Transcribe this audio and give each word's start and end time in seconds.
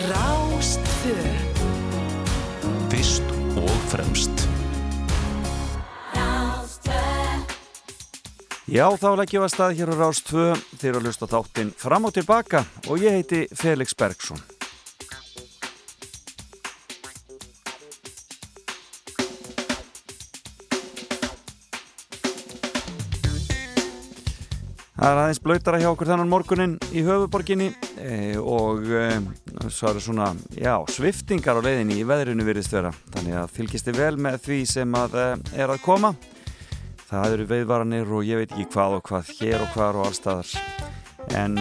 Rástfö 0.00 1.14
Fyrst 2.88 3.22
og 3.56 3.74
fremst. 3.92 4.46
Já, 8.70 8.86
þá 8.96 9.08
leggjum 9.18 9.42
við 9.42 9.48
að 9.48 9.52
stað 9.52 9.74
hér 9.76 9.92
á 9.92 9.94
Rástfö 10.00 10.46
þeir 10.80 10.96
að 11.00 11.04
lusta 11.10 11.28
þáttinn 11.28 11.74
fram 11.76 12.08
og 12.08 12.16
tilbaka 12.16 12.64
og 12.88 13.04
ég 13.04 13.18
heiti 13.18 13.42
Felix 13.52 13.92
Bergsson. 13.92 14.40
Það 25.00 25.14
er 25.14 25.18
aðeins 25.22 25.38
blöytara 25.40 25.78
hjá 25.80 25.86
okkur 25.88 26.08
þannan 26.10 26.28
morgunin 26.28 26.72
í 26.92 27.00
höfuborginni 27.06 27.70
e, 28.04 28.36
og 28.36 28.84
e, 28.84 29.04
svo 29.72 29.94
eru 29.94 30.02
svona, 30.04 30.26
já, 30.52 30.74
sviftingar 30.92 31.56
á 31.56 31.64
leiðinni 31.64 31.96
í 31.96 32.04
veðrunu 32.04 32.44
virðist 32.44 32.74
vera. 32.76 32.90
Þannig 33.14 33.38
að 33.40 33.54
fylgist 33.54 33.86
þið 33.88 33.96
vel 33.96 34.18
með 34.20 34.36
því 34.44 34.58
sem 34.68 34.98
að 35.00 35.16
e, 35.16 35.24
er 35.56 35.72
að 35.72 35.80
koma. 35.86 36.10
Það 37.08 37.36
eru 37.38 37.46
veiðvaranir 37.48 38.12
og 38.12 38.28
ég 38.28 38.42
veit 38.42 38.52
ekki 38.52 38.66
hvað 38.74 38.98
og 38.98 39.06
hvað, 39.08 39.30
hér 39.38 39.64
og 39.64 39.72
hvar 39.72 39.96
og 39.96 40.04
allstaðar. 40.10 40.52
En 41.40 41.56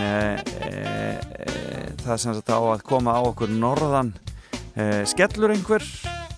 það 2.03 2.11
er 2.11 2.19
sem 2.19 2.35
sagt 2.35 2.51
á 2.51 2.59
að 2.59 2.83
koma 2.89 3.15
á 3.15 3.21
okkur 3.23 3.53
norðan 3.55 4.11
skellur 5.07 5.53
einhver 5.53 5.85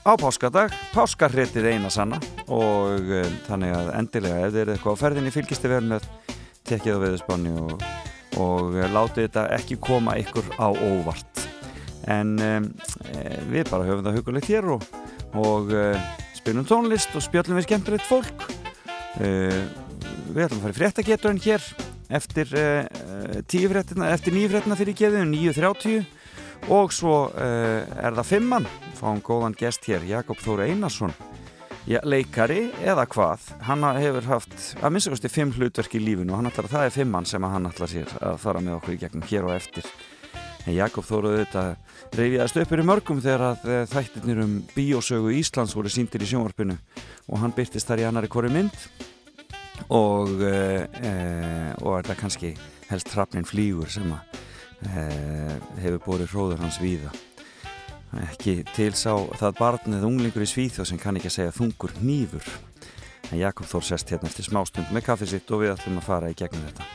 á 0.06 0.14
páskadag, 0.22 0.74
páskarréttið 0.94 1.72
eina 1.72 1.90
sanna 1.94 2.22
og 2.46 3.10
þannig 3.48 3.74
að 3.78 3.92
endilega 3.98 4.46
ef 4.46 4.54
þið 4.54 4.62
eru 4.66 4.76
eitthvað 4.76 4.98
á 4.98 5.02
ferðinni 5.02 5.34
fylgist 5.34 5.66
þið 5.66 5.76
vel 5.80 5.90
með 5.96 6.08
tekkið 6.72 6.98
á 6.98 7.04
veðusbáni 7.04 7.52
og, 7.60 7.84
og 8.42 8.78
látið 8.94 9.28
þetta 9.28 9.46
ekki 9.58 9.78
koma 9.84 10.16
ykkur 10.22 10.48
á 10.56 10.68
óvart. 10.72 11.44
En 12.10 12.34
um, 12.42 12.68
við 13.52 13.70
bara 13.70 13.88
höfum 13.88 14.06
það 14.08 14.18
hugulegt 14.20 14.50
hér 14.50 14.70
og, 14.76 14.86
og 15.38 15.74
uh, 15.76 16.10
spilum 16.38 16.68
tónlist 16.68 17.14
og 17.18 17.26
spjöllum 17.26 17.60
við 17.60 17.68
skemmtilegt 17.68 18.08
fólk. 18.08 18.48
Uh, 19.20 19.62
við 20.32 20.46
ætlum 20.46 20.62
að 20.62 20.66
fara 20.66 20.74
í 20.74 20.80
fréttageturinn 20.80 21.44
hér 21.44 21.68
eftir 22.12 22.56
uh, 22.58 23.42
tíu 23.52 23.70
fréttina 23.72 24.10
eftir 24.16 24.36
nýju 24.36 24.54
fréttina 24.56 24.80
fyrir 24.80 24.98
geðu 24.98 25.26
9.30 25.28 26.72
og 26.72 26.92
svo 26.94 27.16
er 27.42 28.14
það 28.14 28.28
fimmann 28.28 28.68
fáum 28.94 29.18
góðan 29.26 29.56
gest 29.58 29.88
hér 29.90 30.04
Jakob 30.06 30.38
Þóri 30.38 30.68
Einarsson 30.70 31.14
Já, 31.90 31.98
leikari 32.06 32.68
eða 32.86 33.08
hvað 33.10 33.48
hann 33.66 33.82
hefur 33.98 34.28
haft 34.30 34.52
að 34.86 34.92
minnstakosti 34.94 35.30
fimm 35.34 35.50
hlutverk 35.56 35.96
í 35.98 36.02
lífinu 36.04 36.30
og 36.30 36.38
hann 36.38 36.50
ætlar 36.52 36.68
að 36.68 36.74
það 36.76 36.84
er 36.86 36.94
fimmann 36.94 37.26
sem 37.26 37.48
hann 37.50 37.66
ætlar 37.72 37.90
sér 37.90 38.12
að 38.22 38.36
fara 38.44 38.62
með 38.62 38.76
okkur 38.76 38.94
í 38.94 38.98
gegnum 39.02 39.24
hér 39.26 39.48
og 39.48 39.56
eftir. 39.56 39.88
En 40.68 40.76
Jakob 40.76 41.08
Þóruð 41.08 41.40
þetta 41.40 41.64
reyfiðast 42.20 42.60
uppur 42.62 42.84
í 42.84 42.86
mörgum 42.86 43.24
þegar 43.24 43.46
að 43.48 43.66
eh, 43.74 43.82
þættirnir 43.90 44.44
um 44.44 44.54
bíósögu 44.76 45.34
Íslands 45.40 45.74
voru 45.74 45.90
síndir 45.90 46.22
í 46.22 46.30
sjónvarpinu 46.30 46.78
og 46.78 47.42
hann 47.42 47.58
byrtist 47.58 47.90
þar 47.90 48.04
í 48.04 48.08
annari 48.12 48.30
kori 48.30 48.54
mynd. 48.54 48.78
Og 49.90 50.38
e, 50.46 50.54
og 51.82 51.98
er 51.98 52.06
það 52.12 52.20
kannski 52.20 52.54
helst 52.92 53.10
trafnin 53.10 53.48
flýgur 53.50 53.90
sem 53.90 54.14
að 54.14 54.38
e, 54.86 55.10
hefur 55.82 56.02
bórið 56.06 56.36
hróður 56.36 56.62
hans 56.62 56.78
víða 56.78 57.10
ekki 58.20 58.58
til 58.76 58.92
sá 58.98 59.14
það 59.40 59.58
barnið 59.60 60.08
unglingur 60.08 60.44
í 60.44 60.50
Svíþjóð 60.50 60.90
sem 60.90 61.00
kann 61.00 61.20
ekki 61.20 61.32
að 61.32 61.38
segja 61.38 61.56
þungur 61.56 61.94
nýfur 62.04 62.50
en 63.32 63.40
Jakob 63.40 63.70
Þór 63.70 63.86
sest 63.88 64.12
hérna 64.12 64.30
eftir 64.30 64.48
smástund 64.48 64.92
með 64.92 65.06
kaffið 65.08 65.34
sitt 65.36 65.54
og 65.54 65.64
við 65.64 65.74
ætlum 65.76 66.02
að 66.02 66.08
fara 66.10 66.32
í 66.32 66.36
gegnum 66.38 66.66
þetta. 66.68 66.88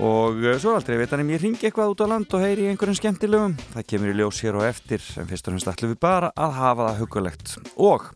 Og 0.00 0.40
eh, 0.46 0.56
svo 0.56 0.72
aldrei 0.78 0.96
ef 0.96 1.12
ég 1.12 1.42
ringi 1.42 1.68
eitthvað 1.68 1.92
út 1.92 2.04
á 2.04 2.06
land 2.08 2.32
og 2.32 2.40
heyri 2.40 2.70
einhverjum 2.70 2.96
skemmtilegum. 2.96 3.58
Það 3.74 3.88
kemur 3.92 4.12
í 4.12 4.16
ljós 4.16 4.40
hér 4.40 4.56
og 4.56 4.64
eftir 4.64 5.04
en 5.20 5.28
fyrst 5.28 5.48
og 5.48 5.52
fremst 5.52 5.72
ætlum 5.74 5.92
við 5.92 6.00
bara 6.00 6.32
að 6.32 6.56
hafa 6.56 6.88
það 6.88 7.02
hugulegt 7.02 7.56
og 7.76 8.08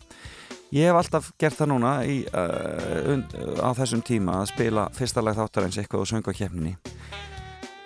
ég 0.73 0.89
hef 0.89 1.01
alltaf 1.03 1.31
gert 1.39 1.61
það 1.61 1.73
núna 1.75 1.93
í, 2.09 2.23
uh, 2.33 3.21
á 3.61 3.71
þessum 3.77 4.03
tíma 4.07 4.41
að 4.41 4.53
spila 4.55 4.89
fyrsta 4.97 5.25
lag 5.25 5.37
þáttar 5.37 5.69
eins 5.69 5.81
eitthvað 5.83 6.07
og 6.07 6.11
söngu 6.11 6.33
á 6.33 6.39
kemninni 6.41 6.77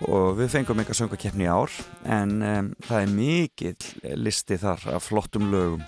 og 0.09 0.39
við 0.39 0.53
fengum 0.55 0.81
eitthvað 0.81 1.01
söngakeppni 1.03 1.47
í 1.47 1.51
ár 1.51 1.75
en 2.09 2.37
um, 2.41 2.71
það 2.87 3.03
er 3.03 3.15
mikill 3.15 4.17
listi 4.21 4.59
þar 4.61 4.87
af 4.97 5.09
flottum 5.11 5.51
lögum. 5.53 5.85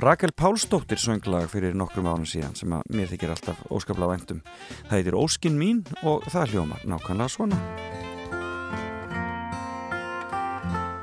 Rakel 0.00 0.32
Pálsdóttir 0.32 1.00
sönglag 1.02 1.50
fyrir 1.52 1.74
nokkrum 1.76 2.08
ánum 2.08 2.28
síðan 2.28 2.54
sem 2.56 2.72
að 2.72 2.86
mér 2.94 3.10
þykir 3.10 3.34
alltaf 3.34 3.60
óskaplega 3.68 4.14
vendum 4.14 4.42
það 4.86 4.96
heitir 4.96 5.18
Óskin 5.18 5.58
mín 5.60 5.82
og 6.00 6.24
það 6.30 6.54
hljómar 6.54 6.86
nákvæmlega 6.88 7.34
svona. 7.34 7.60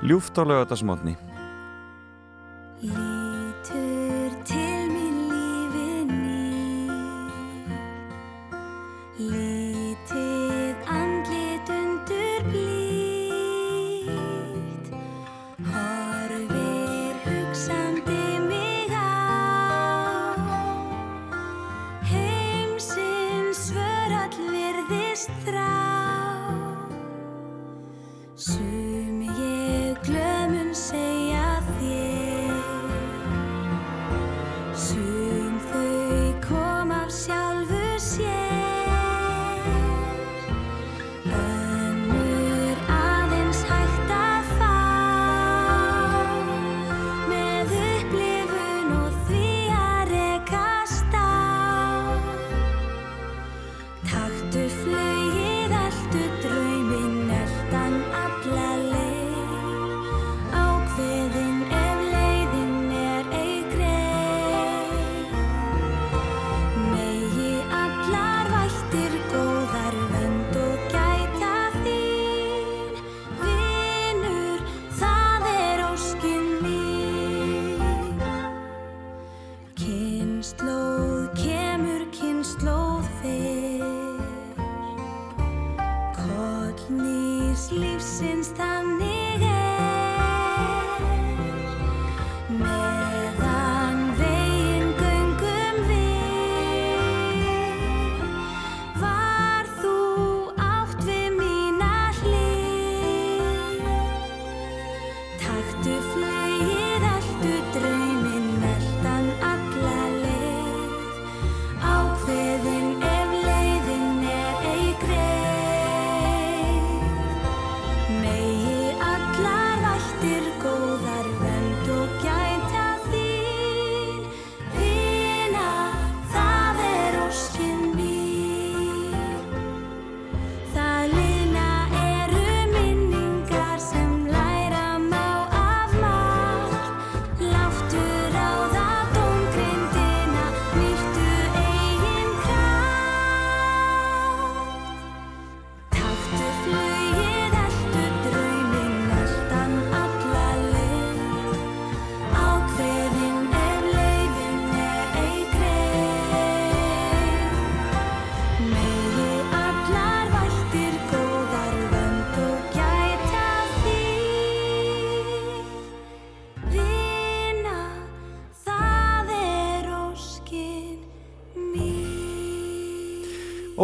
Ljúft 0.07 0.37
á 0.39 0.43
lögatarsmotni 0.45 1.17
Lítur 2.77 3.16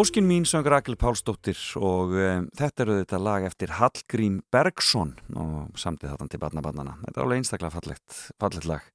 Óskin 0.03 0.25
mín 0.27 0.43
söng 0.43 0.65
Rakel 0.67 0.97
Pálsdóttir 0.99 1.55
og 1.79 2.11
um, 2.11 2.47
þetta 2.59 2.83
eru 2.83 2.95
þetta 2.97 3.19
lag 3.23 3.45
eftir 3.47 3.71
Hallgrím 3.77 4.41
Bergson 4.51 5.13
og 5.39 5.77
samtið 5.79 6.11
þarna 6.11 6.25
til 6.33 6.39
barnabannana. 6.41 6.95
Þetta 7.05 7.21
er 7.21 7.23
alveg 7.23 7.39
einstaklega 7.39 7.71
fallegt, 7.71 8.17
fallegt 8.41 8.67
lag. 8.67 8.89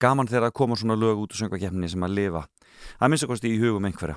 Gaman 0.00 0.30
þegar 0.30 0.46
að 0.48 0.54
koma 0.56 0.78
svona 0.80 0.96
lög 0.96 1.20
út 1.20 1.34
úr 1.36 1.40
söngvakefninni 1.42 1.90
sem 1.92 2.06
að 2.08 2.14
lifa. 2.16 2.42
Það 2.94 3.12
minnst 3.12 3.26
okkurst 3.26 3.44
í 3.44 3.52
hugum 3.60 3.88
einhverja. 3.90 4.16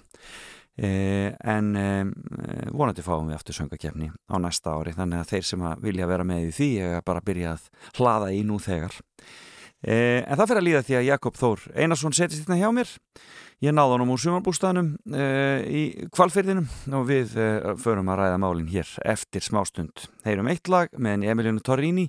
Eh, 0.80 1.36
en 1.52 1.74
eh, 1.82 2.14
vonandi 2.72 3.04
fáum 3.04 3.28
við 3.28 3.42
aftur 3.42 3.58
söngakefni 3.60 4.08
á 4.16 4.36
næsta 4.40 4.78
ári 4.78 4.96
þannig 4.96 5.26
að 5.26 5.34
þeir 5.34 5.50
sem 5.50 5.68
að 5.68 5.84
vilja 5.90 6.08
vera 6.14 6.30
með 6.32 6.48
í 6.48 6.56
því 6.62 6.70
er 6.86 7.04
bara 7.04 7.26
að 7.26 7.28
byrja 7.34 7.58
að 7.58 7.68
hlaða 8.00 8.32
í 8.38 8.40
nú 8.48 8.62
þegar. 8.64 8.96
Eh, 9.84 10.24
en 10.24 10.40
það 10.40 10.48
fyrir 10.54 10.64
að 10.64 10.70
líða 10.70 10.86
því 10.88 10.96
að 11.02 11.10
Jakob 11.12 11.36
Þór 11.44 11.68
Einarsson 11.76 12.16
setist 12.16 12.48
hérna 12.48 12.62
hjá 12.64 12.72
mér 12.74 12.96
Ég 13.58 13.74
náði 13.74 13.96
honum 13.96 14.12
úr 14.14 14.20
sumarbústaðnum 14.22 14.90
uh, 15.18 15.64
í 15.66 16.06
kvalfyrðinum 16.14 16.68
og 16.94 17.08
við 17.10 17.32
uh, 17.42 17.72
förum 17.82 18.12
að 18.14 18.20
ræða 18.20 18.36
málinn 18.44 18.68
hér 18.70 18.92
eftir 19.02 19.42
smástund. 19.42 20.04
Heyrum 20.28 20.52
eitt 20.52 20.70
lag 20.70 20.94
með 20.94 21.26
Emilionu 21.32 21.64
Torrini 21.66 22.04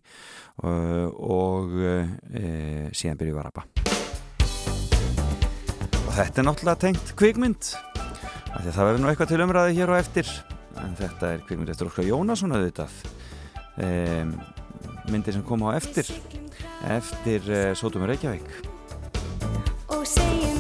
uh, 0.61 1.09
og 1.09 1.73
síðan 2.93 3.17
byrjum 3.17 3.39
við 3.39 3.41
að 3.41 3.47
rappa. 3.49 3.65
Og 6.03 6.13
þetta 6.19 6.45
er 6.45 6.49
náttúrulega 6.51 6.83
tengt 6.85 7.17
kvikmynd. 7.17 7.73
Það 8.53 8.83
verður 8.83 9.01
nú 9.01 9.09
eitthvað 9.09 9.33
til 9.33 9.43
umræði 9.47 9.81
hér 9.81 9.95
og 9.95 10.03
eftir. 10.03 10.37
En 10.85 10.93
þetta 11.01 11.33
er 11.33 11.49
kvikmynd 11.49 11.73
eftir 11.73 11.89
Óskar 11.89 12.11
Jónasson 12.11 12.53
auðvitað. 12.53 12.93
Myndir 15.09 15.39
sem 15.39 15.49
kom 15.49 15.65
á 15.65 15.73
eftir, 15.81 16.13
eftir 16.93 17.49
Sótum 17.79 18.05
Reykjavík. 18.05 18.53
Og 19.97 20.05
segjum 20.05 20.59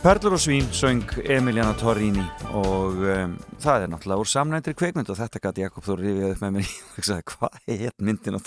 Perlur 0.00 0.32
og 0.32 0.40
svín 0.40 0.64
söng 0.72 1.02
Emiliana 1.28 1.74
Torrini 1.76 2.22
og 2.56 3.02
um, 3.04 3.34
það 3.60 3.82
er 3.84 3.90
náttúrulega 3.92 4.22
úr 4.22 4.28
samnæntri 4.32 4.72
kveikmynd 4.72 5.10
og 5.12 5.18
þetta 5.18 5.42
gæti 5.44 5.60
Jakob 5.66 5.84
Þór 5.84 6.00
rifið 6.00 6.24
upp 6.30 6.40
með 6.40 6.54
mér. 6.54 6.70
Og 6.96 7.04
sagði 7.04 7.26
hvað 7.34 7.58
er 7.74 7.92
myndin 8.08 8.38
á 8.38 8.40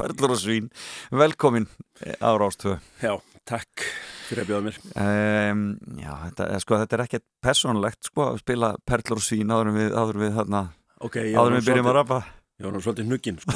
Perlur 0.00 0.34
og 0.34 0.40
svín? 0.42 0.66
Velkomin 1.14 1.68
eh, 2.02 2.16
á 2.18 2.34
Rástvö 2.34 2.74
Já, 3.04 3.12
takk 3.46 3.86
fyrir 4.26 4.42
að 4.42 4.50
bjóða 4.50 4.66
mér. 4.66 4.80
Um, 5.04 5.62
Já, 6.02 6.10
þetta, 6.24 6.50
eh, 6.50 6.64
sko, 6.66 6.80
þetta 6.82 6.98
er 6.98 7.04
ekkert 7.06 7.26
personlegt 7.46 8.10
sko 8.10 8.26
að 8.32 8.42
spila 8.42 8.72
Perlur 8.82 9.22
og 9.22 9.26
svín 9.28 9.54
áður 9.54 9.72
við, 9.78 9.94
áður 9.94 10.20
við, 10.24 10.34
þarna, 10.40 10.64
okay, 11.06 11.30
áður 11.38 11.60
við 11.60 11.70
byrjum 11.70 11.92
að 11.92 11.98
rappa. 12.00 12.20
Já, 12.58 12.66
það 12.66 12.74
var 12.80 12.86
svolítið 12.88 13.08
hnugginn 13.12 13.40
sko. 13.46 13.54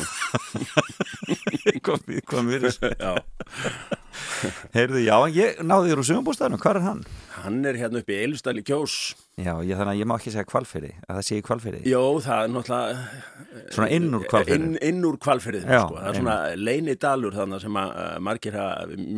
Hvað 1.90 2.16
kom 2.30 2.54
við 2.54 2.64
þessu? 2.70 2.94
Já 2.94 4.03
Heyrðu, 4.76 5.00
já, 5.04 5.16
ég 5.34 5.60
náði 5.64 5.90
þér 5.92 6.00
úr 6.02 6.06
sumumbústæðinu, 6.08 6.58
hvað 6.62 6.78
er 6.78 6.84
hann? 6.84 7.00
Hann 7.44 7.58
er 7.68 7.78
hérna 7.78 8.00
upp 8.00 8.10
í 8.12 8.18
Eilustæli 8.22 8.62
kjós. 8.66 8.94
Já, 9.36 9.52
ég, 9.66 9.74
þannig 9.74 9.90
að 9.92 10.00
ég 10.00 10.08
má 10.08 10.14
ekki 10.16 10.32
segja 10.34 10.46
kvalfyrði 10.48 10.92
að 11.04 11.18
það 11.18 11.24
sé 11.26 11.38
í 11.40 11.44
kvalfyrði 11.44 11.80
Jó, 11.90 12.02
það 12.22 12.42
er 12.44 12.52
náttúrulega 12.54 13.64
Svona 13.74 13.88
inn 13.96 14.06
úr 14.14 14.26
kvalfyrði 14.30 14.58
Inn, 14.60 14.76
inn 14.90 15.08
úr 15.08 15.18
kvalfyrði, 15.24 15.62
sko. 15.66 15.98
Það 15.98 16.08
er 16.12 16.18
svona 16.20 16.36
leini 16.60 16.94
dalur 17.02 17.34
þannig 17.34 17.64
sem 17.64 17.80
að 17.82 17.98
margir, 18.28 18.58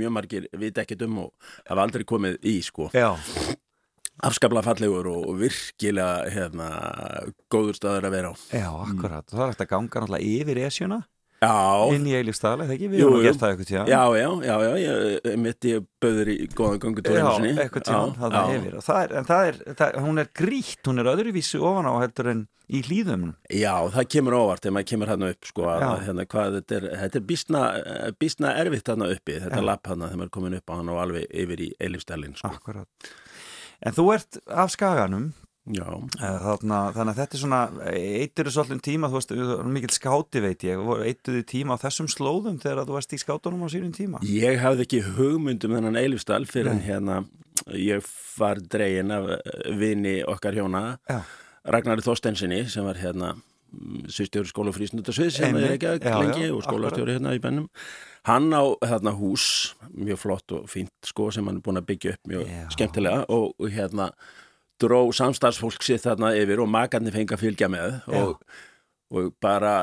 mjög 0.00 0.14
margir 0.16 0.48
vita 0.64 0.82
ekkit 0.86 1.04
um 1.06 1.20
og 1.26 1.52
hafa 1.68 1.84
aldrei 1.84 2.06
komið 2.08 2.38
í, 2.48 2.56
sko. 2.64 2.88
Já. 2.96 3.10
Afskaplega 4.24 4.64
fallegur 4.64 5.10
og 5.12 5.34
virkilega 5.36 6.30
hérna, 6.32 6.70
góður 7.52 7.76
staður 7.76 8.08
að 8.08 8.14
vera 8.16 8.30
á. 8.32 8.34
Já, 8.56 8.70
akkurat, 8.86 9.26
og 9.28 9.36
það 9.36 9.44
er 9.44 9.52
eftir 9.52 9.66
að 9.68 9.72
ganga 9.74 10.02
náttúrulega 10.06 10.30
yfir 10.40 10.62
esjuna 10.64 11.02
Já. 11.36 11.52
inn 11.92 12.06
í 12.08 12.14
eilífstæðal, 12.16 12.64
eða 12.64 12.74
ekki? 12.76 12.90
Við 12.92 13.02
erum 13.04 13.16
að 13.18 13.24
gera 13.26 13.40
það 13.40 13.50
eitthvað 13.52 13.70
tíðan 13.70 13.90
Já, 13.92 14.00
já, 14.16 14.28
já, 14.46 14.54
já, 14.62 14.92
ég 15.28 15.40
mitt 15.42 15.68
ég 15.68 15.86
böður 16.02 16.30
í 16.32 16.36
góðan 16.56 16.82
gangutóri 16.84 17.20
Já, 17.20 17.28
eitthvað 17.64 17.86
tíðan, 17.90 18.14
það 18.20 18.36
er 18.38 18.54
yfir 18.56 18.76
það 18.86 19.00
er, 19.02 19.14
en 19.20 19.28
það 19.28 19.50
er, 19.50 19.58
það, 19.80 19.98
hún 20.06 20.22
er 20.22 20.30
grítt, 20.40 20.82
hún 20.88 21.02
er 21.02 21.10
öðruvísu 21.12 21.60
ofan 21.60 21.90
á 21.90 21.94
heldur 22.00 22.30
en 22.32 22.42
í 22.66 22.80
hlýðum 22.88 23.28
Já, 23.52 23.74
það 23.94 24.08
kemur 24.16 24.38
óvart 24.40 24.64
þegar 24.64 24.76
maður 24.78 24.90
kemur 24.94 25.12
hérna 25.12 25.30
upp 25.34 25.50
sko, 25.50 25.68
að, 25.74 25.86
hérna, 26.08 26.26
hvað, 26.32 26.58
þetta 26.60 26.78
er, 26.80 26.88
þetta 27.04 27.20
er 27.20 27.28
bísna, 27.28 27.62
bísna 28.16 28.56
erfitt 28.62 28.90
hérna 28.90 29.12
uppi, 29.12 29.36
þetta 29.44 29.60
já. 29.60 29.66
lapp 29.68 29.92
hérna 29.92 30.08
þegar 30.08 30.22
maður 30.22 30.32
er 30.32 30.34
komin 30.40 30.58
upp 30.58 30.72
á 30.72 30.74
hann 30.80 30.90
og 30.94 31.04
alveg 31.04 31.28
yfir 31.44 31.62
í 31.68 31.70
eilífstælin 31.84 32.34
sko. 32.40 32.54
Akkurat 32.56 33.12
En 33.84 33.96
þú 33.96 34.06
ert 34.14 34.38
af 34.48 34.72
skaganum. 34.74 35.32
Þarna, 35.66 36.80
þannig 36.94 37.10
að 37.10 37.16
þetta 37.18 37.36
er 37.36 37.40
svona 37.42 37.60
eittur 37.90 38.46
þessu 38.46 38.62
allum 38.62 38.82
tíma, 38.86 39.08
þú 39.10 39.18
veist, 39.18 39.32
mikil 39.74 39.90
skáti 39.96 40.42
veit 40.44 40.66
ég, 40.66 40.84
eittur 41.08 41.40
þið 41.40 41.48
tíma 41.50 41.74
á 41.74 41.82
þessum 41.82 42.10
slóðum 42.12 42.60
þegar 42.62 42.86
þú 42.86 42.94
varst 42.94 43.16
í 43.16 43.18
skátunum 43.18 43.64
á 43.66 43.68
sínum 43.72 43.90
tíma? 43.96 44.22
Ég 44.30 44.60
hafði 44.62 44.86
ekki 44.86 45.02
hugmyndum 45.16 45.74
þennan 45.74 45.98
Eilifstall 45.98 46.46
fyrir 46.46 46.70
en 46.76 46.84
hérna 46.86 47.18
ég 47.74 48.06
var 48.36 48.60
dregin 48.62 49.10
af 49.10 49.28
vini 49.80 50.20
okkar 50.28 50.54
hjóna 50.54 50.84
Já. 51.08 51.20
Ragnari 51.66 52.04
Þorstensinni 52.04 52.62
sem 52.70 52.86
var 52.86 53.00
hérna 53.00 53.34
sýstjóri 54.12 54.48
skóla 54.48 54.70
og 54.70 54.76
frísnundasvið 54.78 55.32
sem 55.34 55.56
er 55.58 55.74
ekki 55.74 55.88
Já, 55.88 55.98
já, 55.98 56.18
lengi 56.22 56.50
og 56.54 56.62
skólastjóri 56.64 57.16
hérna 57.16 57.34
í 57.36 57.42
bennum 57.42 57.66
hann 58.26 58.48
á 58.54 58.62
þarna 58.82 59.12
hús 59.18 59.74
mjög 59.90 60.22
flott 60.22 60.54
og 60.56 60.70
fínt 60.70 60.94
sko 61.06 61.28
sem 61.34 61.46
hann 61.46 61.58
er 61.58 61.66
búin 61.66 61.80
að 61.80 61.88
byggja 61.90 62.14
upp 62.14 62.30
mjög 62.30 62.46
Já. 62.46 62.62
skemmtilega 62.76 63.26
og 63.34 63.70
hérna 63.74 64.12
dró 64.82 65.02
samstarfsfólk 65.16 65.84
sitt 65.84 66.04
þarna 66.04 66.34
yfir 66.38 66.62
og 66.64 66.70
makarnir 66.72 67.14
fengi 67.14 67.36
að 67.36 67.44
fylgja 67.44 67.68
með 67.72 68.00
og, 68.16 68.34
og 69.14 69.30
bara 69.42 69.76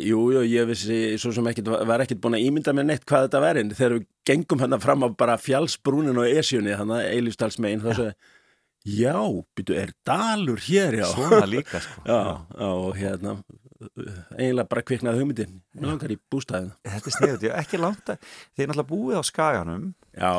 jú, 0.00 0.24
jú, 0.34 0.42
ég 0.48 0.66
vissi 0.70 0.98
svo 1.20 1.32
sem 1.36 1.46
ekkit, 1.50 1.70
var 1.88 2.04
ekkit 2.04 2.22
búin 2.22 2.38
að 2.38 2.48
ímynda 2.48 2.74
mér 2.76 2.88
neitt 2.90 3.06
hvað 3.08 3.28
þetta 3.28 3.44
verið 3.44 3.76
þegar 3.78 3.96
við 3.98 4.08
gengum 4.30 4.64
hérna 4.64 4.80
fram 4.82 5.06
á 5.06 5.08
bara 5.12 5.38
fjallsbrúnin 5.40 6.18
og 6.18 6.28
esjunni, 6.28 6.74
þannig 6.76 6.98
að 6.98 7.14
Eilífsdalsmegin 7.14 7.84
þá 7.84 7.90
svo, 8.00 8.08
já, 8.88 9.16
byrju, 9.58 9.78
er 9.78 9.94
dalur 10.06 10.60
hér, 10.66 11.00
já? 11.02 11.08
Svona 11.12 11.46
líka 11.48 11.80
sko. 11.84 12.04
Já, 12.08 12.20
já, 12.58 12.68
og 12.68 12.94
hérna 12.98 13.38
eiginlega 14.34 14.66
bara 14.66 14.82
kviknaði 14.82 15.20
hugmyndin. 15.20 15.58
Langar 15.78 16.10
í 16.10 16.16
bústæðin 16.32 16.72
Þetta 16.82 17.10
er 17.10 17.14
sniðut, 17.14 17.44
ég 17.46 17.58
ekki 17.60 17.78
langt 17.78 18.10
er 18.10 18.18
náttúrulega 18.18 18.88
búið 18.88 19.20
á 19.20 19.22
skaganum. 19.28 19.84
Já, 20.18 20.32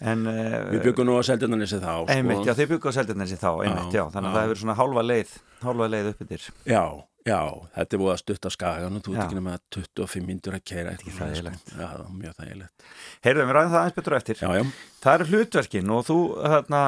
en 0.00 0.24
við 0.30 0.80
byggum 0.88 1.06
nú 1.10 1.18
á 1.18 1.22
seldjarnanissi 1.28 1.80
þá 1.82 1.92
sko. 1.92 2.08
einmitt, 2.16 2.42
já, 2.48 2.54
þið 2.56 2.72
bygguð 2.74 2.90
á 2.90 2.96
seldjarnesi 3.00 3.36
þá, 3.40 3.50
einmitt, 3.66 3.92
já, 3.92 4.00
Já, 4.00 4.10
þannig 4.16 4.30
að 4.30 4.32
já. 4.32 4.40
það 4.40 4.48
hefur 4.48 4.60
svona 4.64 4.78
hálfa 4.80 5.06
leið 5.10 5.36
hálfa 5.66 5.88
leið 5.94 6.10
upp 6.14 6.22
yfir 6.26 6.46
já, 6.70 6.84
já, 7.28 7.40
þetta 7.76 7.96
er 7.96 8.00
búið 8.00 8.12
að 8.14 8.20
stutta 8.22 8.50
skagan 8.54 8.96
og 8.96 9.02
þú 9.04 9.12
Já. 9.12 9.18
ert 9.20 9.26
ekki 9.26 9.36
nema 9.40 9.56
25 9.76 10.24
myndur 10.30 10.56
að 10.56 10.62
þægilegt. 10.64 11.02
sko. 11.04 11.76
Já, 11.76 11.84
það 11.84 11.98
var 12.00 12.14
mjög 12.22 12.38
þægilegt 12.40 12.86
Heyrðum, 13.26 13.50
við 13.50 13.56
ræðum 13.58 13.74
það 13.74 13.80
aðeins 13.82 13.96
betur 14.00 14.14
á 14.16 14.20
eftir 14.20 14.40
Já, 14.40 14.48
já, 14.56 14.64
Það 15.00 15.14
eru 15.16 15.26
hlutverkin 15.30 15.90
og 15.96 16.00
þú 16.08 16.16
hérna, 16.52 16.80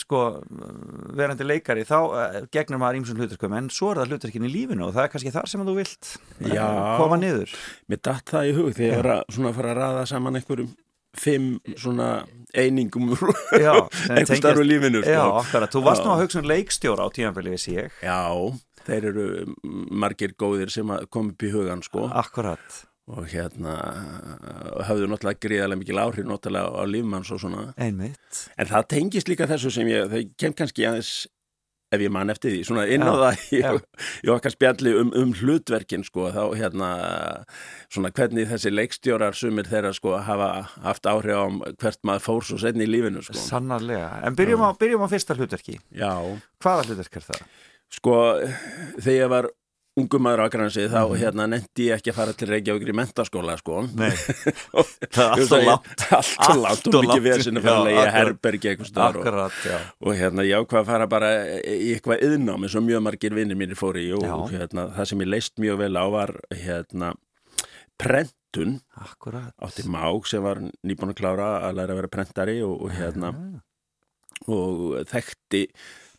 sko, 0.00 0.18
verandi 1.16 1.46
leikari 1.46 1.84
þá 1.88 1.96
eh, 2.20 2.38
gegnur 2.52 2.80
maður 2.82 2.98
ímsum 3.00 3.20
hlutverkum 3.20 3.54
en 3.56 3.68
svo 3.72 3.92
er 3.92 4.00
það 4.02 4.12
hlutverkin 4.14 4.48
í 4.48 4.52
lífinu 4.52 4.88
og 4.88 4.94
það 4.96 5.06
er 5.06 5.12
kannski 5.14 5.32
þar 5.34 5.48
sem 5.52 5.64
þú 5.68 5.76
vilt 5.78 6.10
eh, 6.40 6.54
Já. 6.56 6.66
koma 7.00 7.20
niður 7.20 7.54
mér 7.92 8.02
datt 8.04 8.32
það 8.34 8.48
í 8.50 8.56
hug 8.58 8.72
þegar 8.76 8.92
ég 8.92 9.04
var 9.04 9.52
að 9.52 9.56
fara 9.60 9.72
að 9.74 9.80
raða 9.80 10.06
saman 10.10 10.40
einhverjum 10.40 10.72
fimm 11.18 11.58
svona 11.76 12.24
einingum 12.54 13.10
einhver 13.14 14.38
starf 14.38 14.58
tengjast- 14.58 14.62
í 14.62 14.68
lífinu 14.68 15.02
sko. 15.02 15.10
Já, 15.14 15.24
akkurat, 15.40 15.72
þú 15.74 15.82
varst 15.88 16.02
Já. 16.02 16.06
nú 16.06 16.14
að 16.14 16.22
hugsa 16.24 16.40
um 16.42 16.48
leikstjóra 16.52 17.06
á 17.06 17.08
tímanfæli 17.16 17.54
við 17.54 17.66
ég 17.74 18.00
Já, 18.04 18.20
þeir 18.86 19.08
eru 19.12 19.28
margir 20.04 20.34
góðir 20.38 20.70
sem 20.74 20.90
að 20.94 21.06
koma 21.10 21.32
upp 21.34 21.42
í 21.46 21.50
hugan 21.54 21.82
sko. 21.86 22.06
Akkurat, 22.14 22.82
og 23.10 23.26
hérna 23.32 23.74
höfðu 24.88 25.08
náttúrulega 25.10 25.42
gríðarlega 25.44 25.80
mikil 25.82 25.98
áhrif 26.00 26.24
náttúrulega 26.28 26.72
á 26.72 26.82
lífmanns 26.88 27.30
og 27.34 27.40
svona 27.42 27.64
einmitt 27.76 28.44
en 28.56 28.70
það 28.70 28.86
tengist 28.94 29.28
líka 29.28 29.48
þessu 29.50 29.72
sem 29.74 29.90
ég 29.90 30.06
það 30.12 30.28
kem 30.40 30.54
kannski 30.56 30.86
aðeins 30.88 31.10
ef 31.94 32.04
ég 32.04 32.12
man 32.14 32.32
eftir 32.34 32.52
því, 32.54 32.60
svona 32.68 32.84
inn 32.90 33.04
á 33.06 33.12
Já, 33.14 33.16
það 33.22 33.42
í, 33.44 33.60
já. 33.62 33.72
í 34.26 34.32
okkar 34.34 34.54
spjalli 34.54 34.94
um, 35.00 35.12
um 35.22 35.32
hlutverkin 35.38 36.04
sko, 36.06 36.28
þá 36.34 36.42
hérna 36.58 36.90
svona 37.92 38.10
hvernig 38.14 38.48
þessi 38.50 38.72
leikstjórar 38.74 39.36
sumir 39.38 39.68
þeirra 39.70 39.92
sko 39.96 40.16
hafa 40.26 40.50
haft 40.84 41.06
áhrif 41.10 41.38
á 41.38 41.44
hvert 41.80 42.00
maður 42.06 42.26
fór 42.28 42.48
svo 42.50 42.58
setni 42.62 42.86
í 42.88 42.90
lífinu 42.90 43.22
sko. 43.24 43.36
Sannarlega, 43.38 44.10
en 44.26 44.36
byrjum 44.38 44.64
á, 44.66 44.70
byrjum 44.78 45.04
á 45.06 45.08
fyrsta 45.12 45.36
hlutverki 45.38 45.78
Já, 45.94 46.12
Hvaða 46.64 46.88
hlutverk 46.90 47.20
er 47.20 47.28
það? 47.32 47.44
sko 47.94 48.14
þegar 48.98 49.14
ég 49.20 49.28
var 49.30 49.46
ungum 49.94 50.24
maður 50.26 50.40
á 50.42 50.44
Akransi 50.48 50.88
þá 50.90 51.00
Mhm. 51.06 51.18
hérna 51.22 51.44
nefndi 51.46 51.84
ég 51.86 51.94
ekki 52.00 52.10
að 52.10 52.16
fara 52.18 52.32
til 52.34 52.48
Reykjavík 52.50 52.88
í 52.90 52.94
mentaskóla 52.98 53.54
sko. 53.60 53.82
Nei, 53.94 54.10
það 55.14 55.38
er 55.38 55.38
allt 55.38 55.52
of 55.52 55.66
langt. 55.68 56.04
allt 56.10 56.88
og 56.90 57.04
mikið 57.04 57.22
vesinu 57.28 57.62
fyrir 57.62 57.76
að 57.78 57.86
leiða 57.88 58.06
herbergi 58.16 58.70
eitthvað 58.72 58.90
stöðar 58.90 59.38
og, 59.44 59.60
og 60.08 60.16
hérna 60.18 60.46
ég 60.48 60.58
ákvað 60.64 60.80
að 60.82 60.88
fara 60.90 61.06
bara 61.06 61.30
í 61.62 61.92
eitthvað 61.94 62.24
yðnám 62.26 62.66
eins 62.66 62.74
og 62.74 62.86
mjög 62.88 63.04
margir 63.06 63.36
vinnir 63.38 63.56
mínir 63.60 63.78
fóru 63.78 64.02
í 64.02 64.10
og, 64.18 64.26
Já. 64.26 64.34
hérna, 64.58 64.88
það 64.96 65.10
sem 65.12 65.22
ég 65.26 65.30
leist 65.30 65.54
mjög 65.62 65.78
vel 65.84 65.94
á 65.94 66.04
var 66.10 66.34
hérna 66.50 67.12
prentun. 67.98 68.80
Akkurat. 68.98 69.54
Átti 69.62 69.86
mák 69.86 70.26
sem 70.26 70.42
var 70.42 70.58
nýbúin 70.82 71.14
að 71.14 71.20
klára 71.22 71.48
að 71.68 71.78
læra 71.78 71.94
að 71.94 72.00
vera 72.02 72.10
prentari 72.18 72.56
og, 72.66 72.82
og 72.88 72.90
hérna 72.98 73.30
og 74.50 75.06
þekkti 75.08 75.68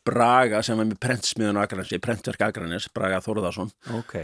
Braga 0.05 0.61
sem 0.65 0.77
var 0.77 0.87
með 0.89 0.99
prentsmiðun 1.05 1.57
á 1.57 1.65
Akranesi, 1.65 1.99
prentverk 2.03 2.45
Akranes, 2.47 2.87
Braga 2.93 3.21
Þórðarsson 3.25 3.71
Ok, 3.97 4.15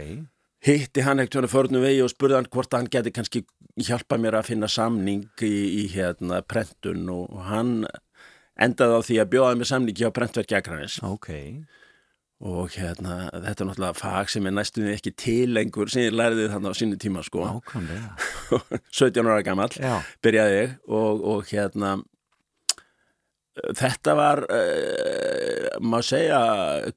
hitti 0.62 1.04
hann 1.06 1.22
ekkert 1.22 1.40
svona 1.40 1.52
förnum 1.52 1.84
vegi 1.84 2.02
og 2.04 2.12
spurði 2.12 2.38
hann 2.38 2.50
hvort 2.52 2.76
hann 2.76 2.90
geti 2.92 3.12
kannski 3.14 3.44
hjálpa 3.82 4.18
mér 4.20 4.36
að 4.38 4.50
finna 4.52 4.68
samning 4.70 5.26
í, 5.42 5.52
í 5.82 5.84
hérna 5.94 6.42
prentun 6.44 7.06
og 7.12 7.32
hann 7.48 7.80
endaði 8.60 8.98
á 8.98 9.00
því 9.06 9.20
að 9.22 9.30
bjóða 9.32 9.54
mér 9.58 9.70
samning 9.70 9.96
hjá 9.96 10.10
prentverki 10.14 10.58
Akranes. 10.58 10.98
Ok. 11.06 11.30
Og 12.42 12.74
hérna 12.74 13.28
þetta 13.30 13.62
er 13.64 13.68
náttúrulega 13.68 13.96
fag 13.96 14.30
sem 14.32 14.46
er 14.50 14.54
næstunni 14.56 14.92
ekki 14.96 15.12
til 15.14 15.52
lengur 15.54 15.90
sem 15.92 16.08
ég 16.08 16.16
læriði 16.16 16.48
þannig 16.52 16.74
á 16.74 16.80
sínu 16.80 16.98
tíma 17.00 17.22
sko. 17.26 17.46
Ákvæmlega 17.46 18.16
17 18.90 19.22
ára 19.30 19.44
gamall 19.46 19.76
Já, 19.78 20.00
byrjaði 20.26 20.56
ég 20.58 20.74
og, 20.90 21.22
og 21.32 21.46
hérna 21.52 21.94
þetta 23.78 24.16
var 24.18 24.42
uh, 24.48 25.21
maður 25.80 26.06
segja 26.08 26.38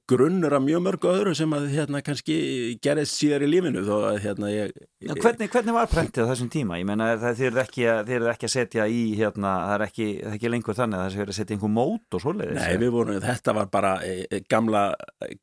grunnur 0.10 0.56
af 0.58 0.64
mjög 0.66 0.82
mörgu 0.86 1.10
öðru 1.12 1.34
sem 1.38 1.54
að 1.56 1.68
hérna 1.74 2.02
kannski 2.06 2.36
gerðist 2.84 3.20
síðar 3.20 3.46
í 3.46 3.50
lífinu 3.50 3.84
þó 3.88 3.94
að 4.12 4.20
hérna 4.26 4.52
ég 4.52 4.74
Já, 5.06 5.14
hvernig, 5.22 5.52
hvernig 5.54 5.76
var 5.76 5.90
prentið 5.92 6.26
á 6.26 6.30
þessum 6.32 6.50
tíma? 6.54 6.80
Ég 6.82 6.88
meina 6.90 7.12
það 7.22 7.40
þið 7.40 7.48
eru 7.52 7.62
ekki, 7.62 7.84
eruð 7.86 8.30
ekki 8.32 8.48
að 8.48 8.54
setja 8.56 8.88
í 8.90 9.02
hérna, 9.20 9.52
það 9.70 9.76
er 9.76 9.84
ekki, 9.86 10.08
það 10.22 10.32
er 10.32 10.38
ekki 10.40 10.52
lengur 10.54 10.80
þannig 10.80 11.02
að 11.02 11.06
það 11.06 11.26
er 11.26 11.34
að 11.34 11.38
setja 11.40 11.58
einhver 11.58 11.74
mót 11.76 12.18
og 12.18 12.24
svoleiðis 12.24 12.62
Nei, 12.62 12.80
við 12.82 12.94
vorum, 12.96 13.20
þetta 13.26 13.56
var 13.60 13.70
bara 13.76 13.92
e, 14.06 14.42
gamla, 14.50 14.86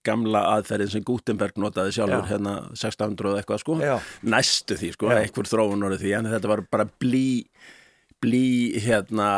gamla 0.07 0.43
aðferðin 0.57 0.95
sem 0.97 1.07
Gutenberg 1.07 1.63
notaði 1.63 1.95
sjálfur 1.99 2.27
Já. 2.27 2.33
hérna 2.33 2.57
1600 2.75 3.31
og 3.31 3.39
eitthvað 3.39 3.63
sko 3.63 3.79
Já. 3.83 3.95
næstu 4.35 4.81
því 4.81 4.91
sko, 4.97 5.13
Já. 5.13 5.21
einhver 5.23 5.53
þróun 5.53 5.87
orðið 5.89 6.05
því 6.07 6.17
en 6.19 6.33
þetta 6.35 6.53
var 6.57 6.67
bara 6.75 6.89
blí 6.91 7.25
blí 8.23 8.79
hérna 8.85 9.29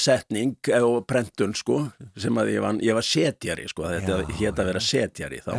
setning 0.00 0.56
og 0.80 1.04
prentun 1.08 1.52
sko 1.56 1.84
sem 2.16 2.40
að 2.40 2.54
ég 2.54 2.64
var, 2.64 2.82
ég 2.82 2.96
var 2.96 3.06
setjari 3.06 3.68
sko 3.70 3.88
þetta 3.92 4.50
að 4.52 4.68
vera 4.72 4.82
setjari 4.82 5.40
þá, 5.44 5.54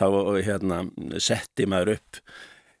þá 0.00 0.06
hérna 0.46 0.84
setti 1.20 1.68
maður 1.68 1.96
upp 1.98 2.22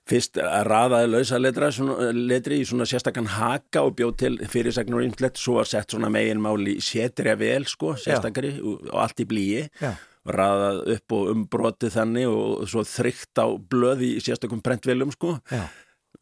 fyrst 0.06 0.38
að 0.38 0.68
raðaði 0.70 1.08
lausa 1.10 1.38
letra, 1.40 1.70
svona, 1.74 2.10
letri 2.14 2.60
í 2.62 2.66
svona 2.66 2.86
sérstakann 2.88 3.30
haka 3.36 3.82
og 3.86 3.96
bjóð 3.98 4.12
til 4.22 4.34
fyrirsagnur 4.52 5.02
og 5.02 5.08
ymslegt, 5.08 5.40
svo 5.42 5.58
var 5.58 5.70
sett 5.70 5.94
svona 5.94 6.10
meginmáli 6.14 6.76
setri 6.84 7.32
að 7.32 7.42
vel 7.42 7.66
sko, 7.66 7.96
sérstakari 7.98 8.54
og, 8.60 8.86
og 8.92 9.00
allt 9.02 9.24
í 9.24 9.26
blíi 9.28 9.64
Já. 9.80 9.90
raðað 10.30 10.78
upp 10.94 11.16
og 11.18 11.32
umbrotið 11.32 11.96
þannig 11.96 12.30
og 12.30 12.70
svo 12.70 12.84
þrygt 12.86 13.42
á 13.42 13.46
blöð 13.58 14.06
í 14.06 14.12
sérstakum 14.22 14.62
prentvilum 14.62 15.10
sko. 15.14 15.40
Já. 15.50 15.66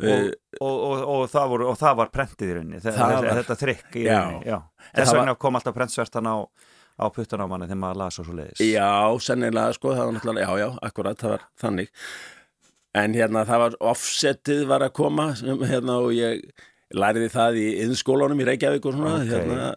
Eh, 0.02 0.30
Og, 0.60 0.74
og, 0.88 1.00
og, 1.08 1.24
það 1.30 1.48
voru, 1.50 1.66
og 1.70 1.76
það 1.78 1.96
var 2.00 2.08
prentið 2.14 2.48
í 2.50 2.54
rauninni 2.56 2.80
Það 2.82 2.96
þetta, 2.96 3.22
var- 3.22 3.38
þetta 3.42 3.56
þrykk 3.62 3.96
í 4.00 4.04
rauninni 4.08 4.58
Þess 4.94 5.10
það 5.10 5.18
vegna 5.20 5.34
kom 5.38 5.54
alltaf 5.58 5.74
prentsvertan 5.76 6.26
á, 6.30 6.36
á 6.98 7.04
puttan 7.14 7.42
á 7.42 7.46
manni 7.50 7.66
þegar 7.70 7.80
maður 7.84 8.00
las 8.02 8.18
og 8.18 8.26
svo 8.28 8.34
leiðis 8.38 8.62
Já, 8.64 8.90
sennilega 9.22 9.74
sko, 9.76 9.94
það 9.94 10.06
var 10.08 10.14
náttúrulega, 10.18 10.46
já, 10.46 10.62
já, 10.64 10.68
akkurat, 10.88 11.18
það 11.18 11.30
var 11.36 11.44
þannig. 11.62 11.90
En 12.94 13.14
hérna, 13.18 13.42
það 13.48 13.62
var 13.64 13.76
offsetið 13.90 14.64
var 14.70 14.84
að 14.86 14.92
koma, 14.94 15.28
sem, 15.38 15.58
hérna, 15.66 15.96
og 16.02 16.12
ég 16.14 16.42
læriði 16.94 17.30
það 17.34 17.56
í 17.58 17.64
innskólanum 17.82 18.38
í 18.38 18.46
Reykjavík 18.46 18.84
og 18.86 18.94
svona, 18.94 19.14
Ok. 19.24 19.32
hérna, 19.32 19.70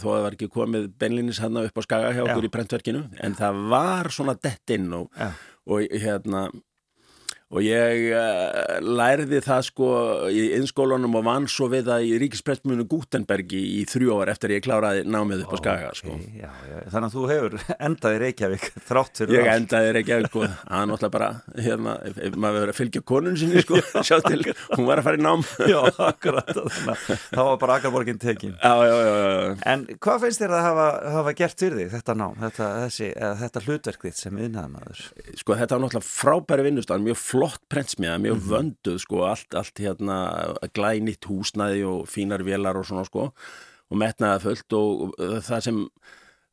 þó 0.00 0.06
að 0.08 0.14
það 0.14 0.22
var 0.24 0.36
ekki 0.38 0.48
komið 0.54 0.86
benlinis 0.98 1.40
hérna 1.44 1.64
upp 1.68 1.76
á 1.76 1.82
skaga 1.84 2.12
hjá 2.16 2.22
okkur 2.24 2.46
Já. 2.46 2.48
í 2.48 2.52
prentverkinu, 2.56 3.02
en 3.20 3.34
það 3.36 3.58
var 3.74 4.08
svona 4.16 4.36
dett 4.40 4.70
inn 4.78 4.88
og, 4.96 5.10
og 5.68 5.84
hérna, 5.92 6.46
og 7.52 7.60
ég 7.62 8.08
uh, 8.16 8.78
lærði 8.80 9.38
það 9.44 9.60
sko 9.68 9.88
í 10.32 10.44
innskólanum 10.56 11.18
og 11.18 11.24
vann 11.26 11.48
svo 11.50 11.68
við 11.72 11.90
það 11.90 12.06
í 12.08 12.12
ríkisprestmunu 12.22 12.86
Gutenbergi 12.88 13.60
í, 13.60 13.82
í 13.82 13.84
þrjú 13.88 14.16
ár 14.22 14.32
eftir 14.32 14.54
ég 14.56 14.64
kláraði 14.64 15.04
námið 15.04 15.44
upp 15.44 15.52
á 15.54 15.58
skaga, 15.60 15.90
sko. 15.98 16.14
Ok, 16.16 16.24
já, 16.40 16.48
já. 16.48 16.78
Þannig 16.94 17.06
að 17.06 17.14
þú 17.14 17.24
hefur 17.30 17.56
endað 17.88 18.16
í 18.16 18.20
Reykjavík 18.24 18.64
þrátt 18.88 19.20
fyrir 19.20 19.38
Ég 19.38 19.50
endaði 19.52 19.92
að 19.92 20.26
sko, 20.30 20.46
það 20.48 20.80
er 20.80 20.88
náttúrulega 20.90 21.14
bara 21.18 21.28
hérna, 21.66 21.96
maður 22.32 22.58
verið 22.64 22.74
að 22.74 22.80
fylgja 22.80 23.04
konun 23.12 23.38
sinni 23.38 23.64
sko, 23.64 23.82
sjá 24.08 24.18
til, 24.24 24.40
hún 24.74 24.88
var 24.88 25.02
að 25.02 25.08
fara 25.10 25.20
í 25.20 25.24
nám 25.28 25.44
Já, 25.74 25.80
akkurat 26.08 26.50
það 26.54 27.44
var 27.50 27.60
bara 27.60 27.78
Akarborgin 27.78 28.20
tekin 28.22 28.56
Já. 28.56 28.72
En 29.68 29.86
hvað 30.00 30.26
finnst 30.26 30.42
þér 30.42 30.56
að 30.56 30.66
hafa, 30.70 30.88
hafa 31.18 31.36
gert 31.38 31.60
fyrir 31.60 31.84
þig 31.84 31.94
þetta 31.94 32.18
nám, 32.18 32.34
þetta, 32.40 32.70
þessi, 32.86 33.12
þetta 33.44 33.64
hlutverk 33.68 34.08
þitt 34.08 34.20
sem 34.24 34.42
yðnaðamaður? 34.46 35.04
Sko 35.38 35.58
þetta 35.58 35.78
flott 37.34 37.60
prentsmiða, 37.68 38.16
mjög 38.22 38.38
Mhm. 38.40 38.48
vönduð 38.54 38.98
sko, 39.02 39.22
allt, 39.28 39.54
allt 39.58 39.82
hérna 39.82 40.18
glænýtt 40.74 41.26
húsnæði 41.28 41.84
og 41.90 42.06
fínar 42.08 42.42
vélar 42.46 42.78
og 42.78 42.86
svona 42.88 43.04
sko 43.10 43.28
og 43.90 43.98
metnaða 44.00 44.40
fullt 44.40 44.72
og 44.78 45.14
það 45.44 45.60
sem 45.68 45.84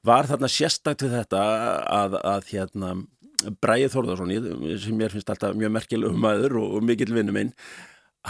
var 0.03 0.25
þarna 0.25 0.50
sérstakt 0.50 1.05
við 1.05 1.13
þetta 1.21 1.41
að, 1.88 2.17
að 2.25 2.47
hérna 2.51 2.95
Bræði 3.61 3.88
Þórðarsson, 3.89 4.77
sem 4.77 4.97
mér 4.97 5.09
finnst 5.09 5.29
alltaf 5.33 5.55
mjög 5.57 5.71
merkilegum 5.73 6.19
maður 6.21 6.59
og, 6.61 6.75
og 6.77 6.83
mikill 6.85 7.13
vinnu 7.15 7.33
minn 7.33 7.53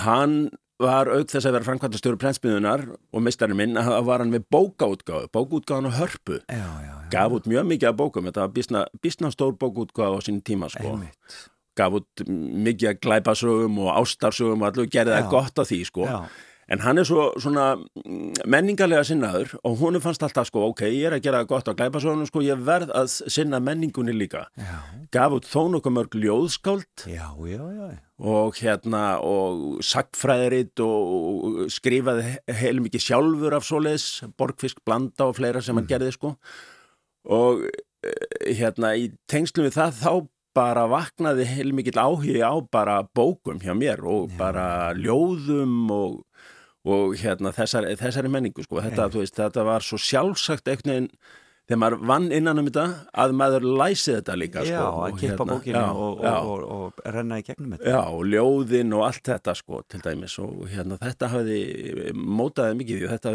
hann 0.05 0.35
var 0.81 1.09
auk 1.11 1.27
þess 1.29 1.45
að 1.45 1.57
vera 1.57 1.67
framkvæmtastjóru 1.67 2.17
prensmiðunar 2.21 2.85
og 3.11 3.21
meistarinn 3.25 3.59
minn, 3.59 3.75
að 3.77 4.05
var 4.07 4.23
hann 4.23 4.31
með 4.33 4.45
bókaútgáfu, 4.55 5.27
bókaútgáfan 5.35 5.91
á 5.91 5.99
hörpu 5.99 6.39
já, 6.47 6.63
já, 6.63 6.93
já. 6.95 7.09
gaf 7.11 7.35
út 7.37 7.49
mjög 7.51 7.67
mikið 7.73 7.89
af 7.91 7.97
bókum, 7.99 8.29
þetta 8.31 8.45
var 8.47 8.87
bísna, 9.03 9.31
stór 9.35 9.57
bókaútgáfa 9.59 10.15
á 10.15 10.19
sín 10.25 10.39
tíma 10.41 10.71
sko 10.71 10.95
Einmitt. 10.95 11.35
Gaf 11.77 11.99
út 12.01 12.23
mikið 12.27 12.93
að 12.93 13.01
glæpasögum 13.05 13.81
og 13.83 13.91
ástarsögum 14.01 14.63
og 14.63 14.71
allir 14.71 14.87
og 14.87 14.95
gerði 14.95 15.17
það 15.17 15.35
gott 15.35 15.61
á 15.61 15.63
því 15.67 15.83
sko. 15.87 16.07
Já. 16.07 16.47
en 16.71 16.79
hann 16.79 17.01
er 17.01 17.03
svo 17.03 17.23
svona 17.41 17.65
mm, 17.75 18.45
menningarlega 18.47 19.03
sinnaður 19.03 19.57
og 19.67 19.73
hún 19.81 19.99
fannst 19.99 20.23
alltaf 20.23 20.47
sko 20.47 20.69
ok, 20.69 20.85
ég 20.87 21.09
er 21.09 21.17
að 21.17 21.25
gera 21.25 21.41
það 21.41 21.49
gott 21.49 21.71
á 21.71 21.77
glæpasögunum 21.79 22.29
sko, 22.29 22.43
ég 22.45 22.61
verð 22.63 22.93
að 22.95 23.11
sinna 23.33 23.59
menningunni 23.59 24.15
líka. 24.15 24.45
Já, 24.55 24.77
gaf 25.11 25.35
út 25.35 25.49
þó 25.51 25.67
nokkuð 25.73 25.95
mörg 25.97 26.15
ljóðskáld. 26.15 27.05
Já, 27.11 27.27
og 28.21 28.59
hérna 28.61 29.03
og 29.25 29.81
sagfræðiritt 29.83 30.79
og 30.85 31.63
skrifaði 31.73 32.37
heil 32.61 32.77
mikið 32.85 33.07
sjálfur 33.07 33.57
af 33.57 33.65
svoleiðis, 33.67 34.09
borgfisk 34.39 34.83
blanda 34.85 35.27
og 35.27 35.39
fleira 35.39 35.63
sem 35.65 35.75
hann 35.75 35.89
gerði 35.89 36.13
sko. 36.15 36.35
Og 37.31 37.65
eh, 37.67 38.53
hérna 38.61 38.93
í 38.97 39.09
tengslum 39.29 39.67
við 39.67 39.75
það 39.79 39.97
þá 39.99 40.13
bara 40.57 40.87
vaknaði 40.91 41.45
heil 41.47 41.71
mikill 41.75 41.99
áhugi 42.01 42.39
á 42.43 42.53
bara 42.71 43.01
bókum 43.03 43.61
hjá 43.63 43.75
mér 43.77 44.03
og 44.07 44.33
bara 44.39 44.93
ljóðum 44.97 45.91
og, 45.95 46.17
og 46.87 47.15
hérna 47.21 47.53
þessari, 47.55 47.95
þessari 47.99 48.31
menningu 48.31 48.65
sko 48.65 48.83
þetta, 48.83 49.11
veist, 49.15 49.37
þetta 49.39 49.67
var 49.67 49.85
svo 49.85 49.99
sjálfsagt 50.01 50.67
einhvern 50.71 50.91
veginn 50.95 51.13
þegar 51.71 51.79
maður 51.79 52.01
vann 52.09 52.25
innan 52.35 52.59
um 52.59 52.67
þetta 52.67 52.85
að 53.23 53.33
maður 53.39 53.65
læsi 53.79 54.15
þetta 54.17 54.35
líka 54.39 54.63
Já, 54.65 54.71
sko, 54.73 54.87
að 54.89 55.13
og 55.13 55.19
kippa 55.21 55.31
hérna, 55.31 55.53
bókinu 55.53 55.77
já, 55.77 55.85
og, 55.91 56.23
já. 56.25 56.33
og, 56.33 56.49
og, 56.51 56.81
og, 56.81 57.03
renna 57.15 57.37
í 57.39 57.45
gegnum 57.47 57.75
þetta. 57.75 57.93
Já, 57.93 58.01
og 58.01 58.23
ljóðin 58.27 58.95
og 58.97 59.05
allt 59.07 59.29
þetta 59.29 59.55
sko 59.61 59.81
til 59.87 60.01
dæmis 60.03 60.35
og 60.43 60.65
hérna 60.71 60.97
þetta 61.01 61.29
hafði 61.31 61.61
mótaði 62.17 62.79
mikið 62.81 63.03
því 63.03 63.11
þetta 63.13 63.33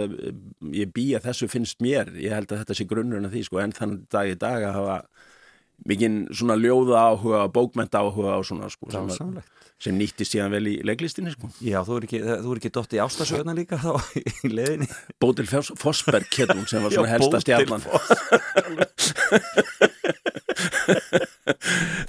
ég 0.82 0.92
býja 0.99 1.23
þessu 1.25 1.49
finnst 1.52 1.80
mér 1.85 2.12
ég 2.20 2.37
held 2.37 2.52
að 2.52 2.64
þetta 2.64 2.78
sé 2.80 2.88
grunnurinn 2.90 3.30
af 3.30 3.37
því 3.37 3.46
sko 3.49 3.62
en 3.62 3.76
þannig 3.78 4.04
dag 4.12 4.35
í 4.35 4.38
dag 4.42 4.68
að 4.68 4.78
hafa 4.80 4.99
mikinn 5.85 6.26
svona 6.33 6.56
ljóða 6.59 7.02
áhuga 7.12 7.47
bókmenta 7.52 8.00
áhuga 8.00 8.38
og 8.40 8.47
svona 8.49 8.71
sko 8.73 8.88
sem, 8.90 9.09
sem 9.83 9.99
nýttist 9.99 10.33
síðan 10.33 10.50
vel 10.54 10.66
í 10.71 10.83
leiklistinni 10.87 11.30
sko. 11.35 11.47
Já, 11.61 11.83
þú 11.87 11.92
er 12.00 12.04
ekki, 12.09 12.21
þú 12.25 12.49
er 12.54 12.59
ekki 12.62 12.73
dotti 12.78 12.97
ástasöguna 13.04 13.54
líka 13.59 13.76
þá 13.83 13.92
í 14.47 14.49
leðinni. 14.54 14.88
Bótil 15.21 15.49
hétt 16.33 16.54
hún 16.56 16.68
sem 16.71 16.80
var 16.87 16.92
svona 16.97 17.09
Já, 17.09 17.12
helsta 17.18 17.37
Bótil 17.37 17.45
stjarnan 17.45 17.83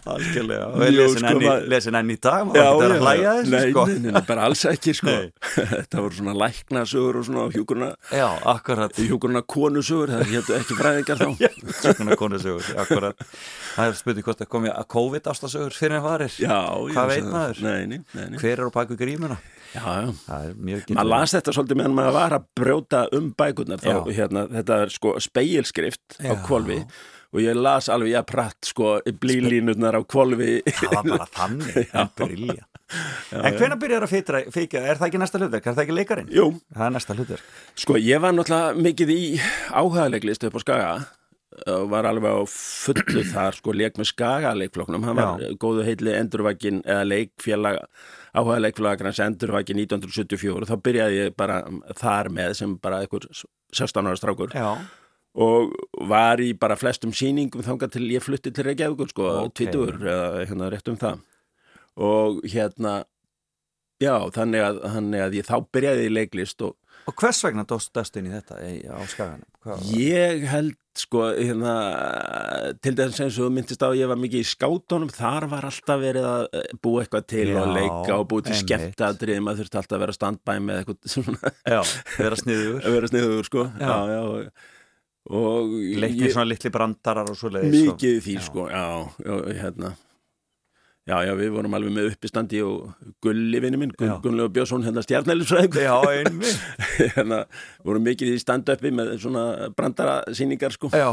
Algjörlega. 0.08 0.67
Og 0.74 0.84
er 0.86 0.94
lesin, 0.96 1.25
enn 1.27 1.41
í, 1.41 1.46
maður- 1.46 2.22
dag, 2.24 2.46
maður 2.48 2.62
ekki 2.62 2.86
að 2.88 3.03
hlæja 3.03 3.34
þessu, 3.38 3.51
nei, 3.53 3.72
sko. 3.72 3.86
nei, 3.88 4.12
nei, 4.12 4.22
bara 4.27 4.46
alls 4.48 4.63
ekki 4.72 4.94
sko 4.98 5.13
þetta 5.74 6.01
voru 6.03 6.17
svona 6.17 6.36
læknasögur 6.41 7.20
og 7.22 7.27
svona 7.27 7.46
hjúkurna 7.53 7.89
Já, 8.13 8.27
akkurat. 8.53 8.98
hjúkurna 8.98 9.42
konusögur, 9.46 10.14
það 10.16 10.31
héttu 10.33 10.55
ekki 10.57 10.77
fræðingar 10.79 11.22
þá 11.22 11.27
Svona 11.98 12.18
konusögur, 12.20 12.72
akkurat. 12.81 13.27
Það 13.75 13.92
er 13.92 14.00
spurning 14.01 14.25
hvort 14.27 14.42
að 14.42 14.51
komi 14.55 14.72
að 14.74 14.88
COVID 14.96 15.29
ástasögur 15.33 15.75
fyrir 15.77 16.00
en 16.00 16.05
varir. 16.07 16.33
Já, 16.42 16.57
Hvað 16.96 16.98
ég 16.98 17.14
veit 17.14 17.29
maður? 17.31 17.61
Nei, 17.68 17.85
nei, 17.94 18.01
nei. 18.18 18.40
Hver 18.42 18.57
er 18.64 18.70
á 18.70 18.72
baku 18.74 18.98
grímuna? 19.00 19.38
Já, 19.75 19.83
já 19.83 20.11
Það 20.24 20.46
er 20.48 20.53
mjög 20.64 20.92
Maður 20.96 21.09
las 21.11 21.33
þetta 21.35 21.53
svolítið 21.53 21.77
meðan 21.81 21.96
maður 21.98 22.16
var 22.16 22.35
að 22.38 22.46
brjóta 22.57 23.01
um 23.18 23.25
bækurnar 23.38 23.81
þá, 23.83 23.90
Já. 23.92 24.00
hérna, 24.16 24.46
þetta 24.53 24.77
er 24.85 24.94
sko 24.96 25.11
og 27.33 27.42
ég 27.44 27.57
las 27.59 27.90
alveg 27.92 28.13
ég 28.16 28.25
pratt 28.29 28.70
sko 28.72 28.98
blílínurnar 29.22 29.98
á 30.00 30.01
kvolfi 30.07 30.61
Það 30.68 30.96
var 30.96 31.09
bara 31.11 31.27
þannig, 31.37 31.77
en 32.01 32.11
brilja. 32.18 32.63
En 33.35 33.57
hvenær 33.59 33.75
byrjar 33.81 34.05
að 34.07 34.11
fitra, 34.13 34.40
fika, 34.55 34.79
er 34.79 34.96
það 34.96 35.09
ekki 35.09 35.20
næsta 35.20 35.40
hlutverk, 35.42 35.66
er 35.68 35.75
það 35.75 35.83
ekki 35.83 35.96
leikarinn? 35.98 36.29
Jú, 36.31 36.46
Það 36.72 36.85
er 36.85 36.94
næsta 36.96 37.16
hlutverk. 37.18 37.48
sko 37.83 37.98
ég 38.00 38.22
var 38.24 38.31
náttúrulega 38.37 38.77
mikið 38.85 39.11
í 39.11 39.22
áhagaleglist 39.75 40.46
upp 40.48 40.55
á 40.55 40.61
Skaga 40.63 40.92
og 41.74 41.87
var 41.90 42.05
alveg 42.05 42.31
á 42.37 42.42
fullu 42.53 43.24
þar 43.31 43.55
sko 43.57 43.74
leik 43.74 43.96
með 43.98 44.07
Skaga 44.11 44.51
leikfloknum 44.55 45.03
hann 45.07 45.18
var 45.18 45.42
Já. 45.42 45.51
góðu 45.59 45.83
heitli 45.87 46.13
endurvækin 46.13 46.83
eða 46.85 47.03
leikfélag 47.09 47.79
áhuga 48.37 48.59
leikfélagarins 48.61 49.20
endurvækin 49.25 49.79
1974 49.81 50.53
og 50.61 50.70
þá 50.70 50.75
byrjaði 50.85 51.18
ég 51.24 51.35
bara 51.40 51.63
þar 51.98 52.29
með 52.37 52.53
sem 52.59 52.75
bara 52.83 53.00
einhver 53.03 53.25
16 53.74 54.05
ára 54.11 54.20
strákur 54.22 54.53
Já. 54.53 54.70
Og 55.37 55.75
var 56.09 56.41
í 56.41 56.53
bara 56.57 56.77
flestum 56.79 57.13
sýningum 57.13 57.65
þangað 57.65 57.97
til 57.97 58.07
ég 58.09 58.25
flutti 58.25 58.53
til 58.53 58.65
Reykjavíkur 58.67 59.11
sko, 59.13 59.27
okay. 59.45 59.67
tvítur 59.67 60.00
eða 60.01 60.47
hérna 60.47 60.71
rétt 60.73 60.89
um 60.89 60.97
það 60.97 61.21
og 62.07 62.41
hérna 62.45 62.97
já, 64.01 64.15
þannig 64.33 64.65
að, 64.65 64.81
þannig 64.95 65.25
að 65.25 65.39
ég 65.39 65.47
þá 65.47 65.55
byrjaði 65.73 66.09
í 66.09 66.13
leiklist 66.13 66.65
og 66.65 66.75
Og 67.07 67.15
hvers 67.15 67.39
vegna 67.45 67.63
dóst 67.63 67.93
dast 67.95 68.17
inn 68.19 68.27
í 68.27 68.33
þetta 68.33 68.57
á 68.91 69.00
skaganum? 69.07 69.45
Ég 69.95 70.43
held 70.51 70.75
sko 70.97 71.21
hérna, 71.37 71.73
til 72.83 72.93
þess 72.97 73.21
og 73.21 73.31
þú 73.37 73.47
myndist 73.53 73.83
á 73.85 73.87
að 73.87 74.00
ég 74.01 74.09
var 74.11 74.19
mikið 74.19 74.43
í 74.43 74.47
skátunum 74.50 75.11
þar 75.13 75.47
var 75.51 75.67
alltaf 75.69 76.01
verið 76.01 76.27
að 76.27 76.47
eh, 76.57 76.71
búa 76.83 77.03
eitthvað 77.03 77.27
til 77.31 77.45
Já, 77.51 77.59
og 77.61 77.75
leika 77.77 78.17
og 78.17 78.25
búa 78.31 78.43
til 78.47 78.57
skemmtadrið 78.59 79.43
maður 79.45 79.61
þurfti 79.61 79.79
alltaf 79.81 79.97
að 79.97 80.03
vera 80.03 80.17
standbæ 80.17 80.53
með 80.65 80.81
eitthvað 80.81 81.13
svona 81.13 81.53
Já, 81.61 81.79
vera 82.17 82.39
sniður. 82.41 82.79
að 82.85 82.97
vera 82.97 83.11
sniður 83.13 83.47
sko 83.51 83.67
Já. 83.69 83.93
já, 84.11 84.21
Leiknir 85.27 86.31
svona 86.31 86.48
litli 86.48 86.72
brandarar 86.74 87.29
og 87.31 87.37
svo 87.40 87.51
leiðis. 87.51 87.87
mikið 87.90 88.18
í 88.18 88.22
því 88.24 88.35
sko 88.46 88.68
já, 88.72 88.83
já, 89.25 89.33
hérna 89.61 89.94
já, 91.07 91.17
já, 91.24 91.31
við 91.39 91.50
vorum 91.55 91.75
alveg 91.77 91.93
með 91.96 92.09
uppistandi 92.11 92.59
og 92.65 92.91
Gulli 93.24 93.59
vinni 93.63 93.79
minn, 93.79 93.93
Já. 93.98 94.17
Gunnlegu 94.24 94.51
Björnsson 94.57 94.83
hérna 94.85 95.01
stjarnælisfræðingur 95.05 95.85
Já, 95.85 95.96
einmitt. 96.11 96.59
hérna, 97.15 97.39
vorum 97.87 98.03
mikið 98.07 98.33
í 98.35 98.41
stand-upi 98.41 98.91
með 98.96 99.13
svona 99.24 99.43
brandara 99.77 100.17
sýningar 100.35 100.75
sko 100.75 100.91
Já. 100.93 101.09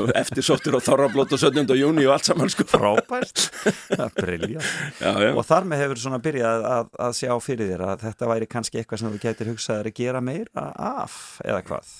og 0.00 0.12
eftirsóttur 0.16 0.78
á 0.78 0.80
Þorrablót 0.84 1.34
og 1.34 1.42
17. 1.42 1.74
júni 1.78 2.06
og 2.06 2.14
allt 2.16 2.30
saman 2.30 2.52
sko 2.52 2.66
Frábært. 2.70 3.44
Það 3.94 4.04
er 4.06 4.14
brilja. 4.18 4.62
já, 5.00 5.10
já. 5.26 5.30
Og 5.34 5.44
þar 5.48 5.68
með 5.70 5.84
hefur 5.84 6.02
svona 6.06 6.20
byrjað 6.24 6.66
að, 6.70 6.88
að 7.08 7.18
sjá 7.20 7.32
fyrir 7.44 7.70
þér 7.74 7.84
að 7.90 8.06
þetta 8.08 8.30
væri 8.30 8.50
kannski 8.54 8.80
eitthvað 8.80 9.02
sem 9.02 9.12
þú 9.14 9.20
getur 9.24 9.50
hugsaðir 9.52 9.90
að 9.90 9.98
gera 10.00 10.22
meira 10.24 10.66
af, 10.74 11.18
eða 11.44 11.60
hvað? 11.68 11.92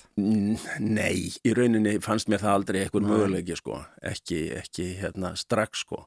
Nei, 0.84 1.30
í 1.44 1.54
rauninni 1.56 1.98
fannst 2.04 2.30
mér 2.32 2.42
það 2.44 2.56
aldrei 2.58 2.80
eitthvað 2.84 3.08
möguleiki 3.10 3.56
sko, 3.58 3.80
ekki, 4.04 4.40
ekki 4.60 4.90
hérna 5.02 5.34
strax 5.38 5.84
sko. 5.84 6.04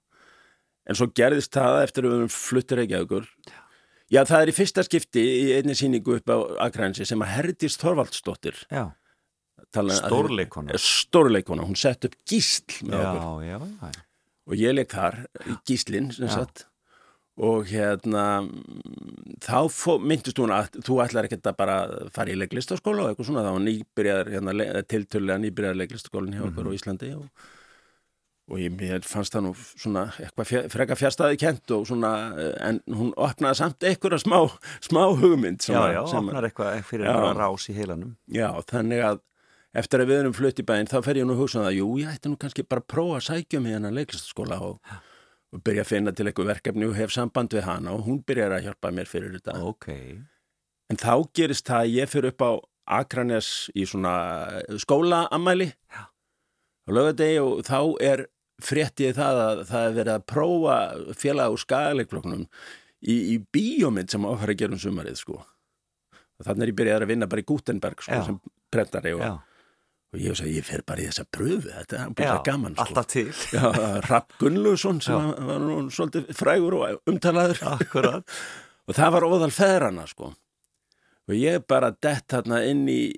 En 0.87 0.95
svo 0.95 1.09
gerðist 1.11 1.51
það 1.55 1.81
eftir 1.83 2.05
að 2.07 2.13
við 2.13 2.21
höfum 2.21 2.35
fluttir 2.37 2.79
ekki 2.85 2.99
aukur. 3.01 3.25
Já, 4.07 4.21
það 4.23 4.41
er 4.45 4.51
í 4.53 4.55
fyrsta 4.55 4.83
skipti 4.87 5.23
í 5.27 5.41
einni 5.57 5.75
sýningu 5.75 6.15
upp 6.21 6.31
á 6.31 6.37
Akrænsi 6.69 7.03
sem 7.09 7.19
að 7.25 7.33
Herdís 7.35 7.75
Þorvaldsdóttir 7.81 8.61
Já. 8.71 8.85
tala- 9.75 9.97
Stórleikona. 9.99 10.77
Stórleikona, 10.79 11.65
hún 11.67 11.75
sett 11.75 12.05
upp 12.07 12.15
gísl 12.25 12.85
með 12.87 13.03
okkur 13.03 13.43
Já, 13.43 13.59
já, 13.59 13.59
já. 13.59 13.91
og 14.47 14.55
ég 14.55 14.75
leik 14.77 14.95
þar, 14.95 15.17
gíslinn 15.67 16.13
sem 16.15 16.27
Já. 16.29 16.37
sagt 16.39 16.65
og 17.37 17.67
hérna 17.69 18.23
mm, 18.47 19.35
þá 19.43 19.67
fó, 19.69 19.99
myndist 20.01 20.39
hún 20.41 20.49
að 20.55 20.71
þú 20.87 20.95
ætlar 21.03 21.27
ekkert 21.27 21.51
að 21.51 21.57
bara 21.59 21.75
fara 22.15 22.31
í 22.31 22.39
leiklistaskóla 22.39 23.03
og 23.03 23.11
eitthvað 23.11 23.27
svona, 23.27 23.43
þá 23.43 23.59
nýbyrjar 23.67 24.31
hérna, 24.33 24.55
le- 24.55 24.83
tiltölulega 24.87 25.43
nýbyrjar 25.43 25.77
leiklistaskólinn 25.83 26.33
hjá 26.39 26.47
okkur 26.47 26.71
á 26.71 26.77
Íslandi 26.79 27.11
og, 27.19 27.27
og 28.47 28.59
ég 28.61 28.71
mér 28.71 29.03
fannst 29.03 29.33
það 29.35 29.43
nú 29.43 29.53
svona 29.59 30.05
eitthvað 30.23 30.67
freka 30.71 30.95
fjárstæði 30.95 31.39
kent 31.41 31.73
og 31.75 31.87
svona 31.89 32.11
eh, 32.39 32.53
en 32.69 32.77
hún 32.87 33.09
opnaði 33.19 33.59
samt 33.59 33.83
einhverja 33.83 34.21
smá, 34.23 34.37
smá 34.85 35.01
hugmynd 35.19 35.65
sem 35.65 35.75
Já, 35.75 35.97
já, 35.97 36.01
sem 36.07 36.29
opnar 36.29 36.47
eitthvað 36.47 36.77
fyrir 36.87 37.09
Já. 37.09 37.11
eitthvað 37.11 37.41
rás 37.41 37.67
í 37.67 37.75
heilanum. 37.75 38.13
Já, 38.31 38.47
þannig 38.71 39.03
að 39.09 39.19
eftir 39.77 40.01
að 40.01 40.09
við 40.13 40.21
erum 40.21 40.37
flutt 40.37 40.61
í 40.63 40.65
bæinn 40.65 40.87
þá 40.89 40.95
fer 41.05 41.19
ég 41.19 41.27
nú 41.27 41.35
að 41.35 41.41
hugsa 41.43 41.59
um 41.59 41.67
það, 41.67 41.75
jú, 41.81 41.89
ég 42.01 42.13
ætti 42.15 42.31
nú 42.31 42.39
kannski 42.39 42.63
bara 42.65 42.81
að 42.85 42.87
prófa 42.95 43.19
að 43.19 43.27
sækja 43.27 43.61
mig 43.61 43.75
hennar 43.75 43.93
leiklistaskóla 43.97 44.61
og, 44.63 44.95
og 45.53 45.61
byrja 45.67 45.83
að 45.83 45.91
finna 45.91 46.15
til 46.15 46.29
eitthvað 46.31 46.49
verkefni 46.53 46.87
og 46.87 46.95
hef 46.97 47.13
samband 47.13 47.53
við 47.53 47.67
hana 47.67 47.93
og 47.97 48.07
hún 48.07 48.23
byrjar 48.25 48.55
að 48.57 48.69
hjálpa 48.69 48.93
mér 48.95 49.11
fyrir 49.11 49.35
þetta. 49.35 49.59
Ok. 49.67 49.91
En 50.87 50.97
þá 51.03 51.13
gerist 51.35 51.67
það 51.67 51.83
að 51.83 51.93
ég 51.99 52.09
fyrir 52.15 52.31
upp 52.31 52.47
á 52.47 52.51
Akranes 52.97 53.51
í 53.75 53.83
svona 53.83 54.15
skólaamæli 54.79 55.67
Já. 55.75 56.07
á 56.07 56.89
lögadegi 56.95 57.39
og 57.43 57.65
þá 57.67 57.79
er 58.07 58.25
fréttið 58.63 59.17
það 59.17 59.41
að 59.43 59.59
það 59.69 59.87
er 59.87 59.95
verið 59.97 60.13
að 60.15 60.25
prófa 60.31 60.77
félag 61.21 61.53
úr 61.55 61.61
skagaleikfloknum 61.63 62.45
í, 62.45 63.15
í 63.15 63.35
bíómynd 63.53 64.13
sem 64.13 64.25
áfæra 64.25 64.55
að 64.55 64.61
gera 64.63 64.77
um 64.77 64.81
sumarið 64.81 65.19
sko. 65.19 65.41
Og 66.37 66.45
þannig 66.45 66.65
er 66.67 66.71
ég 66.71 66.79
byrjaði 66.79 67.07
að 67.07 67.11
vinna 67.13 67.29
bara 67.29 67.43
í 67.43 67.47
Gutenberg 67.49 68.01
sko, 68.05 68.17
Já. 68.17 68.25
sem 68.27 68.39
prentari 68.73 69.13
og, 69.17 69.23
og 70.13 70.21
ég 70.21 70.37
sagði, 70.37 70.55
ég 70.59 70.67
fer 70.67 70.83
bara 70.85 71.01
í 71.01 71.07
þessa 71.09 71.25
pröfu, 71.37 71.69
þetta 71.69 72.01
er 72.03 72.15
bara 72.17 72.39
gaman 72.45 72.75
sko. 72.77 72.85
alltaf 72.85 73.09
til. 73.13 73.27
Já, 73.57 73.65
Rapp 74.07 74.35
Gunnlaugsson 74.41 75.01
sem 75.05 75.29
Já. 75.31 75.45
var 75.51 75.63
nú 75.65 75.79
svolítið 75.93 76.33
frægur 76.37 76.77
og 76.81 77.13
umtalaður 77.13 77.63
Akkurat. 77.75 78.37
og 78.87 78.97
það 78.97 79.15
var 79.17 79.29
óðal 79.29 79.53
feðrana 79.53 80.05
sko 80.09 80.33
og 81.27 81.35
ég 81.35 81.63
bara 81.67 81.91
dett 81.91 82.25
þarna 82.31 82.61
inn 82.69 82.85
í, 82.87 83.11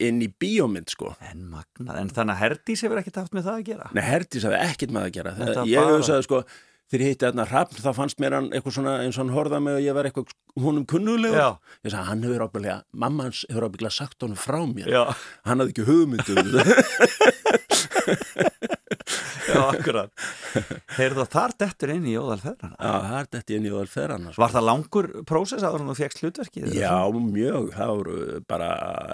inn 0.00 0.20
í 0.24 0.28
bíómynd 0.40 0.88
sko. 0.92 1.14
En 1.30 1.46
magnað, 1.52 1.96
en 2.00 2.08
þannig 2.16 2.34
að 2.36 2.42
Herdís 2.46 2.82
hefur 2.86 3.00
ekkert 3.02 3.20
haft 3.22 3.34
með 3.36 3.48
það 3.50 3.58
að 3.60 3.64
gera? 3.70 3.90
Nei, 3.96 4.04
Herdís 4.08 4.46
hafði 4.48 4.60
ekkert 4.70 4.94
með 4.96 5.08
að 5.08 5.16
gera. 5.18 5.34
Það, 5.40 5.66
Ég 5.68 5.80
bara- 5.82 5.96
hugsaði 5.98 6.26
sko, 6.28 6.42
þegar 6.92 7.04
ég 7.06 7.12
hitti 7.14 7.24
þarna 7.28 7.46
Hrafn 7.48 7.82
þá 7.84 7.90
fannst 7.96 8.18
mér 8.20 8.34
hann 8.36 8.48
eitthvað 8.52 8.74
svona 8.76 8.94
eins 9.04 9.16
og 9.16 9.22
hann 9.24 9.34
horfða 9.36 9.60
mig 9.64 9.74
og 9.78 9.84
ég 9.84 9.94
var 9.96 10.04
eitthvað 10.08 10.32
húnum 10.60 10.84
kunnulegur. 10.88 11.58
Ég 11.84 11.92
sagði, 11.92 12.06
hann 12.08 12.22
hefur 12.26 12.44
ábyggilega, 12.48 12.78
mamma 13.04 13.28
hans 13.28 13.44
hefur 13.48 13.68
ábyggilega 13.68 13.96
sagt 13.96 14.20
honum 14.26 14.36
frá 14.40 14.60
mér. 14.68 14.88
Já, 14.92 15.04
Hann 15.48 15.60
hafði 15.64 15.72
ekki 15.76 15.88
hugmyndu 15.88 16.36
um 16.36 16.52
það 16.52 16.66
já, 19.52 19.60
akkurat 19.62 20.26
Heyrðu 20.98 21.26
þar 21.32 21.54
dettur 21.62 21.94
inn 21.94 22.08
í 22.08 22.14
Jóðalferðana 22.16 22.76
Já, 22.76 22.92
það 23.06 23.16
er 23.20 23.30
þetta 23.36 23.56
inn 23.56 23.66
í 23.66 23.72
óðal 23.72 23.88
ferðana 23.92 24.32
sko. 24.32 24.42
Var 24.42 24.54
það 24.56 24.68
langur 24.68 25.08
prósess 25.28 25.66
en 25.68 25.88
þú 25.88 25.96
fegst 25.98 26.22
hlutverkið? 26.22 26.68
Já, 26.76 26.94
mjög, 27.16 27.72
það 27.78 27.96
voru 27.96 28.20
bara 28.52 28.68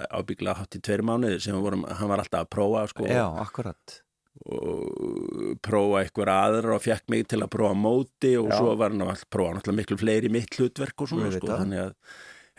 ábyggilega 0.09 0.59
hátt 0.59 0.77
í 0.79 0.83
tveir 0.85 1.05
mánuði 1.05 1.41
sem 1.43 1.57
vorum, 1.63 1.87
hann 1.87 2.11
var 2.11 2.23
alltaf 2.23 2.45
að 2.45 2.53
prófa 2.57 2.85
sko, 2.91 3.09
Já, 3.09 3.25
akkurat 3.43 3.99
og 4.39 5.57
prófa 5.65 6.03
eitthvað 6.03 6.29
aðra 6.31 6.75
og 6.77 6.83
fekk 6.83 7.09
mig 7.11 7.25
til 7.27 7.41
að 7.43 7.51
prófa 7.51 7.75
móti 7.75 8.35
og 8.39 8.47
Já. 8.47 8.55
svo 8.55 8.75
var 8.79 8.93
hann 8.93 9.03
að 9.03 9.23
prófa 9.33 9.73
miklu 9.75 9.97
fleiri 9.99 10.31
mitt 10.31 10.55
hlutverk 10.55 11.03
og 11.03 11.11
svona 11.11 11.31
sko, 11.33 11.49
það. 11.49 11.63
þannig 11.63 11.81
að 11.83 11.95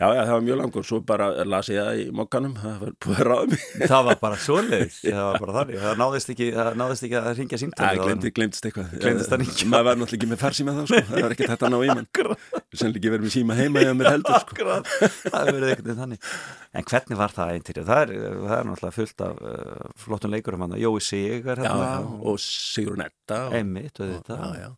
Já, 0.01 0.07
já, 0.17 0.21
það 0.25 0.31
var 0.33 0.43
mjög 0.47 0.57
langur, 0.57 0.85
svo 0.87 0.97
bara 1.05 1.25
las 1.45 1.67
ég 1.69 1.77
það 1.77 1.99
í 2.01 2.05
mokkanum, 2.17 2.53
það 2.57 2.77
var 2.81 2.93
búið 3.05 3.19
að 3.21 3.27
ráða 3.27 3.49
mig. 3.51 3.65
Það 3.91 4.05
var 4.07 4.17
bara 4.23 4.37
svoleiðis, 4.41 4.95
það 5.05 5.25
var 5.27 5.39
bara 5.43 5.53
þannig. 5.59 5.77
Það 5.83 5.99
náðist 6.01 6.31
ekki, 6.33 6.47
það 6.55 6.77
náðist 6.81 7.05
ekki 7.05 7.17
að 7.19 7.27
ringja 7.37 7.51
Það 7.51 7.61
símtali 7.61 8.01
glemdi, 8.01 8.31
glemdist 8.39 8.67
eitthvað. 8.69 8.95
Gleymdist 9.03 9.31
það 9.33 9.43
ekki? 9.45 9.67
Maður 9.71 9.85
var 9.89 9.99
náttúrulega 10.01 10.17
ekki 10.21 10.29
með 10.31 10.41
farsíma 10.41 10.73
þá, 10.73 10.81
sko, 10.89 11.01
það 11.11 11.25
var 11.27 11.35
ekki 11.35 11.49
þetta 11.51 11.67
að 11.67 11.73
ná 11.75 11.77
í 11.81 11.91
mann. 11.91 12.09
Sennilega 12.71 13.01
ekki 13.01 13.11
verið 13.13 13.25
með 13.27 13.33
síma 13.35 13.57
heima 13.59 13.83
hjá 13.85 13.91
mér 13.99 14.09
heldur, 14.15 14.37
sko. 14.41 14.55
Akkurat, 14.55 14.91
það 15.27 15.51
verið 15.51 15.67
einhvern 15.71 15.89
veginn 15.91 16.01
þannig. 16.01 16.29
En 16.81 16.87
hvernig 16.87 17.19
var 17.21 17.35
það 17.35 17.51
eintýrið? 17.57 17.89
Það 17.91 18.01
er, 18.05 18.13
það 18.47 18.55
er 18.57 18.69
náttúrulega 18.71 18.95
fullt 18.97 19.23
af 19.27 19.41
uh, 19.51 19.91
flottum 20.05 20.31
leikurum 20.33 20.63
hann 20.65 20.77
Jói 20.81 21.01
Sigur 21.03 21.61
hérna. 21.61 21.73
Já, 21.91 22.07
og 22.31 22.39
Sigrun 22.41 23.03
Edda. 23.05 23.41
og- 23.49 23.57
Einmitt, 23.59 23.99
og 23.99 24.13
þetta 24.15 24.39
Já, 24.39 24.63
já, 24.63 24.71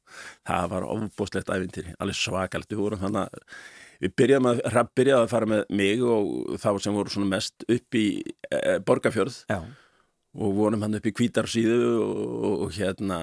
það 0.50 0.68
var 0.74 0.88
ofbúslegt 0.96 1.54
æfintýri, 1.54 1.94
alveg 2.02 2.18
svakalegt, 2.18 2.74
við 2.74 2.82
vorum 2.82 3.04
þannig 3.06 3.28
að 3.30 3.46
við 4.02 4.16
byrjaðum 4.20 4.50
að, 4.54 4.62
byrjaði 4.98 5.22
að 5.28 5.32
fara 5.36 5.50
með 5.54 5.64
mig 5.70 6.02
og 6.04 6.58
þá 6.64 6.70
sem 6.82 6.98
voru 6.98 7.14
svona 7.14 7.30
mest 7.36 7.66
upp 7.68 7.98
í 8.00 8.06
e, 8.50 8.80
Borgafjörð 8.88 9.38
Já, 9.52 9.60
og 10.34 10.56
vorum 10.58 10.82
hann 10.82 10.98
upp 10.98 11.06
í 11.06 11.14
Kvítarsíðu 11.14 11.90
og, 12.02 12.54
og 12.66 12.72
hérna 12.74 13.20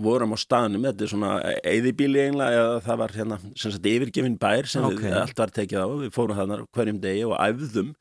vorum 0.00 0.32
á 0.32 0.38
staðnum, 0.40 0.86
þetta 0.88 1.04
er 1.04 1.10
svona 1.12 1.32
eðibíli 1.60 2.22
eiginlega, 2.22 2.62
eða 2.62 2.78
það 2.86 3.00
var 3.02 3.12
hérna 3.18 3.38
sem 3.52 3.74
sagt 3.74 3.90
yfirgefin 3.90 4.38
bær 4.40 4.70
sem 4.72 4.86
Ok. 4.88 5.02
við 5.04 5.18
allt 5.20 5.42
var 5.42 5.52
tekið 5.58 5.82
á, 5.84 5.88
við 6.06 6.14
fórum 6.16 6.38
þannig 6.40 6.64
hverjum 6.72 7.02
degi 7.04 7.26
og 7.28 7.36
æfðum 7.36 7.92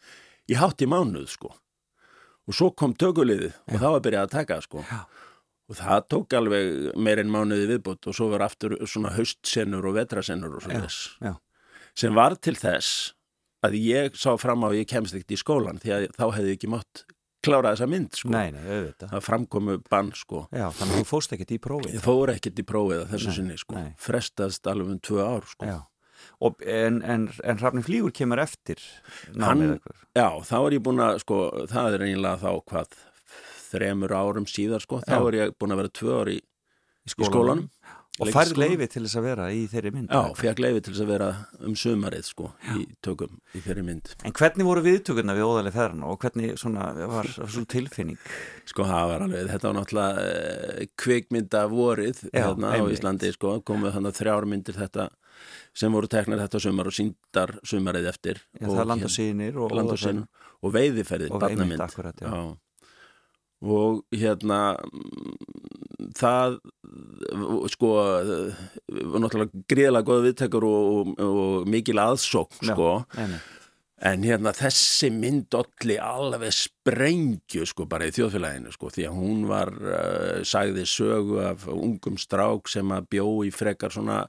í 0.47 0.55
hátt 0.59 0.83
í 0.83 0.88
mánuð 0.88 1.27
sko. 1.33 1.51
Og 2.47 2.55
svo 2.55 2.71
kom 2.75 2.95
tökuliðið 2.99 3.51
og 3.51 3.75
það 3.77 3.86
var 3.89 3.99
að 3.99 4.05
byrja 4.07 4.23
að 4.25 4.31
taka 4.38 4.62
sko. 4.63 4.81
Já. 4.88 5.03
og 5.71 5.77
það 5.79 6.01
tók 6.12 6.33
alveg 6.36 6.71
meir 6.99 7.19
en 7.21 7.29
mánuði 7.31 7.67
viðbútt 7.69 8.07
og 8.12 8.15
svo 8.17 8.25
var 8.33 8.43
aftur 8.43 8.73
svona 8.83 9.13
haustsennur 9.15 9.86
og 9.88 9.95
vetrasennur 9.95 10.57
og 10.57 10.63
svo 10.65 10.73
Já, 10.75 10.81
þess. 10.83 11.05
Sem 11.97 12.15
var 12.17 12.36
til 12.41 12.56
þess 12.60 13.13
að 13.63 13.77
ég 13.79 14.17
sá 14.19 14.34
fram 14.41 14.65
á 14.65 14.71
að 14.71 14.79
ég 14.82 14.89
kemst 14.91 15.15
ekkert 15.15 15.36
í 15.36 15.39
skólan 15.39 15.79
því 15.84 15.93
að 15.95 16.08
þá 16.17 16.25
hefði 16.36 16.51
ég 16.51 16.60
ekki 16.60 16.71
mátt 16.73 17.06
klára 17.43 17.73
þessa 17.73 17.88
mynd 17.91 18.15
sko. 18.15 18.32
nei, 18.32 18.51
nei, 18.56 18.62
auðvitað 18.63 19.13
það 19.13 19.25
framkomu 19.27 19.77
bann 19.91 20.12
sko 20.15 20.45
Já, 20.51 20.67
þannig 20.75 20.93
að 20.93 21.01
þú 21.01 21.08
fóst 21.10 21.34
ekkert 21.36 21.56
í 21.56 21.62
prófið 21.63 21.97
ég 21.97 22.03
fór 22.06 22.32
ekkert 22.34 22.62
í 22.62 22.67
prófið 22.67 23.08
þessu 23.12 23.32
Nei, 23.32 23.38
sinni 23.39 23.58
sko 23.60 23.79
nei. 23.79 23.89
frestast 23.99 24.69
alveg 24.71 24.93
um 24.95 25.01
tvö 25.03 25.25
ár 25.25 25.49
sko 25.51 25.71
Já 25.71 25.79
Og, 26.43 26.60
en, 26.67 27.01
en, 27.08 27.27
en 27.43 27.60
Hrafni 27.60 27.84
Flýgur 27.84 28.13
kemur 28.15 28.41
eftir 28.43 28.79
námið 29.36 29.75
eitthvað. 29.75 29.97
Já, 30.15 30.27
þá 30.47 30.56
er 30.60 30.75
ég 30.77 30.84
búin 30.86 31.03
að, 31.03 31.19
sko, 31.23 31.39
það 31.71 31.97
er 31.97 32.06
eiginlega 32.08 32.41
þá 32.41 32.71
hvað, 32.71 32.97
þremur 33.69 34.15
árum 34.17 34.47
síðar, 34.49 34.84
sko, 34.84 34.99
þá 35.06 35.15
Já. 35.15 35.19
er 35.29 35.38
ég 35.39 35.53
búin 35.60 35.75
að 35.75 35.82
vera 35.82 35.93
tvö 35.99 36.17
ár 36.21 36.32
í, 36.34 36.38
í 36.39 37.12
í 37.12 37.13
skólanum. 37.27 37.67
Og 38.21 38.30
færð 38.30 38.60
leifi 38.62 38.86
til 38.93 39.02
þess 39.08 39.17
að 39.17 39.23
vera 39.26 39.45
í 39.49 39.63
þeirri 39.71 39.91
mynd 39.95 40.12
Já, 40.13 40.19
fekk 40.38 40.60
leiði 40.62 40.82
til 40.86 40.91
þess 40.93 41.02
að 41.02 41.10
vera 41.10 41.30
um 41.65 41.78
sumarið, 41.82 42.28
sko, 42.28 42.49
í 42.78 42.84
tökum, 43.02 43.39
í 43.58 43.62
þeirri 43.65 43.86
mynd. 43.88 44.12
En 44.21 44.36
hvernig 44.38 44.67
voru 44.67 44.84
viðtökurna 44.86 45.34
við 45.34 45.47
óðalið 45.47 45.78
ferðan 45.80 46.06
og 46.06 46.19
hvernig 46.21 46.54
svona 46.62 46.91
var 47.10 47.32
svona 47.34 47.71
tilfinning? 47.73 48.19
Sko, 48.69 48.86
það 48.86 49.10
var 49.10 49.26
alveg, 49.26 49.49
þetta 49.49 49.71
var 49.71 49.78
náttúrulega 49.80 50.28
uh, 50.28 50.86
kvikmynda 51.02 51.63
vorið 51.73 52.21
Já, 52.28 52.38
hérna 52.38 52.76
á. 52.78 52.86
Íslandi, 52.93 53.34
sko, 53.34 53.56
komuð 53.65 53.97
þannig 53.97 54.19
þrjár 54.19 54.49
myndir 54.54 54.78
þetta 54.78 55.10
sem 55.73 55.97
voru 55.97 56.10
teknar 56.13 56.43
þetta 56.43 56.62
sumar 56.62 56.91
og 56.91 56.93
síndar 56.93 57.56
sumarið 57.65 58.12
eftir. 58.13 58.43
Já, 58.60 58.67
það 58.67 58.84
er 58.84 58.91
land 58.91 59.08
og 59.10 59.15
sínir 59.17 59.58
og, 59.58 59.73
og 59.73 60.28
og 60.63 60.71
veiðiferðið, 60.71 61.34
Og 61.34 61.41
barnamynd 61.43 61.84
akkurat, 61.84 62.21
já. 62.21 62.30
Og 63.63 64.04
hérna 64.12 64.76
það 66.17 66.58
sko 67.71 67.89
var 67.95 69.23
náttúrulega 69.23 69.63
gríðlega 69.71 70.08
góð 70.08 70.23
viðtekur 70.28 70.67
og, 70.67 70.84
og, 70.93 71.12
og 71.23 71.67
mikil 71.71 71.99
aðsókn 72.04 72.67
Já, 72.67 72.73
sko 72.73 72.89
nei. 73.15 73.39
en 74.12 74.28
hérna 74.28 74.54
þessi 74.58 75.10
mynd 75.15 75.58
olli 75.58 75.97
alveg 76.02 76.54
sprengju 76.58 77.65
sko 77.69 77.88
bara 77.89 78.10
í 78.10 78.15
þjóðfélaginu 78.15 78.76
sko 78.76 78.91
því 78.93 79.08
að 79.10 79.17
hún 79.21 79.47
var 79.49 79.73
uh, 79.80 80.39
sagði 80.47 80.86
sögu 80.89 81.41
af 81.47 81.67
ungum 81.71 82.19
strák 82.21 82.71
sem 82.71 82.93
að 82.93 83.10
bjó 83.15 83.28
í 83.47 83.54
frekar 83.56 83.95
svona 83.95 84.19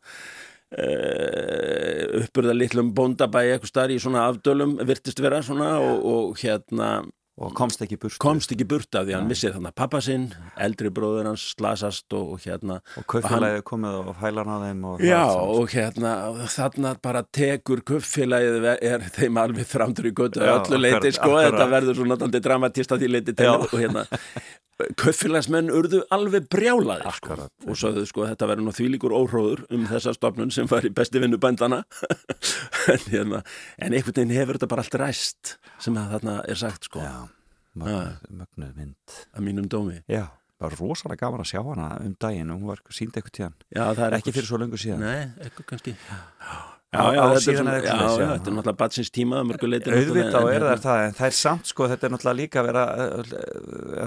uh, 0.79 2.03
uppurða 2.23 2.55
litlum 2.57 2.95
bóndabæi 2.97 3.51
eitthvað 3.51 3.75
starf 3.75 3.99
í 3.99 4.01
svona 4.03 4.29
afdölum 4.31 4.79
virtist 4.87 5.21
vera 5.25 5.43
svona 5.45 5.77
og, 5.83 6.09
og 6.15 6.41
hérna 6.41 7.03
Og 7.35 7.51
komst 7.59 7.81
ekki 7.83 7.97
burt 7.99 8.15
komst 8.23 8.53
ekki 8.55 8.67
burt 8.71 8.95
af 8.95 9.09
því 9.09 9.15
að 9.15 9.17
hann 9.19 9.31
missið 9.33 9.57
þannig 9.57 9.75
pappa 9.75 9.99
sinn, 10.07 10.29
eldri 10.67 10.91
bróður 10.95 11.27
hans 11.33 11.49
slasast 11.57 12.15
og, 12.15 12.37
og 12.37 12.45
hérna. 12.45 12.77
Og 13.01 13.07
kaupfélagið 13.11 13.65
komið 13.67 13.97
og 13.99 14.13
fælan 14.21 14.53
á 14.55 14.57
þeim 14.63 14.85
og 14.93 15.03
Já, 15.03 15.23
og 15.35 15.75
hérna 15.75 16.13
þarna 16.55 16.95
bara 17.03 17.25
tekur 17.35 17.83
kuffélagið 17.91 18.69
er 18.77 19.09
þeim 19.19 19.41
alveg 19.43 19.67
þrándur 19.67 20.11
í 20.13 20.15
götu 20.15 20.45
að 20.45 20.53
öllu 20.61 20.83
leiti, 20.85 21.11
sko, 21.19 21.33
þetta 21.41 21.67
verður 21.75 21.99
svona 21.99 22.15
náttúrulega 22.15 22.47
dramatist 22.47 22.95
að 22.95 23.03
því 23.03 23.11
leiti 23.17 23.35
til 23.43 23.51
og 23.57 23.75
hérna 23.75 24.07
kuffélagsmenn 24.99 25.71
urðu 25.71 26.03
alveg 26.15 26.49
brjálaðir 26.53 27.15
sko, 27.19 27.37
og 27.69 27.79
sögðu 27.79 28.05
sko 28.11 28.27
þetta 28.27 28.49
verður 28.51 28.67
nú 28.67 28.75
þvílíkur 28.75 29.15
óhróður 29.15 29.65
um 29.75 29.87
þessa 29.91 30.15
stofnun 30.17 30.51
sem 30.55 30.69
var 30.71 30.87
í 30.87 30.93
besti 30.95 31.23
vinnu 31.23 31.39
bændana 31.43 31.85
en 32.93 33.05
hérna 33.07 33.43
en 33.79 33.95
einhvern 33.95 34.17
veginn 34.17 34.35
hefur 34.35 34.59
þetta 34.59 34.71
bara 34.73 34.85
allt 34.87 34.99
ræst 34.99 35.57
sem 35.83 35.97
að 36.01 36.17
þarna 36.17 36.39
er 36.51 36.59
sagt 36.59 36.89
sko. 36.91 37.03
Já, 37.05 37.29
mögnuð, 37.79 38.25
mögnuð 38.41 38.75
mynd. 38.81 39.19
Að 39.35 39.47
mínum 39.47 39.71
dómi. 39.71 40.01
Já, 40.11 40.27
það 40.59 40.67
var 40.67 40.79
rosalega 40.83 41.23
gaman 41.23 41.45
að 41.45 41.51
sjá 41.53 41.61
hana 41.71 41.89
um 42.03 42.15
daginn 42.27 42.55
og 42.55 42.61
hún 42.63 42.73
var 42.73 42.83
sínd 42.91 43.15
eitthvað 43.15 43.37
tíðan. 43.39 43.59
Já, 43.71 43.85
það 43.99 44.19
Ekki 44.19 44.35
fyrir 44.35 44.51
svo 44.51 44.63
löngu 44.63 44.81
síðan. 44.81 45.05
Nei, 45.07 45.45
eitthvað 45.45 45.71
kannski. 45.71 45.95
Já, 45.95 46.59
Já, 46.95 47.01
á 47.03 47.11
þetta 47.11 47.35
er 47.35 47.43
síðan 47.45 47.59
svona, 47.61 47.75
eða 47.75 47.85
já, 47.85 47.95
já, 47.95 48.15
já. 48.15 48.29
þetta 48.31 48.51
er 48.51 48.55
náttúrulega 48.55 48.81
batsins 48.85 49.11
tíma 49.15 49.41
Auðvitað 49.43 50.39
og 50.39 50.51
er 50.55 50.67
það 50.69 50.85
það, 50.85 51.03
en 51.09 51.17
það 51.19 51.27
er 51.29 51.37
samt 51.41 51.71
sko, 51.73 51.89
þetta 51.91 52.07
er 52.09 52.15
náttúrulega 52.15 52.39
líka 52.41 52.63
að 52.63 52.69
vera 52.71 52.85
uh, 52.95 53.35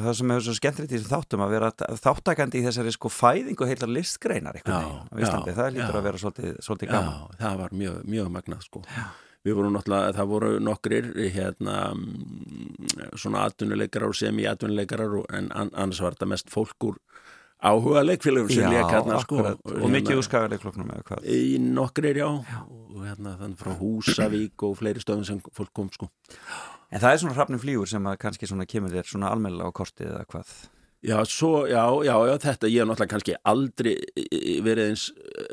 það 0.07 0.09
sem 0.21 0.33
hefur 0.33 0.45
svo 0.47 0.55
skemmtilegt 0.61 0.95
í 0.95 1.01
þáttum 1.07 1.43
að 1.45 1.53
vera 1.57 1.71
þáttakandi 2.07 2.61
í 2.61 2.65
þessari 2.67 2.95
sko 2.95 3.11
fæðingu 3.11 3.69
heilar 3.69 3.93
listgreinar 3.97 4.59
Já, 4.63 4.79
já, 5.11 5.31
það 5.51 5.71
lítur 5.75 5.93
já. 5.93 5.99
að 5.99 6.09
vera 6.09 6.23
svolítið, 6.23 6.89
gaman 6.91 7.13
Já, 7.13 7.39
það 7.43 7.63
var 7.63 7.79
mjög, 7.83 8.03
mjög 8.15 8.35
magnað 8.39 8.67
sko 8.69 8.83
Við 9.47 9.55
vorum 9.55 9.75
náttúrulega, 9.77 10.15
það 10.17 10.31
voru 10.33 10.47
nokkrir 10.59 11.05
hérna 11.31 11.75
svona 13.15 13.45
atvinnuleikarar 13.47 14.11
og 14.11 14.17
semi-atvinnuleikarar 14.19 15.13
en 15.37 15.51
an- 15.55 15.71
annars 15.73 16.01
var 16.03 16.17
þetta 16.17 16.27
mest 16.33 16.51
fólk 16.51 16.89
úr 16.89 16.97
áhuga 17.57 18.03
leikfélagum 18.05 18.51
sem 18.53 18.69
leik 18.71 18.91
hérna 18.93 19.19
sko 19.23 19.41
og 19.41 19.89
mikið 19.93 20.19
úr 20.21 20.25
skagaleikfloknum 20.27 20.93
eða 20.93 21.05
hvað? 21.09 21.27
Í 21.33 21.57
nokkrir, 21.63 22.21
já, 22.21 22.29
og 22.29 23.03
hérna 23.03 23.35
þannig 23.41 23.61
frá 23.61 23.73
Húsavík 23.81 24.67
og 24.67 24.77
fleiri 24.79 25.03
stöðum 25.03 25.25
sem 25.27 25.43
fólk 25.57 25.73
kom 25.73 25.91
sko. 25.93 26.09
En 26.93 27.01
það 27.03 27.11
er 27.13 27.21
svona 27.23 27.37
hrafnum 27.37 27.61
flýgur 27.61 27.89
sem 27.89 28.05
að 28.07 28.19
kannski 28.23 28.49
svona 28.49 28.67
kemur 28.69 28.93
þér 28.93 29.09
svona 29.09 29.31
almennilega 29.33 29.73
á 29.73 29.77
kortið 29.79 30.11
eða 30.13 30.27
hvað? 30.31 30.57
Já, 31.05 31.21
svo, 31.29 31.67
já, 31.69 31.83
já, 32.03 32.13
já, 32.25 32.33
þetta, 32.41 32.69
ég 32.73 32.81
hef 32.81 32.87
náttúrulega 32.89 33.11
kannski 33.11 33.33
aldrei 33.45 33.91
verið 34.65 34.87
eins 34.89 35.03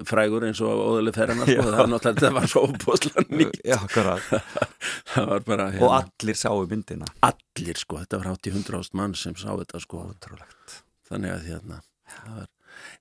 frægur 0.08 0.46
eins 0.48 0.62
og 0.64 0.72
óðurlega 0.72 1.18
ferðina, 1.18 1.44
sko, 1.44 1.56
Já. 1.58 1.66
það 1.66 1.76
var 1.82 1.90
náttúrulega, 1.92 2.14
þetta 2.22 2.30
var 2.38 2.48
svo 2.48 2.62
óbúslega 2.64 3.24
nýtt, 3.28 3.58
Já, 3.60 3.76
það 5.12 5.28
var 5.34 5.44
bara, 5.44 5.66
Og 5.68 5.74
hérna, 5.76 5.98
allir 6.00 6.40
sáu 6.40 6.64
myndina. 6.70 7.10
Allir, 7.28 7.80
sko, 7.82 8.00
þetta 8.00 8.22
var 8.22 8.30
hátt 8.32 8.48
í 8.48 8.54
hundra 8.56 8.80
ást 8.80 8.96
mann 8.96 9.16
sem 9.20 9.36
sá 9.36 9.50
þetta, 9.52 9.82
sko, 9.84 10.06
þannig 11.10 11.36
að, 11.36 11.44
hérna, 11.52 11.82
var, 12.26 12.46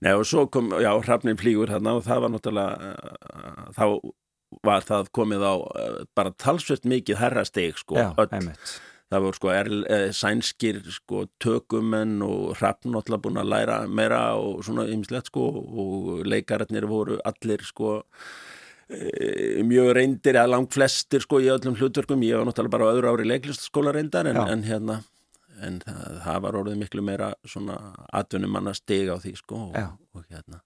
nei, 0.06 0.14
og 0.14 0.26
svo 0.30 0.48
kom, 0.52 0.72
já, 0.84 0.92
hrafnin 1.06 1.40
flýgur 1.40 1.72
þarna 1.74 1.98
og 2.00 2.08
það 2.08 2.26
var 2.26 2.34
náttúrulega, 2.34 2.94
uh, 2.94 3.68
þá 3.78 3.86
var 4.64 4.86
það 4.86 5.14
komið 5.18 5.46
á 5.46 5.54
uh, 5.58 6.02
bara 6.16 6.34
talsvert 6.38 6.86
mikið 6.90 7.22
herrasteg, 7.22 7.78
sko, 7.82 7.98
Já, 8.00 8.10
öll. 8.18 8.30
einmitt. 8.32 8.80
Það 9.14 9.26
voru 9.28 9.38
sko 9.38 9.50
er, 9.54 9.68
eh, 9.94 10.08
sænskir 10.16 10.80
sko 10.90 11.28
tökumenn 11.44 12.24
og 12.26 12.56
hrappn 12.58 12.96
alltaf 12.98 13.22
búin 13.22 13.38
að 13.38 13.52
læra 13.52 13.76
meira 13.86 14.24
og 14.42 14.64
svona 14.66 14.88
ymslegt 14.90 15.30
sko 15.30 15.44
og 15.62 16.24
leikararnir 16.26 16.88
voru 16.90 17.20
allir 17.22 17.62
sko 17.62 18.00
eh, 18.90 19.62
mjög 19.62 19.92
reyndir 20.00 20.34
eða 20.34 20.56
langt 20.56 20.74
flestir 20.74 21.22
sko 21.22 21.44
í 21.44 21.52
öllum 21.54 21.78
hlutverkum. 21.78 22.26
Ég 22.26 22.42
var 22.42 22.50
náttúrulega 22.50 22.74
bara 22.74 22.90
á 22.90 22.94
öðru 22.96 23.14
ári 23.14 23.30
leiklistskóla 23.30 23.94
reyndar 23.94 24.32
en, 24.32 24.40
en 24.42 24.66
hérna 24.66 25.04
en 25.68 25.80
það, 25.84 26.20
það 26.26 26.42
var 26.46 26.60
orðið 26.62 26.82
miklu 26.84 27.06
meira 27.06 27.34
svona 27.46 27.78
atvinnumanna 28.14 28.76
stig 28.78 29.12
á 29.12 29.18
því 29.22 29.36
sko 29.40 29.62
og, 29.70 29.96
og 30.14 30.26
hérna 30.30 30.62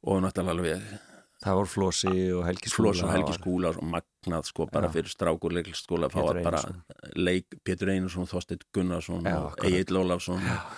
og 0.00 0.22
náttúrulega 0.24 0.56
alveg 0.56 0.84
það 1.40 1.58
voru 1.60 1.70
Flósi 1.72 2.14
og 2.36 2.44
Helgi 2.44 2.70
Skúla 2.70 2.92
Floss 2.92 3.04
og 3.04 3.12
Helgi 3.14 3.36
Skúla 3.36 3.72
og 3.72 3.84
magnað 3.94 4.48
sko 4.50 4.66
bara 4.70 4.90
Já. 4.90 4.94
fyrir 4.96 5.12
strákur 5.12 5.54
leiklistskóla 5.56 6.10
að 6.10 6.16
fá 6.16 6.22
að 6.24 6.40
bara 6.44 6.62
leik 7.16 7.60
Pétur 7.64 7.92
Einarsson, 7.94 8.28
Þorsteinn 8.28 8.66
Gunnarsson 8.76 9.28
og. 9.30 9.54
Egil 9.64 10.00
Ólafsson 10.02 10.42
og 10.44 10.74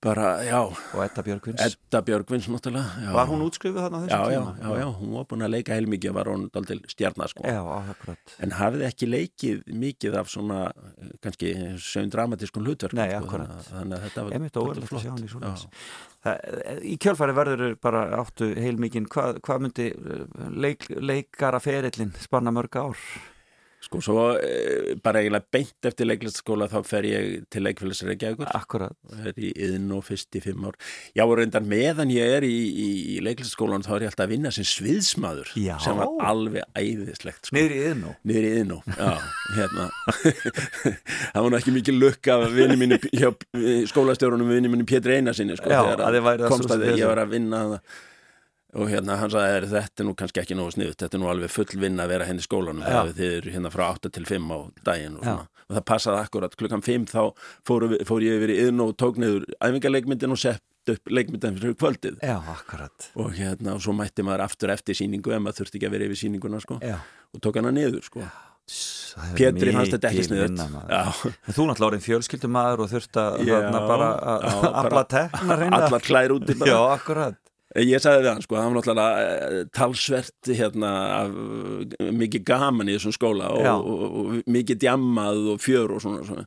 bara, 0.00 0.26
já, 0.46 0.60
og 0.62 1.00
Edda 1.02 1.22
Björgvins 1.26 1.60
Edda 1.64 2.00
Björgvins 2.06 2.46
náttúrulega 2.52 3.02
já. 3.02 3.12
var 3.16 3.26
hún 3.26 3.40
útskrifuð 3.42 3.80
þarna 3.82 3.98
á 3.98 4.02
Já, 4.06 4.18
þessum 4.18 4.32
já, 4.32 4.38
tíma? 4.38 4.52
já, 4.62 4.78
já, 4.78 4.86
hún 5.00 5.14
var 5.16 5.24
búin 5.32 5.42
að 5.42 5.50
leika 5.56 5.74
heilmikið 5.74 6.12
var 6.14 6.30
hún 6.30 6.44
daldil 6.54 6.80
stjarnar 6.92 7.32
sko 7.32 7.42
já, 7.42 7.58
akkurat 7.92 8.34
en 8.46 8.54
hafði 8.60 8.84
ekki 8.86 9.08
leikið 9.10 9.64
mikið 9.82 10.18
af 10.20 10.30
svona 10.30 10.60
eh, 10.70 11.08
kannski 11.24 11.50
sögum 11.82 12.12
dramatískun 12.14 12.68
hlutverk 12.68 12.94
Nei, 12.94 13.08
sko, 13.10 13.24
akkurat. 13.26 13.56
þannig 13.72 13.96
að- 13.98 14.04
þetta 14.06 14.24
var 14.28 14.36
Einmitt 14.38 14.52
dálítið 14.54 14.68
óverulegt 14.68 14.92
að 14.92 15.02
sjá 15.02 15.10
hann 15.10 15.24
í. 15.26 15.32
Já. 15.48 15.72
Það, 16.28 16.82
í 16.82 16.94
kjölfæri 17.02 17.34
verður 17.38 17.74
bara 17.82 18.04
áttu 18.22 18.48
heilmikinn, 18.54 19.06
hvað 19.10 19.40
hva 19.46 19.58
myndi 19.62 19.88
eh, 19.94 20.46
leik, 20.54 20.86
leikara 20.94 21.58
ferillin 21.62 22.14
spanna 22.22 22.50
mörg 22.54 22.78
ár? 22.78 22.96
Sko, 23.88 24.00
svo 24.04 24.22
e, 24.36 24.96
bara 25.00 25.22
eiginlega 25.22 25.46
beint 25.54 25.86
eftir 25.88 26.04
leiklistskóla 26.10 26.66
þá 26.68 26.76
fer 26.84 27.06
ég 27.08 27.46
til 27.48 27.62
leikfélags 27.64 28.02
Reykjavíkur. 28.04 28.50
Akkurat, 28.52 28.92
er 29.24 29.38
í 29.40 29.48
yðn 29.64 29.86
og 29.96 30.02
fyrst 30.04 30.36
í 30.36 30.42
fimm 30.44 30.66
ár. 30.68 30.76
Já, 31.16 31.22
og 31.24 31.32
reyndar 31.40 31.64
meðan 31.64 32.12
ég 32.12 32.34
er 32.36 32.44
í, 32.44 32.52
í, 32.68 32.88
í 33.14 33.16
leiklistaskólan 33.24 33.86
þá 33.86 33.94
er 33.96 34.04
ég 34.04 34.12
alltaf 34.12 34.26
að 34.26 34.34
vinna 34.34 34.52
sem 34.52 34.66
sviðsmaður 34.68 35.54
Já. 35.56 35.78
sem 35.80 35.96
var 35.96 36.12
alveg 36.28 36.68
æðislegt 36.76 37.48
sko. 37.48 37.56
niður 37.56 37.74
í 37.78 37.80
yðnú 37.86 38.12
niður 38.28 38.48
í 38.48 38.52
yðnó 38.58 38.78
já, 38.92 39.08
hérna. 39.56 39.88
Það 41.32 41.40
var 41.40 41.48
nú 41.54 41.60
ekki 41.62 41.74
mikið 41.78 41.98
lukka 42.02 42.38
hjá 43.16 43.30
skólastjórunum 43.94 44.52
vinni 44.52 44.68
mínu 44.72 44.84
Pétur 44.88 45.16
Einarsinni 45.16 45.56
sko, 45.56 45.72
Já, 45.72 45.80
að 45.96 46.18
þið 46.18 46.28
væruð 46.28 46.44
að 46.46 46.52
komst 46.52 46.68
svo- 46.68 46.76
að 46.76 46.84
því. 46.84 46.94
Ég 47.00 47.10
var 47.14 47.22
að 47.24 47.32
vinna 47.38 47.64
það 47.72 48.04
og 48.78 48.86
hérna 48.92 49.16
hann 49.18 49.30
sagði 49.34 49.56
"Er, 49.58 49.66
þetta 49.72 50.02
er 50.04 50.06
nú 50.08 50.14
kannski 50.18 50.40
ekki 50.42 50.56
nógu 50.58 50.72
sniðut 50.76 51.00
þetta 51.02 51.18
er 51.18 51.22
nú 51.24 51.28
alveg 51.32 51.50
full 51.50 51.80
vinna 51.82 52.04
að 52.06 52.12
vera 52.14 52.24
henni 52.30 52.42
í 52.44 52.46
skólanum 52.46 52.84
þegar 52.86 53.12
þið 53.18 53.36
eru 53.40 53.54
hérna 53.56 53.72
frá 53.74 53.84
8 53.90 54.12
til 54.14 54.24
5 54.30 54.48
á 54.54 54.58
daginn 54.86 55.16
og, 55.18 55.26
og 55.68 55.76
það 55.76 55.84
passaði 55.90 56.22
akkurat 56.24 56.56
klukkan 56.56 56.82
5 56.86 57.06
þá 57.10 57.22
við- 57.66 58.04
fór 58.08 58.22
ég 58.22 58.38
yfir 58.38 58.54
í 58.54 58.58
yðn 58.68 58.80
og 58.86 58.96
tók 58.96 59.18
niður 59.18 59.44
æfingarleikmyndin 59.60 60.32
og 60.36 60.38
sett 60.38 60.62
upp 60.88 61.10
leikmyndin 61.12 61.58
fyrir 61.60 61.74
kvöldið. 61.76 62.14
Já, 62.24 62.38
akkurat 62.48 63.10
og 63.20 63.34
hérna 63.36 63.74
og 63.74 63.82
svo 63.84 63.92
mætti 63.92 64.22
maður 64.24 64.46
aftur 64.46 64.70
eftir 64.72 64.94
síningu 64.96 65.34
ef 65.36 65.42
maður 65.44 65.58
þurfti 65.60 65.76
ekki 65.76 65.88
að 65.90 65.96
vera 65.98 66.04
yfir 66.08 66.20
síninguna 66.22 66.60
sko, 66.64 66.78
og 66.80 67.40
tók 67.44 67.56
hana 67.60 67.70
niður 67.76 68.04
sko. 68.06 68.22
Pétri 69.36 69.72
fannst 69.72 69.92
þetta 69.96 70.08
ekki 70.12 70.24
sniðut 70.28 70.56
En 71.48 71.54
þú 71.56 71.66
náttúrulega 71.68 71.88
orðin 71.88 72.04
fjölskyldumæður 72.04 72.82
og 72.84 72.90
þurft 72.92 73.16
að 73.20 73.36
bara 73.88 74.08
afla 74.82 75.04
tekna 75.08 75.56
allar 75.78 76.00
klær 76.04 76.34
úti 76.36 76.56
bara. 76.58 76.70
Já, 76.72 76.80
akkurat 76.96 77.36
Ég 77.76 78.00
sagði 78.00 78.30
hann 78.30 78.40
sko, 78.40 78.56
það 78.56 78.64
var 78.64 78.76
náttúrulega 78.78 79.24
eh, 79.44 79.64
talsvert 79.76 80.48
hérna 80.56 80.90
af, 81.18 81.34
eh, 82.00 82.12
mikið 82.16 82.44
gaman 82.48 82.88
í 82.88 82.94
þessum 82.96 83.12
skóla 83.12 83.50
Já. 83.60 83.74
og, 83.76 83.88
og, 83.92 84.18
og 84.22 84.48
mikið 84.56 84.78
djammað 84.86 85.42
og 85.52 85.60
fjör 85.60 85.92
og 85.98 86.00
svona, 86.00 86.22
svona. 86.24 86.46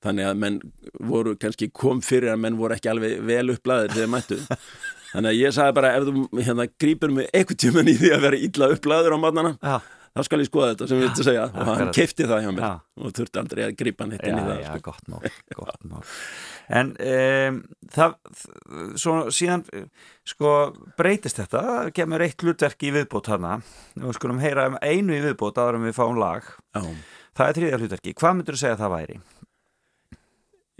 Þannig 0.00 0.28
að 0.30 0.38
menn 0.40 0.60
voru 1.10 1.34
kannski 1.36 1.66
kom 1.76 1.98
fyrir 2.00 2.30
að 2.32 2.38
menn 2.46 2.56
voru 2.56 2.72
ekki 2.78 2.88
alveg 2.92 3.18
vel 3.28 3.50
upplæðir 3.56 3.96
þegar 3.98 4.12
mættu. 4.14 4.38
Þannig 5.12 5.32
að 5.34 5.40
ég 5.42 5.56
sagði 5.58 5.74
bara 5.80 5.90
ef 5.98 6.06
þú 6.06 6.22
hérna 6.38 6.68
grípur 6.80 7.10
mig 7.18 7.26
eitthvað 7.34 7.58
tíman 7.66 7.90
í 7.90 7.96
því 7.98 8.12
að 8.14 8.22
vera 8.28 8.38
illa 8.46 8.70
upplæður 8.76 9.16
á 9.18 9.24
matnana, 9.26 9.52
Já, 9.58 9.74
þá 10.14 10.22
skal 10.28 10.38
ég 10.44 10.48
skoða 10.52 10.70
þetta 10.70 10.88
sem 10.92 11.00
við 11.02 11.06
viltu 11.08 11.26
segja. 11.26 11.48
Og 11.50 11.68
hann 11.74 11.92
keifti 11.98 12.28
það 12.30 12.44
hjá 12.46 12.50
mér 12.54 12.64
Já. 12.68 12.70
og 13.02 13.12
þurfti 13.18 13.42
aldrei 13.42 13.64
að 13.66 13.74
grípa 13.82 14.06
hann 14.06 14.14
eitt 14.16 14.22
já, 14.24 14.30
inn 14.30 14.38
í 14.38 14.46
það. 14.46 14.62
já, 14.62 14.70
Sko. 14.70 14.80
gott 14.86 15.10
mál, 15.10 15.20
gott 15.58 15.84
mál 15.90 16.04
En 16.70 16.92
um, 17.02 17.56
það, 17.90 18.12
svo 19.00 19.14
síðan, 19.34 19.64
sko, 20.28 20.52
breytist 20.98 21.40
þetta, 21.40 21.64
það 21.66 21.90
kemur 21.96 22.22
eitt 22.22 22.44
hlutverk 22.44 22.86
í 22.86 22.92
viðbót 22.94 23.32
hana, 23.32 23.56
við 23.96 24.14
skulum 24.20 24.38
heyra 24.42 24.68
um 24.70 24.78
einu 24.78 25.16
í 25.16 25.24
viðbót 25.24 25.58
áður 25.58 25.80
en 25.80 25.88
við 25.88 25.98
fáum 25.98 26.20
lag, 26.20 26.46
Já. 26.76 26.84
það 27.34 27.48
er 27.48 27.58
þriðja 27.58 27.82
hlutverki, 27.82 28.16
hvað 28.22 28.38
myndur 28.38 28.58
þú 28.58 28.62
segja 28.62 28.78
að 28.78 28.82
það 28.84 28.96
væri? 28.96 29.20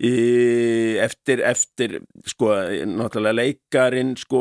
Eftir, 0.01 1.43
eftir 1.45 1.99
sko, 2.31 2.55
náttúrulega 2.89 3.37
leikarin 3.37 4.15
sko 4.17 4.41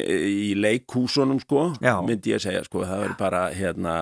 í 0.00 0.54
leikhúsunum 0.56 1.42
sko, 1.42 1.66
Já. 1.84 1.98
myndi 2.06 2.32
ég 2.32 2.40
segja 2.46 2.62
sko, 2.64 2.86
það 2.86 3.02
verður 3.02 3.18
bara 3.20 3.42
hérna 3.52 3.96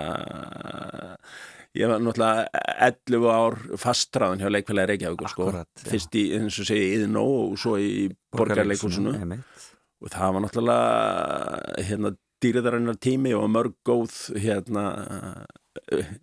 ég 1.74 1.90
var 1.90 2.02
náttúrulega 2.02 2.64
11 2.88 3.30
ár 3.34 3.56
fastræðan 3.82 4.42
hjá 4.42 4.50
leikfélagi 4.52 4.92
Reykjavíkur 4.92 5.32
sko, 5.32 5.48
fyrst 5.88 6.18
í, 6.20 6.26
eins 6.38 6.58
og 6.62 6.68
segi, 6.68 6.90
Íðnó 6.98 7.24
og 7.24 7.56
svo 7.60 7.76
í 7.82 8.10
borgarleikhúsinu 8.34 9.16
Einmitt. 9.18 9.66
og 10.02 10.12
það 10.14 10.36
var 10.36 10.46
náttúrulega 10.46 11.88
hérna 11.88 12.14
dýriðarinnar 12.44 12.98
tími 13.00 13.32
og 13.36 13.46
mörg 13.50 13.76
góð 13.86 14.14
hérna 14.38 14.84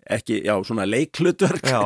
ekki, 0.08 0.42
já, 0.46 0.54
svona 0.64 0.86
leiklutverk 0.88 1.66
Já, 1.68 1.82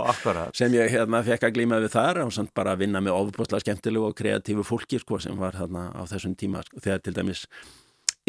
sem 0.54 0.74
ég 0.76 0.92
hérna 0.94 1.24
fekk 1.26 1.48
að 1.48 1.56
glíma 1.58 1.80
við 1.82 1.96
þar 1.96 2.22
og 2.26 2.34
samt 2.36 2.54
bara 2.58 2.76
að 2.76 2.84
vinna 2.86 3.02
með 3.02 3.18
ofbúslega 3.18 3.64
skemmtilegu 3.64 4.12
og 4.12 4.18
kreatífu 4.18 4.66
fólki 4.68 5.00
sko 5.02 5.18
sem 5.24 5.38
var 5.40 5.58
þarna 5.58 5.88
á 5.98 6.02
þessum 6.12 6.36
tíma 6.38 6.62
sko, 6.68 6.84
þegar 6.84 7.02
til 7.06 7.16
dæmis 7.18 7.46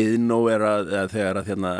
yðnó 0.00 0.40
er 0.52 0.64
að, 0.64 0.94
þegar 1.12 1.40
að 1.40 1.50
hérna, 1.52 1.74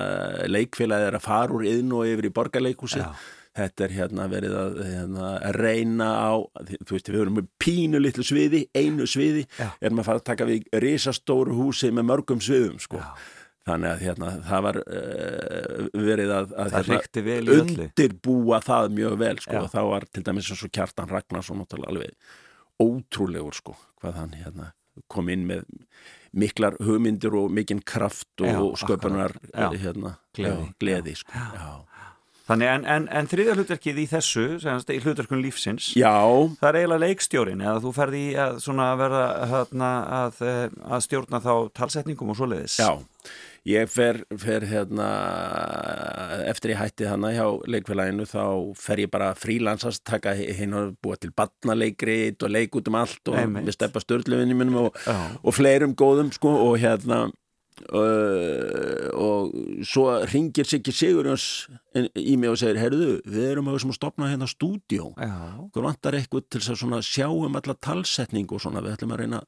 leikfélagið 0.53 1.09
er 1.11 1.19
að 1.19 1.27
fara 1.27 1.57
úr 1.57 1.67
yðnó 1.69 2.05
yfir 2.09 2.29
í 2.29 2.35
borgarleikhúsi 2.37 3.03
Já. 3.03 3.11
Þetta 3.57 3.87
er 3.87 3.95
hérna 3.97 4.27
verið 4.31 4.57
að, 4.61 4.77
hérna, 4.85 5.31
að 5.49 5.57
reyna 5.61 6.11
á, 6.13 6.31
þú 6.85 6.97
veist 6.97 7.11
við 7.11 7.23
erum 7.23 7.39
með 7.41 7.49
pínu 7.63 8.03
litlu 8.03 8.27
sviði, 8.27 8.63
einu 8.77 9.09
sviði 9.09 9.47
Já. 9.57 9.71
erum 9.81 10.03
að 10.03 10.09
fara 10.11 10.23
að 10.23 10.29
taka 10.31 10.49
við 10.49 10.69
risastóru 10.85 11.57
húsi 11.57 11.91
með 11.95 12.09
mörgum 12.13 12.43
sviðum 12.45 12.79
sko 12.83 13.01
Já. 13.01 13.09
þannig 13.71 13.93
að 13.93 14.05
hérna, 14.07 14.33
það 14.47 14.67
var 14.69 14.81
uh, 14.85 15.87
verið 16.11 16.35
að, 16.37 16.57
að 16.65 16.79
öllu. 16.83 17.59
undirbúa 17.61 18.63
það 18.65 18.91
mjög 19.01 19.21
vel 19.25 19.37
sko. 19.43 19.57
Já. 19.57 19.63
og 19.65 19.71
þá 19.73 19.81
var 19.93 20.09
til 20.11 20.27
dæmis 20.29 20.53
eins 20.53 20.67
og 20.69 20.75
Kjartan 20.77 21.13
Ragnarsson 21.13 21.67
alveg 21.81 22.35
ótrúlegur 22.83 23.57
sko, 23.57 23.77
hvað 24.03 24.21
hann 24.21 24.37
hérna 24.37 24.73
kom 25.13 25.29
inn 25.33 25.45
með 25.49 25.65
miklar 26.37 26.77
hugmyndir 26.85 27.35
og 27.37 27.51
mikinn 27.53 27.83
kraft 27.85 28.45
og, 28.45 28.73
og 28.73 28.79
sköpunar 28.81 29.35
hérna, 29.55 30.17
Gleði. 30.37 30.67
já, 30.69 30.73
gleði 30.81 31.15
sko. 31.21 31.33
já. 31.33 31.96
Þannig 32.47 32.71
en, 32.71 32.85
en, 32.87 33.09
en 33.11 33.27
þriðja 33.27 33.57
hlutverkið 33.59 33.97
í 33.99 34.07
þessu, 34.11 34.45
semast 34.63 34.91
í 34.95 35.01
hlutverkun 35.03 35.43
lífsins 35.43 35.91
já, 35.99 36.15
Það 36.61 36.69
er 36.69 36.79
eiginlega 36.81 37.03
leikstjórin 37.03 37.65
eða 37.65 37.83
þú 37.83 37.93
ferði 37.97 38.23
að, 38.39 38.61
vera 39.01 39.25
hérna, 39.51 39.91
að, 40.21 40.41
eh, 40.47 40.63
að 40.87 41.05
stjórna 41.09 41.43
þá 41.43 41.53
talsetningum 41.75 42.31
og 42.31 42.39
svoleiðis. 42.39 42.79
Já. 42.79 42.93
Ég 43.67 43.89
fer, 43.91 44.21
fer 44.39 44.63
hérna 44.71 45.07
eftir 46.47 46.71
ég 46.71 46.79
hætti 46.79 47.09
hana 47.11 47.33
hjá 47.35 47.49
leikfélaginu 47.67 48.27
þá 48.31 48.45
fer 48.79 49.03
ég 49.03 49.11
bara 49.11 49.33
frílansast 49.35 50.05
taka 50.07 50.37
hinn 50.39 50.77
og 50.79 50.93
búa 51.03 51.19
til 51.19 51.33
badnaleikrit 51.35 52.47
og 52.47 52.55
leik 52.55 52.79
út 52.79 52.87
um 52.93 53.01
allt 53.01 53.33
og 53.33 53.41
við 53.57 53.75
steppa 53.75 54.05
störlufinni 54.05 54.55
minnum 54.55 54.85
og, 54.85 55.01
og 55.43 55.57
fleirum 55.59 55.97
góðum 55.99 56.31
sko 56.37 56.55
og 56.69 56.79
hérna 56.79 57.25
uh, 57.93 59.09
og 59.17 59.57
svo 59.87 60.07
ringir 60.31 60.69
Siggi 60.69 60.95
Sigurjóns 60.95 61.47
í 61.97 62.37
mig 62.41 62.53
og 62.53 62.61
segir, 62.61 62.81
herðu, 62.81 63.11
við 63.25 63.51
erum 63.53 63.73
að 63.73 63.89
stopna 63.97 64.31
hérna 64.33 64.49
Já, 64.49 65.35
okkur 65.67 65.89
vantar 65.89 66.19
eitthvað 66.19 66.49
til 66.51 66.63
að 66.63 67.03
sjá 67.07 67.29
um 67.29 67.59
alla 67.59 67.77
talsetning 67.81 68.51
og 68.51 68.63
svona, 68.63 68.85
við 68.85 68.97
ætlum 68.97 69.17
að 69.17 69.23
reyna 69.25 69.45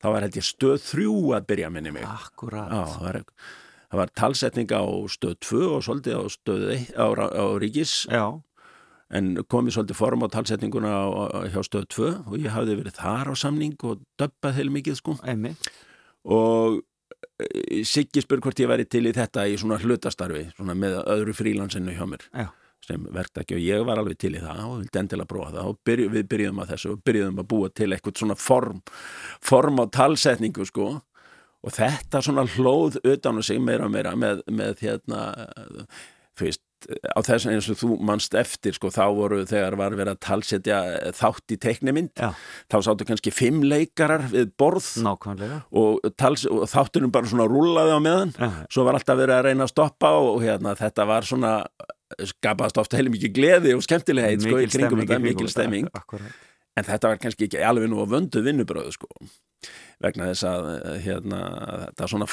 það 0.00 0.14
var 0.14 0.26
held 0.26 0.38
ég 0.38 0.46
stöð 0.46 0.84
þrjú 0.84 1.16
að 1.36 1.48
byrja 1.50 1.72
minni 1.72 1.94
mig. 1.94 2.06
Akkurat. 2.08 2.70
Já, 2.70 2.94
það 2.94 3.06
var, 3.06 3.18
það 3.90 4.02
var 4.02 4.12
talsetning 4.22 4.72
á 4.72 4.84
stöð 5.12 5.34
2 5.48 5.64
og 5.68 5.82
svolítið 5.86 6.16
á 6.16 6.24
stöð 6.32 6.68
1 6.76 6.94
á, 6.96 7.06
á 7.28 7.44
Ríkis. 7.60 7.94
Já, 8.08 8.26
en 9.10 9.32
komið 9.50 9.76
svolítið 9.76 9.98
form 9.98 10.24
á 10.24 10.28
talsetninguna 10.32 10.92
á, 10.94 11.06
á, 11.10 11.24
hjá 11.52 11.60
stöð 11.66 11.88
2 11.96 12.10
og 12.30 12.36
ég 12.38 12.54
hafði 12.54 12.78
verið 12.80 13.00
þar 13.00 13.32
á 13.32 13.34
samning 13.36 13.76
og 13.84 14.04
döbbað 14.20 14.60
heil 14.60 14.70
mikið 14.72 15.00
sko. 15.00 15.18
Einmitt. 15.26 15.70
Og 16.24 16.80
Siggi 17.88 18.22
spur 18.24 18.42
hvort 18.44 18.60
ég 18.60 18.68
væri 18.68 18.86
til 18.88 19.06
í 19.08 19.12
þetta 19.16 19.46
í 19.48 19.56
svona 19.60 19.78
hlutastarfi 19.80 20.50
svona 20.54 20.76
með 20.76 20.98
öðru 21.08 21.34
frílansinu 21.36 21.94
hjá 21.96 22.06
mér. 22.08 22.26
Já. 22.36 22.48
sem 22.80 23.02
verktaki 23.12 23.54
og 23.58 23.60
ég 23.60 23.82
var 23.84 24.00
alveg 24.00 24.16
til 24.18 24.32
í 24.34 24.40
það 24.40 24.60
og 24.64 24.78
vildi 24.80 24.98
endilega 24.98 25.28
prófa 25.28 25.50
það. 25.52 25.66
Og 25.68 25.80
byrju, 25.84 26.08
við 26.14 26.28
byrjuðum 26.32 26.62
að 26.62 26.70
þessu 26.72 26.92
og 26.94 27.02
byrjuðum 27.04 27.42
að 27.42 27.48
búa 27.52 27.68
til 27.76 27.90
eitthvað 27.92 28.22
svona 28.22 28.36
form 28.40 28.80
form 29.44 29.82
á 29.82 29.84
talsetningu 29.92 30.64
sko. 30.68 30.88
Og 31.60 31.76
þetta 31.76 32.22
svona 32.24 32.46
hlóð 32.54 32.96
utan 33.04 33.36
á 33.36 33.42
sig 33.44 33.60
meira 33.60 33.84
og 33.84 33.92
meira 33.92 34.14
með, 34.16 34.40
með 34.48 34.80
hérna 34.86 35.20
þú 36.40 36.46
veist, 36.46 36.64
á 36.88 37.18
þess 37.24 37.46
eins 37.50 37.68
og 37.72 37.78
þú 37.80 37.90
manst 38.06 38.34
eftir 38.38 38.76
sko, 38.76 38.90
þá 38.94 39.04
voru 39.16 39.40
þegar 39.48 39.76
var 39.80 39.96
verið 39.98 40.14
að 40.14 40.20
talsetja 40.26 40.80
þátt 41.16 41.54
í 41.54 41.58
teiknimynd 41.60 42.12
Já. 42.16 42.30
þá 42.72 42.76
sáttu 42.86 43.06
kannski 43.08 43.32
fimm 43.34 43.62
leikarar 43.66 44.26
við 44.32 44.52
borð 44.60 44.88
nákvæmlega 45.04 45.60
og, 45.76 46.00
tals, 46.20 46.46
og 46.48 46.66
þáttunum 46.70 47.12
bara 47.14 47.30
svona 47.30 47.48
rúlaði 47.50 47.96
á 47.96 48.00
meðan 48.02 48.34
Já. 48.36 48.50
svo 48.72 48.86
var 48.88 48.98
alltaf 48.98 49.20
verið 49.20 49.36
að 49.36 49.48
reyna 49.50 49.66
að 49.66 49.74
stoppa 49.74 50.12
og, 50.18 50.30
og 50.36 50.46
hérna, 50.46 50.76
þetta 50.78 51.08
var 51.10 51.28
svona 51.28 51.54
skapast 52.26 52.80
ofta 52.80 52.98
heilum 52.98 53.14
mikið 53.14 53.34
gleði 53.36 53.76
og 53.76 53.84
skemmtilegheit 53.86 54.42
sko, 54.42 54.58
í 54.58 54.70
kringum 54.70 55.04
þetta, 55.04 55.20
mikil 55.22 55.50
stemming 55.52 55.90
en 55.90 56.86
þetta 56.86 57.12
var 57.12 57.20
kannski 57.22 57.46
ekki 57.46 57.62
alveg 57.66 57.90
nú 57.90 58.00
að 58.02 58.16
vöndu 58.16 58.42
vinnubröðu 58.46 58.96
sko 58.96 59.10
vegna 60.00 60.30
þess 60.30 60.46
að 60.48 60.68
hérna, 61.04 61.40
þetta 61.90 62.10
svona 62.10 62.28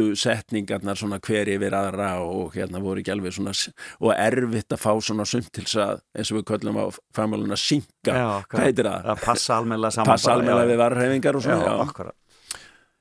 flættu 0.00 0.16
setningarnar 0.16 0.98
svona 0.98 1.18
hver 1.20 1.48
yfir 1.48 1.74
aðra 1.74 2.10
og 2.24 2.54
hérna 2.54 2.80
voru 2.80 3.00
ekki 3.00 3.12
alveg 3.12 3.34
svona 3.34 3.52
og 4.00 4.14
erfitt 4.14 4.72
að 4.72 4.80
fá 4.80 4.92
svona 5.00 5.26
sumt 5.26 5.50
til 5.52 5.64
þess 5.64 5.80
að 5.84 6.00
eins 6.16 6.30
og 6.32 6.38
við 6.38 6.46
köllum 6.50 6.80
á 6.80 6.84
familuna 7.14 7.56
synga, 7.56 8.42
hvað 8.48 8.64
heitir 8.64 8.88
það? 8.88 9.10
að 9.12 9.22
passa 9.24 9.58
almennilega 9.58 9.96
saman 9.96 10.10
Passa 10.10 10.36
já. 10.40 10.64
við 10.64 10.80
varrhefingar 10.80 11.36
og 11.36 11.44
svona, 11.44 11.66
já. 11.66 11.84
akkurat 11.88 12.16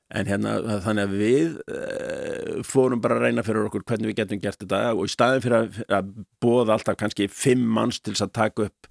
En 0.09 0.25
hérna, 0.25 0.55
þannig 0.81 1.03
að 1.05 1.12
við 1.19 1.57
e, 1.69 2.62
fórum 2.65 2.97
bara 2.97 3.19
að 3.19 3.27
reyna 3.27 3.43
fyrir 3.45 3.67
okkur 3.67 3.83
hvernig 3.85 4.09
við 4.09 4.15
getum 4.23 4.39
gert 4.41 4.57
þetta 4.63 4.79
og 4.95 5.03
í 5.05 5.12
staðin 5.13 5.43
fyrir 5.43 5.57
að, 5.59 5.75
að 5.99 6.07
bóða 6.41 6.79
alltaf 6.79 6.97
kannski 6.97 7.27
fimm 7.29 7.62
manns 7.75 7.99
til 8.01 8.15
þess 8.15 8.25
að 8.25 8.31
taka 8.39 8.65
upp 8.65 8.89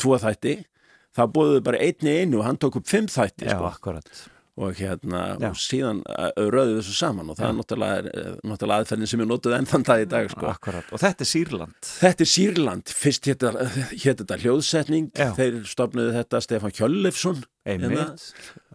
tvo 0.00 0.16
þætti, 0.22 0.54
þá 1.12 1.22
bóðuðu 1.34 1.60
bara 1.66 1.82
einni 1.84 2.14
einu 2.22 2.40
og 2.40 2.48
hann 2.48 2.56
tók 2.56 2.80
upp 2.80 2.88
fimm 2.88 3.04
þætti 3.04 3.50
já, 3.50 3.52
sko. 3.52 3.68
akkurat 3.68 4.08
og 4.56 4.78
hérna, 4.78 5.22
Já. 5.36 5.50
og 5.50 5.58
síðan 5.60 5.98
uh, 6.08 6.30
röðu 6.48 6.78
þessu 6.78 6.94
saman 6.96 7.32
og 7.32 7.36
það 7.36 7.48
er 7.50 7.56
náttúrulega, 7.58 7.96
er, 8.08 8.38
náttúrulega 8.40 8.84
aðferðin 8.84 9.10
sem 9.10 9.22
er 9.24 9.28
notuð 9.28 9.56
enn 9.58 9.68
þann 9.68 9.84
dag 9.84 10.04
í 10.04 10.06
dag 10.08 10.30
sko. 10.32 10.46
akkurat. 10.48 10.88
Og 10.96 11.02
þetta 11.02 11.26
er 11.26 11.28
Sýrland. 11.28 11.90
Þetta 11.90 12.24
er 12.24 12.30
Sýrland, 12.32 12.94
fyrst 13.02 13.28
hétt 13.28 13.44
þetta 14.22 14.38
hljóðsetning, 14.40 15.10
Já. 15.12 15.28
þeir 15.36 15.58
stopnuðu 15.68 16.14
þetta 16.16 16.40
Stefán 16.46 16.74
Kjöllefsson 16.78 17.44
einmitt. 17.66 18.24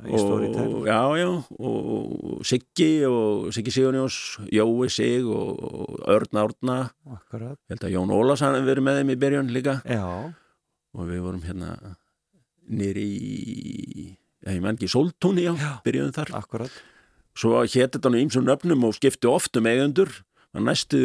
Storytel 0.06 0.68
og, 0.68 0.86
já, 0.90 1.02
já, 1.18 1.30
og 1.66 2.46
Siggi 2.46 2.92
og 3.08 3.50
Siggi 3.56 3.74
Sigurjós 3.74 4.20
Jói 4.54 4.90
Sig 4.90 5.26
og, 5.26 5.98
Örn 6.10 6.42
Árna. 6.44 6.78
Akkurat. 7.10 7.58
Ég 7.70 7.76
held 7.76 7.90
að 7.90 7.96
Jón 7.98 8.14
Ólafs 8.14 8.46
hann 8.46 8.58
hefur 8.60 8.74
verið 8.74 8.86
með 8.86 9.02
þeim 9.02 9.14
í 9.14 9.20
byrjun 9.26 9.54
líka. 9.58 9.78
Já, 9.86 10.06
og 10.94 11.10
við 11.10 11.26
vorum 11.26 11.46
hérna 11.46 11.76
nýri 12.70 13.08
í 13.18 14.10
ég 14.48 14.64
menn 14.64 14.78
ekki 14.78 14.90
Soltúni, 14.92 15.46
já, 15.46 15.78
byrjuðum 15.86 16.16
þar. 16.16 16.34
akkurat. 16.42 16.82
Svo 17.38 17.62
hétt 17.64 17.96
þetta 17.96 18.12
nú 18.12 18.20
ímsum 18.22 18.48
nöfnum 18.48 18.88
og 18.88 18.98
skipti 18.98 19.30
oft 19.30 19.56
um 19.58 19.70
eigendur. 19.70 20.12
Að 20.52 20.66
næstu 20.68 21.02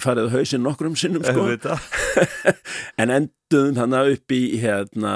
farið 0.00 0.32
hausinn 0.34 0.64
nokkrum 0.64 0.96
sinnum 0.98 1.24
sko. 1.26 1.46
En 3.00 3.12
enduðum 3.12 3.76
þannig 3.76 4.16
upp 4.16 4.34
í 4.34 4.40
hérna 4.62 5.14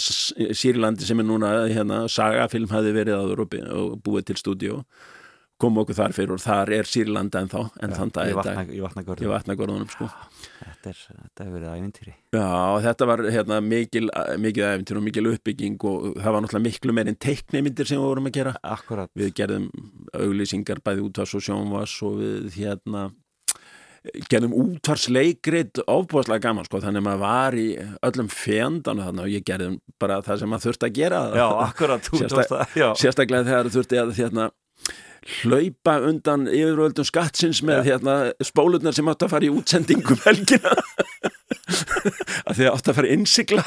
Sýrlandi 0.00 1.06
sem 1.08 1.20
er 1.22 1.28
núna 1.28 1.52
hérna, 1.70 2.04
sagafilm 2.10 2.70
hafi 2.72 2.92
verið 2.94 3.34
uppi 3.36 3.62
og 3.64 3.98
búið 4.04 4.30
til 4.30 4.40
stúdíu 4.40 4.80
kom 5.60 5.78
okkur 5.80 5.96
þar 5.96 6.14
fyrir 6.16 6.34
og 6.36 6.42
þar 6.44 6.72
er 6.76 6.88
Sýrlandi 6.88 7.40
ennþá 7.40 7.62
en 7.82 7.96
þann 7.96 8.12
dag 8.12 8.28
í 8.28 8.34
í 8.34 8.36
vatna, 8.36 8.54
dag 8.60 8.74
í 8.76 8.82
vatnagörðum 8.84 9.26
í 9.26 9.32
vatnagorðunum 9.32 9.92
sko 9.92 10.08
þetta, 10.60 10.92
er, 10.92 11.00
þetta 11.22 11.44
hefur 11.46 11.56
verið 11.56 11.74
ævintýri. 11.76 12.14
Já, 12.36 12.46
þetta 12.86 13.08
var 13.10 13.22
hérna 13.34 13.58
mikil, 13.64 14.06
mikil 14.42 14.64
æfintir 14.70 15.00
og 15.00 15.04
mikil 15.06 15.28
uppbygging 15.32 15.76
og 15.90 16.08
það 16.16 16.32
var 16.36 16.44
náttúrulega 16.46 16.66
miklu 16.70 16.96
meir 16.96 17.10
en 17.12 17.20
teiknimyndir 17.26 17.88
sem 17.90 18.00
við 18.00 18.08
vorum 18.10 18.30
að 18.30 18.36
gera. 18.38 18.54
Akkurat. 18.76 19.12
Við 19.18 19.34
gerðum 19.40 19.68
auglýsingar 20.16 20.82
bæði 20.86 21.06
útvars 21.10 21.36
og 21.38 21.46
sjónvars 21.46 21.96
og 22.06 22.18
við 22.22 22.58
hérna 22.60 23.06
gerðum 24.30 24.52
útvarsleikrit 24.54 25.80
ofbúðslega 25.90 26.44
gaman 26.44 26.66
sko 26.68 26.78
þannig 26.82 27.02
að 27.02 27.06
maður 27.08 27.22
var 27.24 27.56
í 27.58 27.66
öllum 28.06 28.28
þannig 29.02 29.24
og 29.24 29.32
ég 29.32 29.46
gerðum 29.48 29.80
bara 29.98 30.20
það 30.22 30.38
sem 30.42 30.52
maður 30.52 30.68
þurfti 30.68 30.86
að 30.88 30.94
gera. 31.00 31.22
Já, 31.34 31.46
akkurat 31.66 32.06
Sérstak- 32.12 32.70
sérstaklega 33.02 33.48
þegar 33.50 33.72
þurfti 33.74 34.00
að 34.02 34.14
hérna 34.20 34.46
hlaupa 35.40 35.98
undan 36.08 36.46
yfirvöldum 36.50 37.06
skattsins 37.08 37.62
með 37.66 37.90
hérna 37.90 38.16
spólurnar 38.44 38.96
sem 38.96 39.08
átt 39.10 39.26
að 39.26 39.34
fara 39.34 39.48
í 39.48 39.52
útsendingum 39.54 40.22
helgina. 40.26 40.74
Að 42.46 42.58
því 42.58 42.66
að 42.66 42.72
átt 42.72 42.90
að 42.90 42.98
fara 42.98 43.08
að 43.08 43.16
innsigla. 43.16 43.64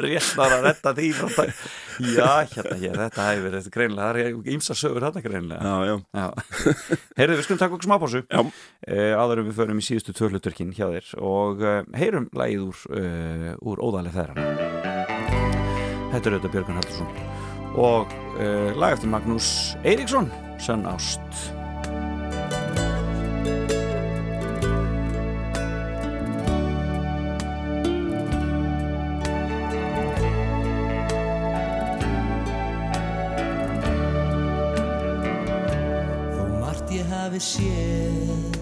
Réttar 0.00 0.52
að 0.54 0.66
retta 0.68 0.92
því 0.94 1.08
já, 2.14 2.46
hérna 2.52 2.76
hér, 2.78 2.94
þetta 3.00 3.26
hefur 3.26 3.70
greinlega, 3.74 4.06
það 4.06 4.20
er 4.22 4.52
ímsa 4.54 4.76
sögur 4.78 5.06
þetta 5.08 5.22
greinlega 5.24 5.66
Já, 5.66 5.74
já, 5.88 5.96
Já. 6.14 6.76
Heyrðu, 7.18 7.36
við 7.40 7.44
skulum 7.46 7.60
taka 7.60 7.76
okkur 7.76 7.88
smápásu. 7.88 8.22
Já, 8.30 8.40
uh, 8.40 9.12
áður 9.18 9.42
en 9.42 9.50
við 9.50 9.58
förum 9.58 9.82
í 9.82 9.86
síðustu 9.88 10.16
tvörluturkin 10.16 10.72
hjá 10.78 10.86
þér 10.94 11.12
og 11.18 11.66
uh, 11.66 11.82
heyrum 11.98 12.30
lagið 12.38 12.66
úr, 12.70 12.82
uh, 12.94 13.52
úr 13.60 13.82
óðalið 13.82 14.20
þeirra 14.20 14.50
Þetta 16.10 16.26
er 16.26 16.34
auðvitað 16.36 16.54
Björgun 16.54 16.80
Haldursson 16.80 17.49
og 17.74 18.10
uh, 18.36 18.70
lag 18.78 18.92
eftir 18.96 19.10
Magnús 19.12 19.76
Eiríksson 19.84 20.30
Sönn 20.58 20.86
Ást. 20.86 21.20
Hafi 37.10 37.38
séð 37.42 38.56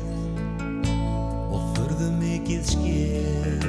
og 1.53 1.63
furðu 1.73 2.09
mikið 2.19 2.63
skéð 2.73 3.67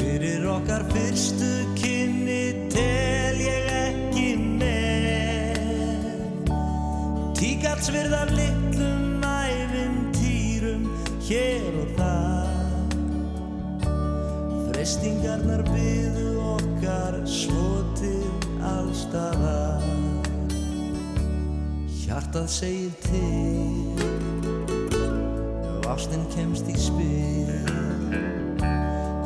Fyrir 0.00 0.46
okkar 0.54 0.84
fyrstu 0.92 1.50
kynni 1.80 2.68
tel 2.72 3.19
Tíkatsvirða 7.60 8.22
litlum 8.32 9.20
ævintýrum 9.20 10.84
hér 11.26 11.74
og 11.76 11.90
þar. 11.98 12.94
Frestingarnar 14.70 15.60
byðu 15.68 16.30
okkar 16.54 17.18
svo 17.28 17.82
til 18.00 18.30
allstaðar 18.64 19.84
Hjartað 21.98 22.48
segir 22.48 22.96
til 23.04 23.92
Ef 25.68 25.92
ástin 25.92 26.24
kemst 26.32 26.64
í 26.64 26.78
spil. 26.80 27.60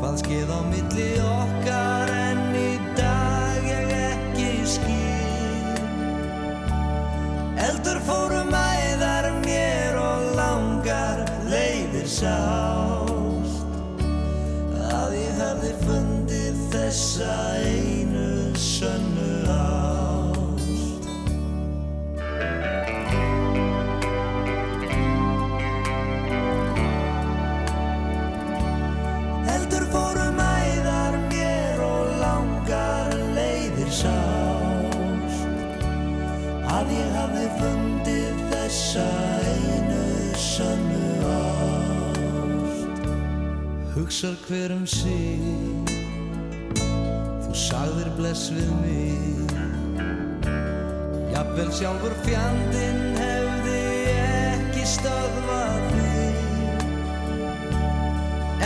Hvað 0.03 0.19
skeið 0.25 0.51
á 0.51 0.61
milli 0.75 1.09
okkar 1.23 2.14
Hugsar 44.05 44.35
hver 44.45 44.69
um 44.77 44.85
sig. 44.85 45.41
Þú 46.77 47.53
sagðir 47.57 48.11
bless 48.19 48.51
við 48.53 48.69
mig. 48.83 49.53
Jafnvel 51.33 51.71
sjálfur 51.73 52.13
fjandinn 52.27 53.17
hefði 53.17 53.79
ekki 54.11 54.85
stöðvað 54.91 55.89
þig 55.95 56.37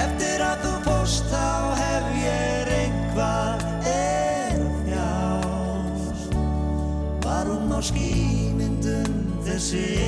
Eftir 0.03 0.43
að 0.49 0.67
þú 0.67 0.75
fórst 0.89 1.31
þá 1.31 1.47
hef 1.85 2.11
ég 2.25 2.73
einhvað 2.81 3.63
er 3.93 4.59
þjást 4.89 6.35
Varum 7.29 7.71
á 7.71 7.81
skýmyndum 7.93 9.23
þessi 9.47 10.08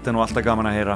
Þetta 0.00 0.08
er 0.08 0.14
nú 0.16 0.20
alltaf 0.24 0.44
gaman 0.46 0.64
að 0.64 0.76
heyra. 0.78 0.94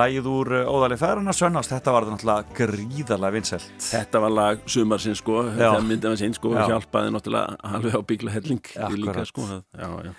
Lægið 0.00 0.26
úr 0.32 0.50
uh, 0.56 0.68
Óðali 0.72 0.96
Færarna 0.96 1.32
sönnast, 1.36 1.68
þetta 1.74 1.92
var 1.92 2.06
náttúrulega 2.08 2.54
gríðarlega 2.56 3.34
vinnselt. 3.34 3.66
Þetta 3.84 4.20
var 4.22 4.30
lag 4.32 4.62
sumarsinn 4.72 5.16
sko, 5.18 5.42
Já. 5.50 5.58
þegar 5.58 5.82
myndið 5.84 6.06
var 6.08 6.20
sinn 6.22 6.36
sko, 6.38 6.52
Já. 6.56 6.62
hjálpaði 6.70 7.10
náttúrulega 7.12 7.58
alveg 7.68 7.98
á 8.00 8.02
bíkla 8.08 8.32
helling 8.32 8.70
líka 8.94 9.24
sko. 9.28 9.44
Já, 9.76 9.90
já. 10.06 10.14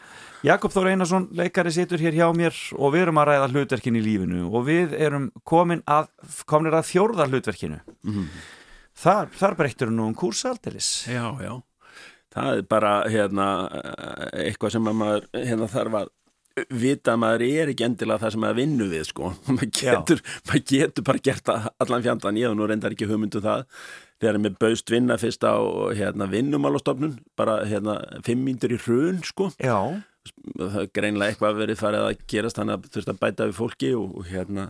Jakob 0.45 0.75
Þór 0.75 0.89
Einarsson, 0.91 1.25
leikari 1.39 1.73
situr 1.73 2.03
hér 2.05 2.19
hjá 2.19 2.27
mér 2.37 2.59
og 2.77 2.93
við 2.93 3.07
erum 3.07 3.21
að 3.23 3.27
ræða 3.31 3.47
hlutverkin 3.55 3.97
í 3.97 4.03
lífinu 4.05 4.43
og 4.51 4.67
við 4.69 4.93
erum 5.07 5.25
komin 5.41 5.81
að, 5.89 6.11
komin 6.45 6.77
að 6.77 6.85
fjórða 6.91 7.25
hlutverkinu. 7.31 7.79
Þar, 9.01 9.33
þar 9.33 9.57
breyttur 9.63 9.89
nú 9.89 10.11
um 10.11 10.13
kúrsaldilis. 10.13 10.91
Já, 11.09 11.25
já. 11.41 11.55
Það 12.37 12.53
er 12.53 12.69
bara 12.69 12.93
hérna 13.09 13.49
eitthvað 14.29 14.77
sem 14.77 14.93
að 14.93 15.01
maður 15.01 15.27
hérna 15.33 15.71
þarf 15.73 15.99
að 16.03 16.13
vita 16.69 17.13
að 17.13 17.21
maður 17.23 17.45
er 17.47 17.71
ekki 17.73 17.85
endilega 17.87 18.23
það 18.23 18.33
sem 18.33 18.43
maður 18.43 18.59
vinnu 18.61 18.89
við 18.91 19.05
sko. 19.11 19.31
maður 19.55 19.71
getur, 19.79 20.23
maður 20.49 20.65
getur 20.71 21.07
bara 21.07 21.23
gert 21.29 21.53
allan 21.53 22.05
fjandan, 22.05 22.39
ég 22.41 22.49
hef 22.49 22.57
nú 22.57 22.67
reyndar 22.69 22.95
ekki 22.95 23.09
hugmyndu 23.09 23.43
það. 23.43 23.67
Þegar 24.17 24.41
mér 24.41 24.57
baust 24.57 24.89
vinna 24.89 25.19
fyrst 25.21 25.45
á 25.45 25.55
hérna, 25.97 26.29
vinnumálastofnun 26.31 27.19
bara 27.37 27.59
hérna 27.69 27.99
fimm 28.25 28.41
mínútur 28.47 28.73
í 28.73 28.81
hrun 28.81 29.21
sko. 29.25 29.51
Já, 29.61 29.77
það 30.57 30.81
er 30.81 30.91
greinlega 30.97 31.35
eitthvað 31.35 31.61
verið 31.61 31.81
farið 31.83 32.07
að 32.07 32.25
gerast 32.33 32.59
þannig 32.59 32.77
að 32.79 32.91
þurft 32.95 33.13
að 33.13 33.21
bæta 33.21 33.47
við 33.47 33.57
fólki 33.61 33.93
og, 33.97 34.17
og 34.17 34.29
hérna 34.31 34.67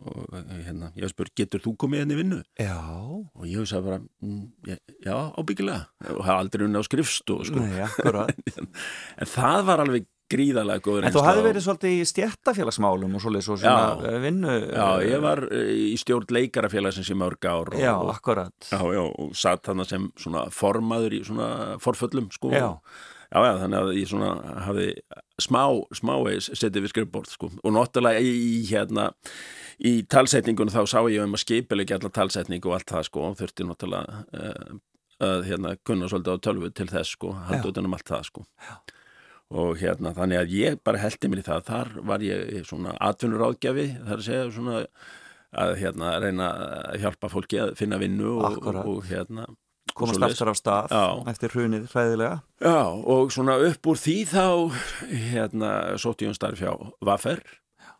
og 0.00 0.32
hérna, 0.32 0.88
ég 0.96 1.04
hef 1.04 1.12
spurt, 1.12 1.32
getur 1.36 1.60
þú 1.60 1.74
komið 1.82 2.04
henni 2.04 2.16
vinnu? 2.16 2.38
já, 2.56 2.76
og 2.80 3.44
ég 3.44 3.60
hef 3.60 3.84
bara, 3.84 3.98
mm, 4.24 4.78
já, 5.04 5.16
ábyggilega. 5.36 5.82
Og 6.14 6.22
hafa 6.24 6.38
aldrei 6.40 6.64
unni 6.64 6.80
á 6.80 6.84
skrifstu 6.86 7.36
sko. 7.44 7.60
nei, 7.60 7.84
en 9.20 9.28
það 9.28 9.66
var 9.68 9.84
alveg 9.84 10.08
gríðalega 10.30 10.82
góður 10.86 11.06
En 11.08 11.14
þú 11.14 11.22
hafði 11.26 11.44
verið 11.48 11.64
svolítið 11.66 11.94
í 11.96 12.08
stjættafélagsmálum 12.10 13.14
og 13.18 13.22
svolítið 13.24 13.46
svo 13.48 13.56
svona 13.60 13.84
Já. 13.84 14.10
eh, 14.10 14.18
vinnu. 14.24 14.56
Já, 14.70 14.88
ég 15.10 15.22
var 15.24 15.42
eh, 15.50 15.70
í 15.90 15.96
stjórn 16.00 16.34
leikarafélagsins 16.36 17.10
í 17.12 17.16
mörg 17.18 17.48
ár 17.50 17.72
og, 17.74 17.78
Já, 17.80 17.94
akkurat. 18.14 18.54
já, 18.70 18.80
já, 18.94 19.02
og 19.06 19.32
satt 19.36 19.64
þannig 19.68 19.88
sem 19.90 20.10
svona 20.16 20.46
formaður 20.54 21.16
í 21.18 21.24
svona 21.26 21.48
forföllum 21.82 22.30
sko. 22.34 22.52
Já. 22.54 22.68
Já, 23.30 23.38
já, 23.46 23.52
þannig 23.62 23.78
að 23.78 23.90
ég 23.94 24.08
svona 24.10 24.30
hafði 24.66 24.86
smá, 25.38 25.62
smá 25.94 26.14
setið 26.50 26.82
við 26.82 26.90
skrifbord 26.90 27.28
sko. 27.30 27.50
og 27.62 27.74
náttúrulega 27.76 28.18
í, 28.26 28.64
hérna 28.66 29.12
í 29.86 30.02
talsetningun 30.10 30.72
þá 30.74 30.80
sá 30.90 30.98
ég 31.06 31.22
um 31.22 31.36
að 31.38 31.44
skipilegja 31.44 32.00
allar 32.00 32.10
talsetningu 32.10 32.66
og 32.72 32.74
allt 32.80 32.90
það 32.90 33.06
sko 33.06 33.22
og 33.28 33.36
þurfti 33.38 33.68
náttúrulega 33.68 34.24
að 35.20 35.44
hérna 35.46 35.76
kunna 35.86 36.08
svolítið 36.10 36.32
á 36.34 36.44
tölvu 36.48 36.70
til 36.74 36.88
þess 36.90 37.14
sko 37.14 37.30
Já. 37.36 37.40
halda 37.52 37.70
utan 37.70 37.86
um 37.86 37.94
allt 37.94 38.08
það 38.10 38.26
sko 38.32 38.42
já. 38.66 38.74
Og 39.50 39.80
hérna 39.80 40.12
þannig 40.14 40.40
að 40.40 40.52
ég 40.54 40.76
bara 40.86 41.00
heldi 41.02 41.30
mér 41.30 41.42
í 41.42 41.46
það 41.46 41.64
þar 41.70 41.88
var 42.06 42.22
ég 42.24 42.68
svona 42.68 42.94
atvinnuráðgjafi 43.02 43.86
þar 43.96 44.20
að 44.20 44.26
segja 44.28 44.44
svona 44.54 44.84
að 45.50 45.72
hérna 45.80 46.12
reyna 46.22 46.50
að 46.92 47.00
hjálpa 47.02 47.30
fólki 47.32 47.58
að 47.58 47.74
finna 47.80 47.98
vinnu 47.98 48.36
og, 48.38 48.60
og, 48.70 49.02
hérna 49.10 49.48
Komast 49.96 50.22
aftur 50.22 50.52
á 50.52 50.54
stað 50.54 50.92
Já. 50.94 51.04
eftir 51.32 51.50
hrunið 51.50 51.88
hræðilega. 51.90 52.36
Já, 52.62 52.82
og 53.10 53.32
svona 53.34 53.56
upp 53.66 53.88
úr 53.90 53.98
því 53.98 54.14
þá 54.30 54.44
hérna 55.10 55.70
sótti 55.98 56.28
ég 56.28 56.30
um 56.30 56.36
starf 56.36 56.62
hjá 56.62 56.70
Vaffer, 57.04 57.42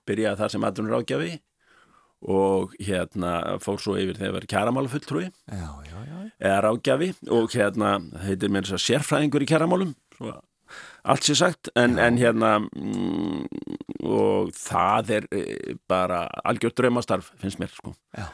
byrjaði 0.06 0.38
þar 0.38 0.52
sem 0.54 0.66
aðrunur 0.68 1.00
ágjafi 1.00 1.32
og 2.30 2.76
hérna 2.78 3.58
fór 3.64 3.80
svo 3.82 3.96
yfir 3.98 4.20
þegar 4.20 4.36
verið 4.38 4.52
já. 6.06 6.20
eða 6.38 6.62
ráðgjafi 6.68 7.10
og 7.32 7.50
hérna 7.56 7.92
heitir 8.26 8.52
mér 8.52 8.68
þess 8.68 8.76
að 8.76 8.86
sérfræðingur 8.86 9.46
í 9.46 9.50
kjaramálum 9.50 9.94
svo 10.14 10.34
allt 11.02 11.24
sér 11.24 11.38
sagt 11.40 11.70
en, 11.78 11.98
en 11.98 12.18
hérna 12.20 12.56
mm, 12.60 13.46
og 14.06 14.52
það 14.56 15.14
er 15.16 15.28
eh, 15.36 15.76
bara 15.88 16.24
algjört 16.44 16.78
draumastarf 16.80 17.32
finnst 17.40 17.60
mér 17.60 17.72
sko. 17.74 17.94
Já. 18.16 18.28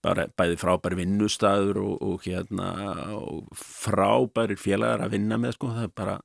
bara 0.00 0.24
bæði 0.32 0.56
frábæri 0.56 0.96
vinnustæður 0.96 1.82
og, 1.82 1.96
og 2.00 2.22
hérna 2.24 2.70
og 3.18 3.48
frábæri 3.52 4.56
félagar 4.56 5.04
að 5.04 5.16
vinna 5.16 5.36
með 5.40 5.58
sko. 5.58 5.72
Það 5.76 5.88
er 5.88 5.94
bara 6.00 6.18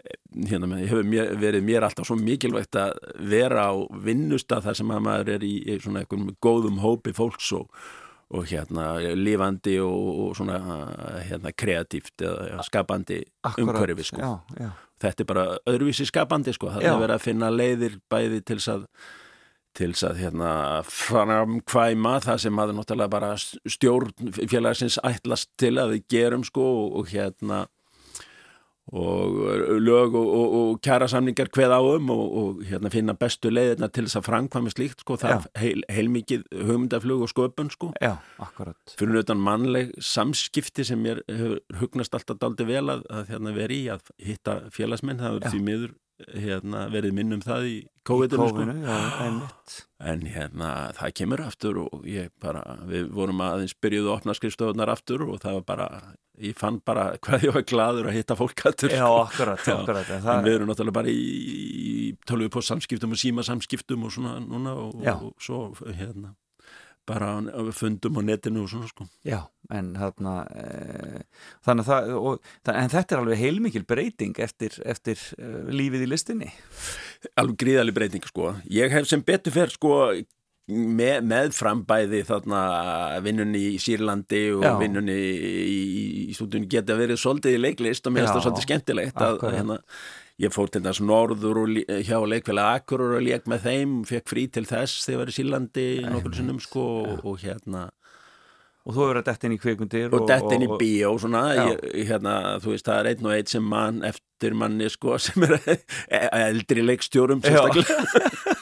eh, 0.00 0.18
hérna 0.50 0.70
með, 0.72 0.84
hefur 0.88 1.08
mér, 1.08 1.32
verið 1.40 1.66
mér 1.68 1.88
alltaf 1.88 2.08
svo 2.08 2.16
mikilvægt 2.20 2.80
að 2.80 2.96
vera 3.28 3.68
á 3.68 3.76
vinnustað 3.92 4.68
þar 4.68 4.80
sem 4.80 4.92
að 4.96 5.06
maður 5.08 5.32
er 5.36 5.48
í, 5.48 5.54
í 5.68 5.80
svona 5.84 6.04
einhverjum 6.04 6.36
góðum 6.44 6.80
hópi 6.84 7.16
fólks 7.16 7.52
og, 7.60 7.68
og 8.28 8.44
hérna 8.50 8.88
lifandi 9.16 9.78
og, 9.80 10.08
og 10.24 10.34
svona 10.36 10.58
hérna 11.24 11.52
kreatíft 11.56 12.24
eða 12.24 12.64
skapandi 12.66 13.22
umhverfi 13.56 14.04
sko 14.10 14.20
Já, 14.20 14.32
já. 14.60 14.68
þetta 15.00 15.24
er 15.24 15.30
bara 15.30 15.46
öðruvísi 15.70 16.08
skapandi 16.10 16.52
sko, 16.52 16.72
það 16.74 16.84
Já. 16.84 16.92
er 16.92 17.00
verið 17.04 17.16
að 17.16 17.24
finna 17.24 17.48
leiðir 17.54 17.96
bæði 18.12 18.42
til 18.44 18.60
að 18.74 18.84
til 19.78 19.92
að 20.08 20.18
hérna 20.18 20.52
framkvæma 20.90 22.14
það 22.24 22.40
sem 22.42 22.54
maður 22.56 22.78
náttúrulega 22.80 23.12
bara 23.12 23.32
stjórn 23.38 24.32
félagsins 24.50 24.98
ætlast 25.06 25.52
til 25.60 25.76
að 25.78 25.94
við 25.94 26.06
gerum 26.16 26.44
sko 26.46 26.64
og, 26.66 26.96
og 26.98 27.12
hérna 27.12 27.66
og 28.92 29.36
lög 29.84 30.16
og, 30.16 30.28
og, 30.38 30.54
og 30.58 30.80
kjærasamningar 30.84 31.50
hveð 31.52 31.74
á 31.76 31.80
um 31.80 32.10
og, 32.14 32.24
og 32.40 32.62
hérna 32.64 32.88
finna 32.92 33.14
bestu 33.18 33.50
leiðirna 33.52 33.90
til 33.92 34.06
þess 34.06 34.20
að 34.22 34.28
framkvæma 34.30 34.72
slíkt 34.72 35.04
sko, 35.04 35.18
það 35.20 35.34
er 35.34 35.62
heil, 35.62 35.84
heilmikið 35.92 36.46
hugmyndaflug 36.56 37.26
og 37.26 37.32
sköpun 37.32 37.72
sko 37.74 37.92
Já, 38.00 38.16
akkurat. 38.40 38.96
fyrir 38.96 39.20
utan 39.20 39.42
mannleg 39.44 39.92
samskipti 40.00 40.86
sem 40.88 41.02
mér 41.04 41.20
hefur 41.28 41.60
hugnast 41.82 42.16
alltaf 42.16 42.40
daldi 42.40 42.68
vel 42.68 42.86
að, 42.88 43.04
að 43.12 43.34
hérna, 43.34 43.56
vera 43.56 43.76
í 43.76 43.82
að 43.92 44.12
hitta 44.24 44.60
félagsmenn, 44.72 45.20
það 45.20 45.40
er 45.42 45.52
því 45.52 45.64
miður 45.66 45.96
hérna, 46.34 46.86
verið 46.90 47.14
minn 47.14 47.36
um 47.36 47.42
það 47.44 47.66
í 47.68 47.74
COVID-19 48.08 48.48
sko. 48.50 48.94
Einmitt. 49.22 49.74
en 50.00 50.24
hérna 50.32 50.70
það 50.96 51.12
kemur 51.20 51.42
aftur 51.44 51.82
og 51.84 52.08
ég 52.08 52.32
bara, 52.42 52.64
við 52.88 53.12
vorum 53.14 53.44
aðeins 53.44 53.76
byrjuðu 53.78 54.08
að 54.08 54.16
opna 54.16 54.34
skrifstofunar 54.38 54.92
aftur 54.94 55.28
og 55.28 55.42
það 55.44 55.60
var 55.60 55.68
bara 55.68 55.88
ég 56.40 56.58
fann 56.58 56.80
bara 56.86 57.10
hvað 57.24 57.46
ég 57.48 57.54
var 57.56 57.66
gladur 57.68 58.10
að 58.10 58.18
hitta 58.18 58.36
fólk 58.38 58.64
aftur 58.70 58.92
Já, 58.92 59.04
sko. 59.04 59.22
akkurat, 59.26 59.62
Já, 59.64 59.76
akkurat. 59.76 60.10
En 60.16 60.26
það, 60.26 60.42
við 60.46 60.58
erum 60.58 60.72
náttúrulega 60.72 60.98
bara 61.00 61.14
í, 61.14 62.10
tölvu 62.28 62.50
på 62.54 62.64
samskiptum 62.64 63.16
og 63.16 63.22
síma 63.22 63.46
samskiptum 63.46 64.06
og 64.06 64.14
svona 64.14 64.36
núna 64.44 64.76
og, 64.78 65.00
og 65.02 65.32
svo 65.42 65.62
hérna 65.88 66.34
bara 67.08 67.28
fundum 67.72 68.20
á 68.20 68.22
netinu 68.24 68.64
og 68.64 68.70
svona 68.72 68.88
sko 68.90 69.06
já, 69.24 69.40
en 69.72 69.92
þarna, 69.96 70.34
e, 70.52 71.22
þannig 71.64 71.86
að 71.86 71.88
það, 71.88 72.10
og, 72.18 72.50
það, 72.66 72.80
en 72.82 72.92
þetta 72.94 73.14
er 73.14 73.22
alveg 73.22 73.42
heilmikil 73.42 73.84
breyting 73.88 74.40
eftir, 74.44 74.76
eftir 74.84 75.22
e, 75.38 75.52
lífið 75.72 76.04
í 76.04 76.10
listinni. 76.10 76.50
alveg 77.40 77.60
gríðalig 77.64 77.96
breyting 77.96 78.28
sko 78.28 78.52
ég 78.72 78.92
hef 78.92 79.08
sem 79.08 79.24
betur 79.24 79.56
fer 79.56 79.72
sko 79.72 79.94
með, 80.68 81.18
með 81.24 81.50
frambæði 81.56 82.22
þarna 82.28 82.60
vinnunni 83.24 83.64
í 83.72 83.80
Sýrlandi 83.80 84.42
og 84.56 84.64
Já. 84.66 84.72
vinnunni 84.80 85.16
í, 85.16 85.82
í 86.28 86.36
stúdunni 86.36 86.68
geta 86.70 86.96
verið 86.98 87.20
svolítið 87.22 87.56
í 87.56 87.60
leiklist 87.62 88.06
og 88.06 88.14
mér 88.14 88.26
finnst 88.26 88.36
það 88.36 88.46
svolítið 88.46 88.66
skemmtilegt 88.66 89.22
að, 89.24 89.44
hérna, 89.54 89.78
ég 90.44 90.54
fór 90.54 90.72
til 90.72 90.84
þess 90.84 91.04
norður 91.04 91.62
og, 91.64 91.78
hjá 92.04 92.18
leikfélag 92.34 92.82
Akurur 92.82 93.16
og 93.18 93.24
leik 93.24 93.48
með 93.50 93.64
þeim, 93.68 93.94
fekk 94.08 94.34
frí 94.34 94.48
til 94.52 94.66
þess 94.68 95.06
þegar 95.06 95.14
ég 95.14 95.22
var 95.22 95.32
í 95.32 95.38
Sýrlandi 95.38 95.86
nokkur 96.08 96.36
sinnum 96.36 96.60
sko 96.62 96.84
og, 97.04 97.24
og 97.24 97.40
hérna. 97.44 97.88
Og 98.88 98.94
þú 98.96 99.02
hefur 99.04 99.18
dett 99.26 99.42
inn 99.44 99.52
í 99.52 99.58
kvikmyndir. 99.60 100.14
og 100.16 100.28
dett 100.28 100.52
inn 100.54 100.64
í 100.64 100.68
bíó 100.80 101.10
svona, 101.20 101.42
ég, 101.58 101.82
hérna, 102.08 102.36
þú 102.62 102.72
veist, 102.72 102.86
það 102.88 103.02
er 103.02 103.10
einn 103.10 103.26
og 103.26 103.34
einn 103.34 103.50
sem 103.50 103.66
mann 103.72 103.98
eftir 104.08 104.56
manni 104.56 104.88
sko 104.92 105.18
sem 105.24 105.44
er 105.48 105.58
eldri 106.44 106.84
leikstjórum 106.84 107.44
sérstaklega 107.44 108.56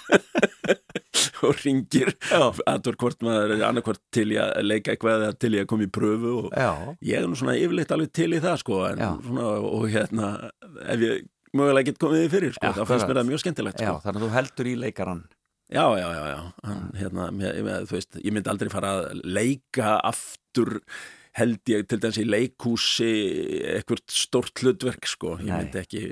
og 1.47 1.63
ringir 1.65 2.13
aðvar 2.33 2.99
hvort 3.03 3.25
maður 3.27 3.55
er 3.57 3.65
annarkvort 3.69 4.03
til 4.15 4.29
í 4.35 4.41
að 4.41 4.61
leika 4.65 4.95
eitthvað 4.95 5.25
eða 5.27 5.39
til 5.45 5.53
í 5.55 5.63
að 5.63 5.71
koma 5.73 5.87
í 5.87 5.93
pröfu 5.93 6.35
og 6.43 6.51
Já, 6.57 6.71
ég 7.11 7.21
er 7.21 7.29
nú 7.29 7.39
svona 7.39 7.57
yfirleitt 7.61 7.95
alveg 7.97 8.13
til 8.17 8.31
í 8.33 8.43
það 8.45 8.61
sko 8.63 8.83
svona, 8.97 9.49
og 9.71 9.89
hérna 9.93 10.31
ef 10.87 11.05
ég 11.07 11.27
mögulega 11.57 11.91
get 11.91 12.01
komið 12.03 12.27
í 12.27 12.31
fyrir 12.33 12.55
sko, 12.57 12.69
Já, 12.69 12.77
þá 12.77 12.83
finnst 12.85 13.07
akkurat. 13.07 13.09
mér 13.11 13.21
það 13.21 13.29
mjög 13.31 13.43
skemmtilegt 13.45 13.83
sko. 13.83 13.99
þannig 14.05 14.21
að 14.21 14.25
þú 14.27 14.33
heldur 14.37 14.71
í 14.71 14.75
leikarann. 14.83 15.23
Já, 15.67 15.83
já, 15.99 16.09
já, 16.15 16.25
já. 16.31 16.41
Hérna, 17.01 17.25
með, 17.35 17.87
þú 17.91 17.97
veist, 17.97 18.19
ég 18.23 18.35
myndi 18.35 18.51
aldrei 18.53 18.71
fara 18.71 18.93
að 19.01 19.23
leika 19.25 19.97
aftur 20.07 20.77
held 21.37 21.69
ég 21.69 21.85
til 21.91 21.99
dæmis 22.01 22.19
í 22.23 22.25
leikhúsi 22.27 23.09
eitthvað 23.75 24.03
stórt 24.13 24.63
hlutverk 24.63 25.09
sko, 25.11 25.35
ég 25.43 25.51
Nei. 25.51 25.59
myndi 25.67 25.81
ekki, 25.83 26.03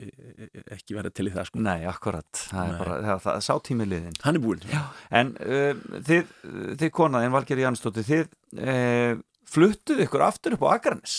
ekki 0.76 0.98
vera 0.98 1.12
til 1.14 1.30
í 1.30 1.32
það 1.34 1.48
sko. 1.48 1.62
Nei, 1.64 1.78
akkurat. 1.88 2.28
Það 2.50 2.60
er 2.60 2.74
Nei. 2.74 2.82
bara, 2.82 2.98
það, 3.06 3.22
það 3.24 3.38
er 3.38 3.46
sátími 3.48 3.88
liðin. 3.88 4.20
Hann 4.26 4.38
er 4.40 4.44
búinn. 4.44 4.68
Já, 4.68 4.82
en 5.22 5.32
uh, 5.40 5.86
þið, 6.10 6.36
þið 6.82 6.92
konaðin 7.00 7.34
Valgeri 7.34 7.64
Jansdóttir, 7.64 8.06
þið 8.10 8.28
uh, 8.60 9.24
fluttuð 9.54 10.04
ykkur 10.04 10.28
aftur 10.28 10.58
upp 10.58 10.68
á 10.68 10.74
Akranes. 10.76 11.18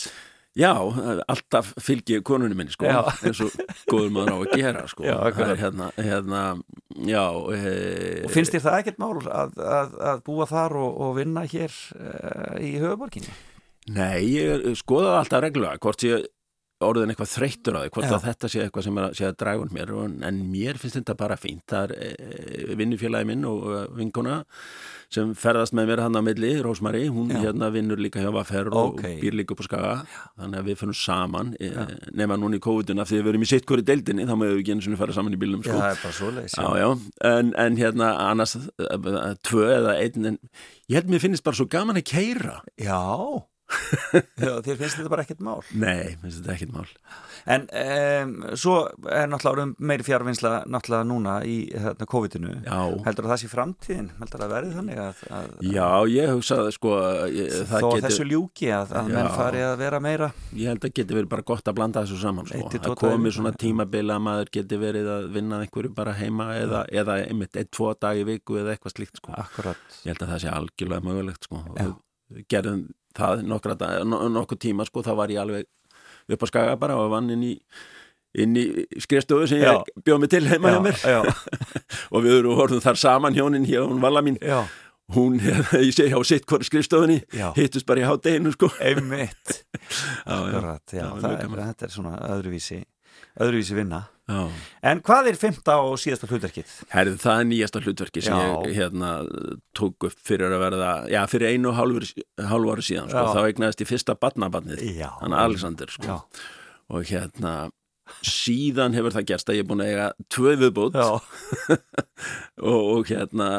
Já, 0.55 0.71
alltaf 1.27 1.73
fylgi 1.83 2.21
konunni 2.23 2.55
minni 2.55 2.71
sko, 2.71 2.87
eins 2.87 3.41
og 3.43 3.57
góður 3.91 4.13
maður 4.15 4.29
á 4.31 4.37
að 4.37 4.53
gera 4.61 4.83
sko. 4.87 5.03
Já, 5.03 5.15
akkurat. 5.27 5.49
Er 5.51 5.59
hérna, 5.59 5.89
hérna, 5.99 6.43
já. 7.09 7.25
E, 7.51 7.73
Og 8.23 8.31
finnst 8.31 8.55
þér 8.55 8.63
það 8.63 8.77
ekkert 8.79 9.01
mál 9.03 9.17
að, 9.25 9.59
að, 9.59 9.97
að 10.13 10.23
búa 10.29 10.47
þar 10.47 10.77
og, 10.79 10.95
og 11.03 11.11
vinna 11.17 11.43
hér 11.51 11.75
uh, 11.99 12.55
í 12.63 12.71
höfuborginni? 12.79 13.35
Nei, 13.93 14.25
ég 14.33 14.71
skoðaði 14.79 15.19
alltaf 15.19 15.43
reglulega 15.45 15.81
hvort 15.83 16.07
ég 16.07 16.25
orðin 16.83 17.13
eitthvað 17.13 17.29
þreyttur 17.31 17.77
á 17.77 17.79
því 17.85 17.91
hvort 17.95 18.05
Já. 18.09 18.13
að 18.17 18.25
þetta 18.25 18.49
sé 18.51 18.63
eitthvað 18.65 18.83
sem 18.85 18.97
er 18.99 19.05
að, 19.05 19.13
sé 19.15 19.25
að 19.29 19.37
draga 19.39 19.61
hún 19.61 19.71
mér. 19.75 19.91
Og, 19.95 20.15
en 20.27 20.39
mér 20.51 20.79
finnst 20.81 20.97
þetta 20.99 21.15
bara 21.17 21.37
fínt. 21.39 21.63
Það 21.71 21.93
er 21.93 21.93
e, 21.95 22.65
vinnufélagi 22.81 23.29
minn 23.29 23.45
og 23.47 23.63
vinkona 23.95 24.41
sem 25.13 25.31
ferðast 25.39 25.75
með 25.77 25.87
mér 25.91 26.01
hann 26.03 26.19
á 26.19 26.21
milli, 26.25 26.51
Rósmari, 26.65 27.05
hún 27.13 27.31
Já. 27.31 27.39
hérna 27.45 27.69
vinnur 27.71 28.01
líka 28.01 28.19
hjá 28.19 28.27
Vaffer 28.35 28.67
og, 28.73 28.97
Ókei. 28.97 29.13
og 29.15 29.23
býr 29.23 29.39
líka 29.39 29.55
upp 29.55 29.63
á 29.63 29.67
Skaga. 29.69 29.95
Þannig 30.41 30.59
að 30.59 30.69
við 30.69 30.79
fyrir 30.83 30.99
saman 30.99 31.55
e, 31.55 31.71
nema 32.19 32.39
núna 32.41 32.59
í 32.59 32.63
COVID-una 32.67 33.07
því 33.07 33.21
við 33.21 33.27
verum 33.29 33.47
í 33.47 33.51
sitt 33.53 33.67
hverju 33.69 33.87
deildinni 33.87 34.27
þá 34.27 34.35
maður 34.35 34.57
við 34.57 34.63
ekki 34.65 34.75
einu 34.75 34.87
sinni 34.89 34.99
fara 34.99 35.15
saman 35.15 35.37
í 35.37 35.41
bílnum 35.45 35.63
Já, 35.63 35.71
sko. 35.71 35.79
það 35.79 35.89
er 35.93 36.03
bara 36.03 36.19
svoleiðis 36.19 36.59
Já, 36.59 36.67
já, 36.83 36.89
en, 37.31 37.55
en 37.63 37.79
hérna 37.79 38.11
annars 38.27 38.57
eh, 38.59 38.91
eh, 38.91 39.33
tvö 39.47 39.65
eða 39.79 39.97
einn 40.03 40.31
en 40.33 40.39
ég 40.91 40.99
held 40.99 41.11
mér 41.13 41.23
finnst 41.23 41.45
bara 41.45 41.61
svo 41.61 41.69
gaman 41.71 42.01
að 42.01 42.09
keira 42.11 42.59
Já, 42.81 42.99
Já 44.37 44.51
þér 44.61 44.77
finnst 44.77 44.99
þetta 44.99 45.09
bara 45.09 45.23
ekkert 45.25 45.41
mál 45.43 45.61
Nei, 45.73 46.13
finnst 46.21 46.43
þetta 46.43 46.53
ekkert 46.53 46.73
mál 46.75 46.89
En 47.49 47.65
um, 47.81 48.33
svo 48.57 48.75
er 49.09 49.25
náttúrulega 49.31 49.73
meiri 49.81 50.05
fjárvinnsla 50.05 50.51
náttúrulega 50.69 51.07
núna 51.09 51.33
í 51.49 51.55
hérna, 51.73 52.07
COVID-inu 52.09 52.53
Heldur 53.07 53.29
það 53.31 53.41
sé 53.41 53.49
framtíðin? 53.49 54.11
Heldur 54.19 54.43
það 54.43 54.53
verði 54.53 54.73
þannig 54.75 55.01
að, 55.01 55.23
að 55.39 55.55
já 55.65 55.87
ég 56.13 56.31
hugsaði 56.35 56.75
sko 56.77 56.93
ég, 57.33 57.55
þó 57.65 57.73
það 57.73 57.87
geti, 57.87 58.03
þessu 58.07 58.27
ljúki 58.29 58.69
að, 58.69 58.93
að 59.01 59.09
Já. 59.09 59.15
menn 59.17 59.31
fari 59.33 59.63
að 59.65 59.75
vera 59.81 60.01
meira 60.03 60.29
ég 60.53 60.69
held 60.71 60.85
að 60.85 60.95
geti 60.99 61.17
verið 61.17 61.31
bara 61.33 61.47
gott 61.53 61.71
að 61.71 61.77
blanda 61.79 62.03
þessu 62.05 62.19
saman 62.21 62.49
sko. 62.49 62.59
Eitt 62.59 62.75
til 62.75 62.81
að 62.81 62.85
tvo 62.85 62.93
daga 62.95 63.15
í 63.15 63.15
komi 63.17 63.33
svona 63.35 63.53
tímabila 63.65 64.19
að 64.19 64.25
maður 64.29 64.51
geti 64.59 64.79
verið 64.81 65.09
að 65.15 65.29
vinna 65.35 65.61
einhverju 65.65 65.93
bara 65.97 66.13
heima 66.17 66.51
eða, 66.59 66.83
eða 67.01 67.17
einmitt 67.25 67.57
eitt, 67.59 67.71
tvo 67.73 67.93
dag 67.97 68.19
í 68.21 68.27
viku 68.27 68.59
eða 68.61 68.75
eitthvað 68.75 68.95
slíkt 68.95 69.21
sko. 69.21 69.33
Ég 70.05 70.13
held 70.13 70.21
að 70.21 70.31
það 70.35 70.43
sé 70.45 70.53
algjörlega 70.53 71.05
mögulegt 71.09 71.49
sko. 71.49 71.63
Gerðum 72.51 72.85
það 73.17 73.43
nokkra, 73.49 73.75
nokkur 74.05 74.59
tíma 74.61 74.87
sko, 74.87 75.03
þá 75.05 75.13
var 75.17 75.33
ég 75.33 75.41
alveg 75.43 75.67
upp 76.31 76.43
á 76.43 76.47
skaga 76.49 76.79
bara 76.79 76.97
og 76.99 77.11
vann 77.13 77.29
inn 77.33 77.43
í 77.45 77.53
inn 78.35 78.55
í 78.59 78.65
skrifstofu 78.99 79.47
sem 79.47 79.61
Já. 79.63 79.77
ég 79.77 80.01
bjóð 80.05 80.23
mig 80.23 80.31
til 80.33 80.47
heima 80.49 80.73
hjá 80.73 80.81
mér. 80.83 80.97
og 82.13 82.25
við 82.25 82.49
horfum 82.51 82.81
þar 82.83 82.99
saman 82.99 83.37
hjónin 83.37 83.67
hér, 83.67 83.85
hún 83.87 84.01
Valla 84.03 84.23
mín. 84.25 84.39
Já, 84.43 84.65
hún, 85.15 85.37
ég 85.85 85.93
sé 85.95 86.09
hjá 86.11 86.17
sitt 86.27 86.47
hvort 86.49 86.65
skrifstofunni 86.67 87.21
Já. 87.35 87.51
hittust 87.55 87.87
bara 87.87 88.03
í 88.03 88.09
hátteginu 88.09 88.51
sko. 88.55 88.71
Einmitt. 88.83 89.61
Akkurat, 90.25 90.83
já, 90.91 91.07
það 91.13 91.29
mjög 91.29 91.55
er, 91.55 91.63
þetta 91.71 91.87
er 91.87 91.95
svona 91.95 92.17
öðruvísi 92.33 92.81
öðruvísi 93.41 93.75
vinna. 93.77 94.05
Já. 94.25 94.39
En 94.89 95.01
hvað 95.05 95.27
er 95.29 95.37
fymta 95.37 95.75
og 95.85 95.99
síðasta 96.01 96.25
hlutverkið? 96.31 96.69
Herðu, 96.89 97.17
það 97.21 97.41
er 97.41 97.47
nýjasta 97.51 97.81
hlutverki 97.83 98.23
sem 98.25 98.33
Já. 98.33 98.47
ég 98.65 98.79
hérna, 98.79 99.11
tók 99.77 100.07
upp 100.07 100.17
fyrir 100.25 100.49
að 100.49 100.63
verða, 100.63 100.91
já, 101.13 101.19
fyrir 101.29 101.53
einu 101.53 101.69
og 101.69 101.77
hálfur, 101.77 102.07
hálfu 102.41 102.73
ári 102.73 102.85
síðan, 102.87 103.11
sko, 103.13 103.25
þá 103.35 103.41
eignaðist 103.43 103.83
ég 103.85 103.91
fyrsta 103.91 104.17
badnabadnið, 104.17 104.81
hann 105.19 105.37
Alexander, 105.37 105.93
sko, 105.93 106.17
og 106.89 107.05
hérna, 107.11 107.53
síðan 108.25 108.97
hefur 108.97 109.13
það 109.13 109.29
gerst 109.29 109.49
að 109.49 109.59
ég 109.59 109.65
er 109.65 109.69
búin 109.69 109.85
að 109.85 109.93
eiga 109.93 110.09
tvö 110.33 110.57
viðbútt 110.63 110.97
já, 110.97 111.07
og, 112.71 112.81
og 112.81 113.09
hérna, 113.13 113.49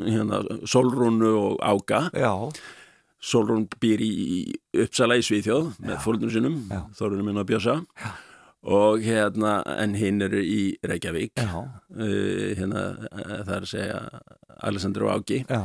hérna, 0.00 0.42
Solrúnu 0.64 1.34
og 1.36 1.60
Ága, 1.60 2.06
já, 2.16 2.32
Solrún 3.20 3.66
býr 3.82 4.00
í 4.00 4.10
Uppsala 4.80 5.18
í 5.20 5.24
Svíþjóð 5.26 5.74
með 5.84 5.98
fólknum 6.04 6.30
sinum, 6.32 6.54
Já. 6.70 6.80
Þorunum 6.96 7.26
minn 7.28 7.40
að 7.42 7.50
bjösa, 7.50 7.74
og 8.64 9.04
hérna, 9.04 9.58
en 9.80 9.94
hinn 9.96 10.22
eru 10.24 10.40
í 10.40 10.62
Reykjavík, 10.84 11.32
já, 11.36 11.52
uh, 11.60 12.48
hérna, 12.56 12.86
uh, 13.12 13.38
það 13.44 13.54
er 13.58 13.62
að 13.66 13.70
segja 13.74 14.00
Alexander 14.70 15.06
og 15.06 15.12
Ági 15.18 15.42
já. 15.48 15.60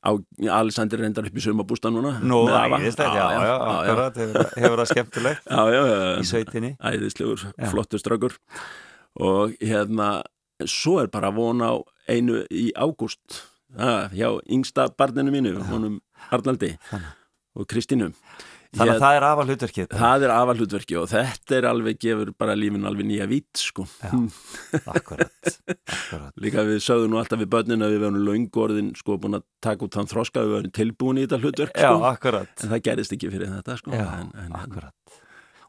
Á, 0.00 0.10
Alexander 0.56 0.96
reyndar 1.02 1.26
upp 1.28 1.36
í 1.36 1.42
sumabústa 1.44 1.90
núna 1.92 2.14
Nú, 2.24 2.38
afa. 2.48 2.78
æðislegt, 2.80 3.18
já, 3.18 3.26
já, 3.44 3.54
akkurat, 3.68 4.16
hefur, 4.22 4.46
hefur 4.62 4.80
það 4.80 4.88
skemmtilegt 4.94 5.50
já, 5.50 5.60
já, 5.74 5.80
já, 5.90 5.98
í 6.22 6.24
sveitinni. 6.30 6.70
Æðislegur, 6.80 7.42
Já. 7.58 7.66
flottur 7.74 8.00
straukur 8.00 8.38
og 9.20 9.52
hérna 9.60 10.22
svo 10.64 10.98
er 11.02 11.10
bara 11.12 11.30
von 11.36 11.60
á 11.60 11.76
einu 12.08 12.40
í 12.48 12.70
ágúst 12.78 13.42
ja, 13.78 14.08
hjá 14.14 14.28
yngsta 14.50 14.88
barninu 14.98 15.34
mínu, 15.34 15.56
honum 15.70 16.00
Arnaldi 16.30 16.74
Þannig. 16.90 17.12
og 17.58 17.68
Kristínu 17.70 18.12
Þannig 18.70 18.92
að 18.94 19.00
það 19.02 19.16
er 19.16 19.24
afa 19.26 19.44
hlutverkið 19.48 19.86
það 19.98 20.24
er 20.24 20.32
afalhutverki 20.36 20.96
og 21.00 21.06
þetta 21.10 21.56
er 21.56 21.66
alveg 21.66 21.96
gefur 22.04 22.28
bara 22.38 22.54
lífin 22.54 22.86
alveg 22.86 23.08
nýja 23.08 23.24
vít 23.26 23.58
sko. 23.58 23.82
Já. 23.98 24.12
Akkurat, 24.92 25.56
akkurat 25.88 26.38
líka 26.44 26.62
við 26.68 26.78
sögðum 26.84 27.10
nú 27.10 27.18
alltaf 27.18 27.42
við 27.42 27.50
börnin 27.50 27.82
að 27.82 27.96
við 27.96 28.04
verðum 28.04 28.28
löngorðin 28.28 28.92
sko 29.00 29.16
búin 29.18 29.40
að 29.40 29.48
taka 29.66 29.88
út 29.88 29.98
þann 29.98 30.10
þroska 30.12 30.44
við 30.46 30.54
verðum 30.54 30.76
tilbúin 30.78 31.18
í 31.18 31.24
þetta 31.26 31.40
hlutverk 31.42 31.74
Já, 31.82 31.88
sko. 31.90 32.06
akkurat, 32.12 32.54
en 32.62 32.72
það 32.76 32.84
gerist 32.86 33.16
ekki 33.18 33.32
fyrir 33.34 33.50
þetta 33.56 33.78
sko. 33.82 33.90
já, 33.98 34.06
en, 34.20 34.30
en, 34.44 34.54
akkurat 34.60 35.19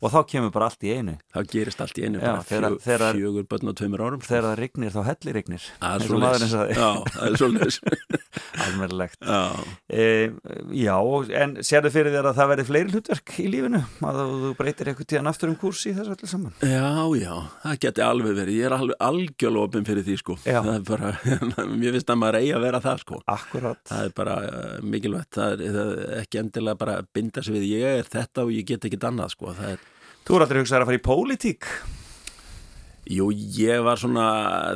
Og 0.01 0.09
þá 0.09 0.19
kemur 0.31 0.49
bara 0.53 0.65
allt 0.71 0.81
í 0.87 0.93
einu. 0.97 1.13
Þá 1.29 1.39
gerist 1.51 1.81
allt 1.83 1.99
í 2.01 2.05
einu 2.07 2.17
Já, 2.21 2.31
þegar- 2.49 2.73
fjö, 2.73 2.79
þegar- 2.87 3.17
fjögur 3.19 3.45
börn 3.51 3.69
á 3.69 3.73
tveimur 3.77 4.01
árum 4.01 4.21
sko. 4.23 4.29
Þegar 4.33 4.47
það 4.47 4.61
rignir 4.61 4.95
þá 4.95 5.01
hellir 5.11 5.35
rignir 5.37 5.65
Það 5.81 5.93
er 5.93 6.01
og 6.01 7.37
svolítið 7.37 7.77
Almerlegt 8.61 9.17
Já, 9.21 9.41
e, 9.93 10.05
Já, 10.85 10.95
en 11.41 11.55
sérðu 11.65 11.91
fyrir 11.93 12.13
þér 12.15 12.29
að 12.31 12.37
það 12.39 12.49
verði 12.51 12.65
fleiri 12.69 12.93
hlutverk 12.95 13.33
í 13.43 13.45
lífinu? 13.51 13.81
Að 14.07 14.19
þú 14.43 14.51
breytir 14.59 14.91
eitthvað 14.91 15.09
tíðan 15.13 15.31
aftur 15.31 15.51
um 15.51 15.57
kurs 15.61 15.83
í 15.89 15.93
þessu 15.97 16.15
öllu 16.15 16.29
saman? 16.31 16.55
Já, 16.65 16.91
já, 17.21 17.33
það 17.63 17.79
geti 17.85 18.05
alveg 18.05 18.35
verið. 18.41 18.59
Ég 18.61 18.69
er 18.69 18.75
alveg 18.77 18.99
algjörlega 19.07 19.67
opinn 19.69 19.87
fyrir 19.87 20.07
því 20.07 20.17
sko. 20.21 20.37
Bara, 20.89 21.13
mér 21.81 21.97
finnst 21.97 22.11
að 22.13 22.21
maður 22.23 22.39
eigi 22.41 22.53
að 22.57 22.65
vera 22.67 22.83
það 22.83 23.03
sko. 23.05 23.21
Akkurat. 23.37 23.81
Það 23.91 24.09
er 24.09 24.15
bara 24.21 24.35
uh, 24.49 24.75
mikilvægt. 24.95 25.31
Það 25.37 25.55
er, 25.55 25.65
það 25.77 25.93
er 25.95 26.19
ekki 26.23 26.41
endilega 26.43 26.81
bara 26.83 26.99
að 27.01 27.09
binda 27.15 27.45
sig 27.45 27.57
við 27.59 27.69
ég 27.75 27.99
er 28.01 28.11
þetta 28.17 28.45
og 28.47 28.53
ég 28.55 28.67
get 28.73 28.87
ekkit 28.89 29.09
annað 29.11 29.35
sko. 29.35 29.55
það 29.57 29.75
er 29.75 29.89
Þú 30.27 30.37
er 30.37 30.45
aldrei 30.45 30.61
hugsað 30.61 30.83
að 30.83 30.91
fara 30.91 30.99
í 30.99 31.03
pólitík. 31.05 31.67
Jú, 33.11 33.31
ég 33.33 33.81
var 33.81 33.97
svona, 33.97 34.25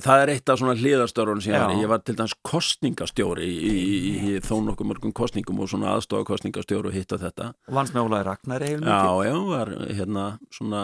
það 0.02 0.22
er 0.24 0.30
eitt 0.34 0.50
af 0.50 0.58
svona 0.58 0.74
hliðarstörun 0.76 1.44
var, 1.46 1.70
Já. 1.70 1.82
ég 1.84 1.90
var 1.92 2.02
til 2.02 2.16
dæmis 2.18 2.34
kostningastjóri 2.44 3.46
í, 3.46 3.60
í, 3.70 3.84
í, 3.94 4.16
í 4.34 4.40
þó 4.42 4.58
nokkuð 4.66 4.90
mörgum 4.90 5.14
kostningum 5.16 5.62
og 5.62 5.70
svona 5.70 5.92
aðstofa 5.94 6.26
kostningastjóri 6.32 6.90
og 6.90 6.98
hitt 6.98 7.14
og 7.14 7.22
þetta. 7.22 7.52
og 7.70 7.78
vannst 7.78 7.94
með 7.94 8.10
Ólaði 8.10 8.28
Ragnar 8.28 8.66
heil 8.66 8.80
Já, 8.82 8.82
mikið 8.82 9.30
já, 9.30 9.38
var 9.52 9.74
hérna 10.02 10.26
svona, 10.58 10.82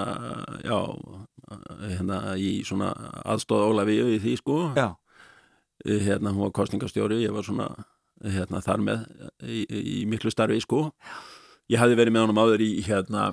já, 0.61 0.79
hérna 1.81 2.21
í 2.37 2.53
svona 2.69 2.93
aðstofa 3.25 3.73
Ólafíu 3.73 4.07
í 4.13 4.21
því 4.21 4.37
sko, 4.43 4.61
já, 4.77 4.87
hérna 5.89 6.35
hún 6.37 6.45
var 6.45 6.55
kostningastjóri, 6.61 7.23
ég 7.25 7.33
var 7.33 7.49
svona, 7.49 7.71
hérna 8.21 8.61
þar 8.61 8.85
með 8.85 9.05
í, 9.41 9.65
í 9.65 9.99
miklu 10.05 10.29
starfi 10.29 10.61
sko. 10.61 10.91
Ég 11.71 11.81
hafði 11.81 11.97
verið 11.97 12.13
með 12.13 12.27
honum 12.27 12.43
áður 12.45 12.61
í 12.69 12.73
hérna 12.85 13.31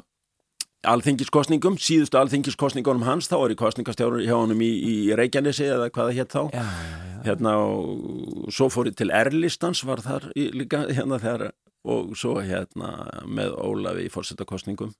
alþingiskostningum, 0.87 1.76
síðustu 1.83 2.18
alþingiskostningunum 2.20 3.03
hans, 3.07 3.26
þá 3.31 3.37
var 3.43 3.51
ég 3.55 3.59
kostningastjóri 3.61 4.26
hjá 4.29 4.37
honum 4.39 4.61
í, 4.62 4.68
í 4.79 4.97
Reykjanesi 5.18 5.66
eða 5.66 5.89
hvað 5.91 6.11
það 6.12 6.18
hétt 6.20 6.37
þá. 6.37 6.43
Já, 6.55 6.62
já, 6.62 6.99
já. 7.09 7.16
hérna 7.26 7.55
og 7.66 8.53
svo 8.55 8.68
fór 8.70 8.91
ég 8.93 8.99
til 9.01 9.11
R-listans 9.11 9.83
var 9.89 10.05
þar 10.05 10.29
í, 10.39 10.49
líka 10.55 10.85
hérna 10.93 11.18
þegar 11.22 11.49
og 11.89 12.14
svo 12.18 12.37
hérna 12.45 12.93
með 13.26 13.55
Ólafi 13.64 14.07
í 14.09 14.12
fórsetakostningum 14.12 14.91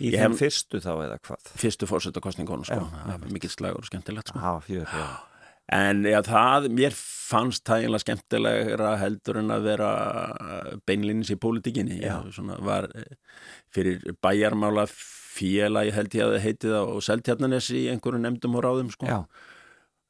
Í 0.00 0.12
Ég 0.12 0.20
þeim 0.22 0.32
hef- 0.36 0.40
fyrstu 0.40 0.80
þá 0.80 0.90
eða 1.04 1.16
hvað? 1.26 1.48
Fyrstu 1.60 1.88
fórsetakostningunum 1.90 2.64
sko, 2.68 2.80
það 2.92 3.16
var 3.20 3.32
mikill 3.32 3.50
slagur 3.52 3.82
og 3.84 3.88
skemmtilegt 3.90 4.30
sko. 4.32 4.40
Hafa 4.40 4.62
fjör, 4.64 4.86
já. 4.88 5.08
En 5.76 6.04
já, 6.06 6.20
það, 6.22 6.68
mér 6.78 6.94
fannst 6.96 7.64
það 7.66 7.80
eiginlega 7.82 8.04
skemmtilegra 8.04 8.90
heldur 9.00 9.40
en 9.40 9.50
að 9.50 9.64
vera 9.66 9.88
beinlinnis 10.86 11.32
í 11.34 11.36
pólitíkinni. 11.42 11.98
Já. 12.04 12.20
svona 12.32 12.56
var 12.62 12.86
eh, 12.94 13.16
fyrir 13.74 14.04
bæjarmála 14.22 14.84
félagi 15.36 15.92
held 15.96 16.16
ég 16.16 16.24
að 16.26 16.32
það 16.36 16.46
heiti 16.46 16.72
það 16.72 16.94
og 16.96 17.04
seltjarnanes 17.06 17.68
í 17.76 17.84
einhverju 17.92 18.22
nefndum 18.24 18.56
og 18.58 18.66
ráðum 18.66 18.90
sko. 18.94 19.06
Já, 19.10 19.20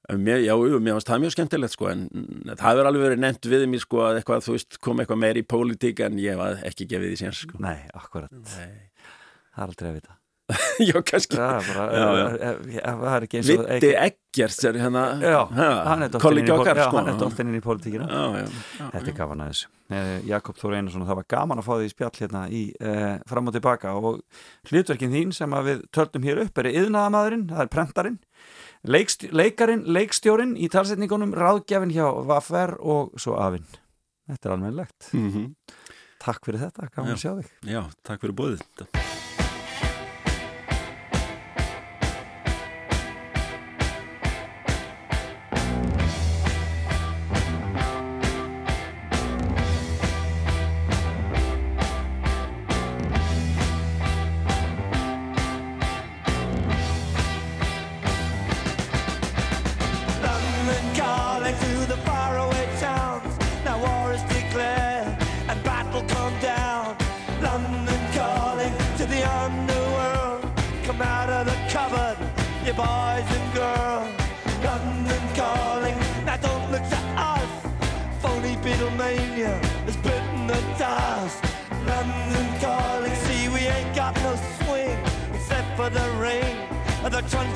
Mér, 0.07 0.39
já, 0.47 0.53
mér 0.55 0.95
fannst 0.95 1.09
það 1.11 1.23
mjög 1.25 1.33
skemmtilegt 1.35 1.73
sko, 1.75 1.89
en 1.91 2.03
það 2.53 2.61
hefur 2.69 2.89
alveg 2.93 3.03
verið 3.09 3.23
nefnt 3.25 3.49
við 3.51 3.65
mér 3.73 3.81
sko, 3.83 4.05
að 4.07 4.21
eitthvað, 4.21 4.45
þú 4.47 4.53
veist, 4.55 4.77
kom 4.87 5.01
eitthvað 5.03 5.19
meir 5.25 5.41
í 5.41 5.43
pólitík 5.51 6.03
en 6.07 6.21
ég 6.23 6.39
var 6.39 6.61
ekki 6.69 6.87
gefið 6.93 7.11
því 7.11 7.17
sér 7.25 7.35
sko. 7.41 7.59
nei, 7.65 7.81
akkurat 7.91 8.31
Nei. 8.31 8.77
Það 9.57 9.65
er 9.65 9.67
aldrei 9.67 9.89
að 9.91 9.97
vita 9.99 10.16
já, 10.89 11.03
kannski. 11.03 11.37
Er 11.37 11.63
bara, 11.67 11.85
Já, 11.91 12.07
já. 12.17 12.27
eh, 12.27 12.51
eh, 12.51 12.77
eh, 12.79 12.99
það 13.01 13.15
er 13.17 13.25
ekki 13.27 13.39
eins 13.41 13.49
og 13.51 13.63
Vitti 13.67 13.89
Eggerts 13.99 14.59
er 14.69 14.77
hérna? 14.79 15.03
Já, 15.19 15.39
er 16.07 16.21
kollegi 16.23 16.47
dottinn 16.47 16.61
okkar 16.61 16.81
sko. 16.85 16.99
hann 17.01 17.11
er 17.11 17.17
dottinn 17.23 17.51
inn 17.51 17.59
í 17.59 17.63
pólitíkina. 17.65 18.07
Já, 18.07 18.27
já, 18.39 18.61
já, 18.79 18.85
Þetta 18.93 19.11
er 19.11 19.17
gaman 19.19 19.43
aðeins. 19.47 19.63
Jakob 20.27 20.61
Þór 20.61 20.77
Einarsson, 20.79 21.07
það 21.07 21.19
var 21.21 21.27
gaman 21.35 21.63
að 21.63 21.67
fá 21.67 21.73
því 21.81 21.91
spjall 21.93 22.13
hérna 22.21 22.45
í 22.51 22.63
eh, 22.79 23.17
fram 23.31 23.51
og 23.51 23.57
tilbaka 23.57 23.97
og 23.99 24.23
hlutverkin 24.71 25.15
þín 25.15 25.35
sem 25.35 25.59
við 25.67 25.83
töldum 25.95 26.27
hér 26.27 26.43
upp 26.47 26.63
er 26.63 26.71
yðnaðamaðurinn, 26.73 27.49
það 27.51 27.65
er 27.65 27.73
prentarinn 27.75 28.21
leikst, 28.87 29.27
leikarin, 29.35 29.83
leikstjórin 29.91 30.55
í 30.59 30.71
talsetningunum, 30.71 31.35
ráðgjafin 31.35 31.95
hjá 31.95 32.07
Vaffer 32.27 32.77
og 32.79 33.15
svo 33.19 33.35
afinn. 33.43 33.67
Þetta 34.31 34.49
er 34.49 34.57
alveg 34.57 34.79
mm 35.15 35.51
Takk 36.27 36.49
fyrir 36.49 36.65
þetta, 36.65 36.89
gaman 36.91 37.13
Já. 37.13 37.15
að 37.15 37.23
sjá 37.23 37.35
þig. 37.37 37.53
Já, 37.71 37.83
takk 38.03 38.25
fyrir 38.25 38.35
bóðið 38.41 38.65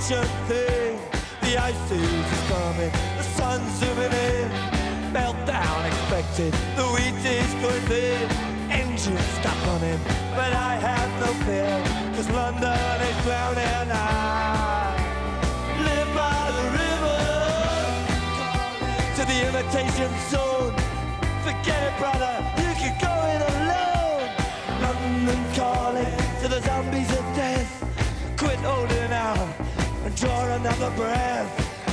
the 0.08 0.24
thing. 0.48 0.98
The 1.42 1.58
ice 1.58 1.90
is 1.90 2.48
coming, 2.48 2.90
the 3.16 3.22
sun's 3.22 3.70
zooming 3.78 4.12
in. 4.12 4.50
Meltdown 5.12 5.86
expected, 5.86 6.54
breath. 30.96 31.50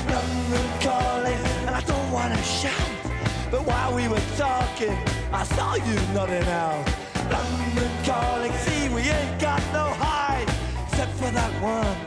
London 0.09 0.67
calling, 0.81 1.41
and 1.67 1.69
I 1.69 1.81
don't 1.81 2.11
wanna 2.11 2.41
shout. 2.43 2.91
But 3.51 3.65
while 3.65 3.93
we 3.95 4.07
were 4.07 4.25
talking, 4.37 4.95
I 5.31 5.43
saw 5.43 5.75
you 5.75 5.95
nodding 6.13 6.47
out. 6.47 6.85
London 7.31 7.91
calling, 8.05 8.53
see 8.63 8.89
we 8.89 9.01
ain't 9.01 9.39
got 9.39 9.61
no 9.73 9.85
hide, 10.05 10.49
except 10.87 11.11
for 11.19 11.31
that 11.31 11.53
one 11.61 11.97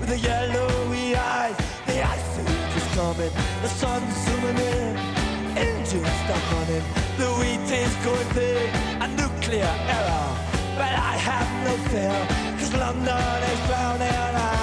with 0.00 0.08
the 0.08 0.18
yellowy 0.18 1.16
eyes. 1.16 1.56
The 1.86 2.02
ice 2.02 2.38
age 2.38 2.76
is 2.76 2.88
coming, 2.94 3.32
the 3.62 3.68
sun's 3.68 4.14
zooming 4.24 4.58
in, 4.58 4.96
engines 5.56 6.14
stop 6.22 6.42
running, 6.52 6.84
the 7.18 7.28
wheat 7.38 7.70
is 7.70 7.94
going 8.06 8.28
big, 8.34 8.70
a 9.04 9.08
nuclear 9.20 9.72
error. 9.96 10.28
But 10.78 10.92
I 11.10 11.14
have 11.28 11.50
no 11.66 11.74
fear, 11.90 12.18
cause 12.58 12.72
London 12.74 13.42
is 13.52 13.60
drowning. 13.66 14.36
I, 14.46 14.57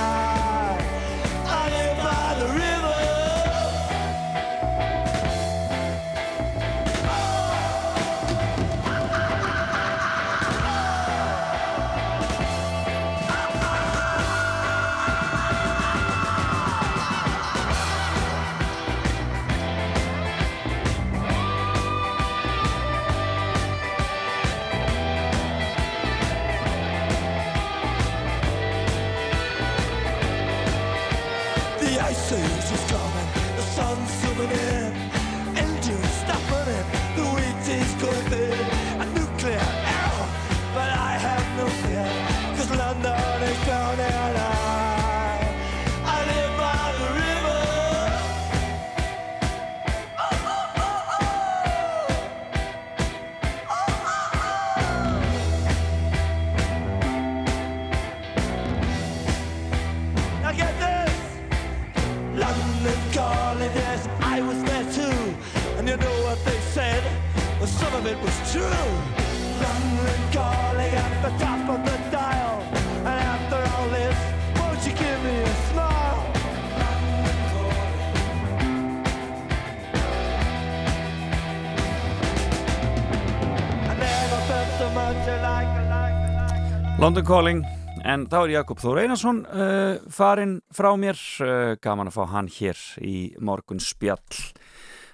London 87.05 87.25
Calling. 87.25 87.59
En 88.01 88.23
þá 88.25 88.35
er 88.39 88.51
Jakob 88.55 88.79
Þór 88.81 89.03
Einarsson 89.03 89.43
uh, 89.45 89.99
farinn 90.09 90.55
frá 90.73 90.87
mér. 90.97 91.19
Uh, 91.37 91.75
gaman 91.77 92.09
að 92.09 92.15
fá 92.15 92.23
hann 92.31 92.47
hér 92.49 92.79
í 92.97 93.35
morgun 93.45 93.77
spjall 93.83 94.39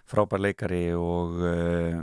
frábær 0.08 0.40
leikari 0.40 0.94
og 0.96 1.36
uh, 1.44 1.98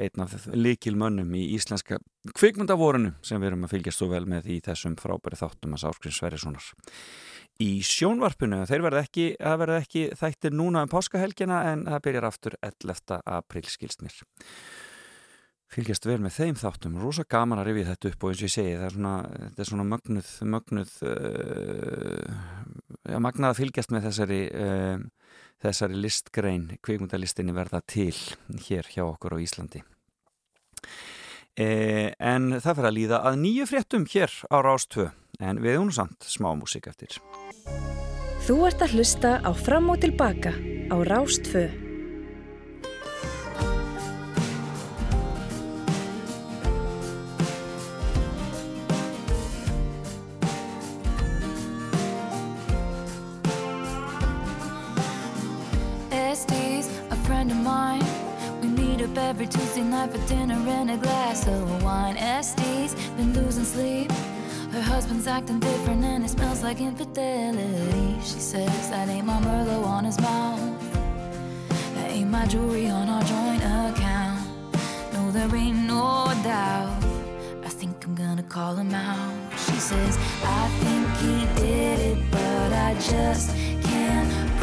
einn 0.00 0.24
af 0.24 0.46
líkil 0.56 0.96
mönnum 0.96 1.36
í 1.36 1.42
íslenska 1.58 1.98
kvikmyndavorunu 2.32 3.12
sem 3.20 3.42
við 3.42 3.50
erum 3.50 3.66
að 3.68 3.74
fylgjast 3.74 4.00
svo 4.00 4.08
vel 4.14 4.24
með 4.32 4.48
í 4.54 4.58
þessum 4.64 4.96
frábæri 5.02 5.36
þáttum 5.42 5.76
að 5.76 5.84
Sáskrin 5.84 6.16
Sverrissonar. 6.16 6.70
Í 7.60 7.70
sjónvarpinu, 7.84 8.62
þeir 8.70 8.86
verða 8.86 9.04
ekki 9.04 9.26
það 9.36 9.60
verða 9.66 9.82
ekki 9.84 10.06
þættir 10.22 10.56
núna 10.56 10.86
um 10.86 10.94
páskahelgina 10.94 11.60
en 11.74 11.84
það 11.90 12.06
byrjar 12.08 12.30
aftur 12.30 12.56
11. 12.64 13.20
april 13.28 13.68
skilst 13.68 14.00
mér 14.00 14.24
fylgjast 15.74 16.06
vel 16.06 16.20
með 16.22 16.36
þeim 16.38 16.58
þáttum, 16.60 17.00
rosa 17.02 17.24
gaman 17.26 17.60
að 17.60 17.70
rifja 17.70 17.90
þetta 17.90 18.12
upp 18.12 18.24
og 18.24 18.30
eins 18.30 18.42
og 18.42 18.46
ég 18.46 18.54
segi, 18.54 18.76
það 18.78 18.86
er 18.86 18.94
svona, 18.96 19.14
þetta 19.40 19.64
er 19.64 19.70
svona 19.70 19.86
mögnuð, 19.90 20.30
mögnuð 20.54 20.94
uh, 21.10 22.38
ja, 23.10 23.20
magnað 23.26 23.50
að 23.50 23.60
fylgjast 23.62 23.94
með 23.94 24.08
þessari 24.08 24.40
uh, 24.54 25.04
þessari 25.64 25.98
listgrein, 25.98 26.68
kvikmyndalistinni 26.84 27.54
verða 27.56 27.80
til 27.88 28.14
hér 28.68 28.88
hjá 28.90 29.04
okkur 29.06 29.36
á 29.36 29.38
Íslandi. 29.42 29.82
Eh, 31.54 32.10
en 32.18 32.56
það 32.58 32.80
fyrir 32.80 32.88
að 32.88 32.96
líða 32.96 33.20
að 33.28 33.38
nýju 33.44 33.68
fréttum 33.70 34.08
hér 34.10 34.32
á 34.50 34.56
Rástvö 34.64 35.06
en 35.38 35.62
við 35.62 35.76
erum 35.76 35.92
samt 35.94 36.26
smá 36.26 36.50
músík 36.58 36.88
eftir. 36.90 37.20
Þú 38.44 38.58
ert 38.68 38.82
að 38.84 38.98
hlusta 38.98 39.38
á 39.40 39.50
Fram 39.56 39.88
og 39.94 40.02
Tilbaka 40.02 40.52
á 40.90 40.96
Rástfö. 41.06 41.83
Friend 57.44 57.58
of 57.58 57.64
mine. 57.64 58.04
We 58.62 58.68
meet 58.68 59.02
up 59.02 59.18
every 59.18 59.46
Tuesday 59.46 59.82
night 59.82 60.12
for 60.12 60.28
dinner 60.28 60.54
and 60.54 60.90
a 60.90 60.96
glass 60.96 61.46
of 61.46 61.82
wine. 61.82 62.16
Estes 62.16 62.94
been 63.16 63.34
losing 63.34 63.64
sleep. 63.64 64.10
Her 64.72 64.80
husband's 64.80 65.26
acting 65.26 65.60
different 65.60 66.04
and 66.04 66.24
it 66.24 66.30
smells 66.30 66.62
like 66.62 66.80
infidelity. 66.80 68.16
She 68.22 68.40
says 68.40 68.90
that 68.90 69.08
ain't 69.08 69.26
my 69.26 69.38
Merlot 69.40 69.84
on 69.84 70.04
his 70.04 70.18
mouth. 70.20 70.60
That 71.94 72.10
ain't 72.10 72.30
my 72.30 72.46
jewelry 72.46 72.88
on 72.88 73.08
our 73.08 73.22
joint 73.24 73.62
account. 73.62 74.40
No, 75.12 75.30
there 75.30 75.54
ain't 75.54 75.86
no 75.86 76.32
doubt. 76.42 77.04
I 77.62 77.68
think 77.68 78.04
I'm 78.06 78.14
gonna 78.14 78.42
call 78.42 78.74
him 78.74 78.94
out. 78.94 79.52
She 79.66 79.78
says, 79.90 80.16
I 80.44 80.68
think 80.82 81.06
he 81.24 81.36
did 81.60 81.98
it, 82.10 82.30
but 82.30 82.72
I 82.72 82.94
just 82.94 83.50
can't 83.82 84.53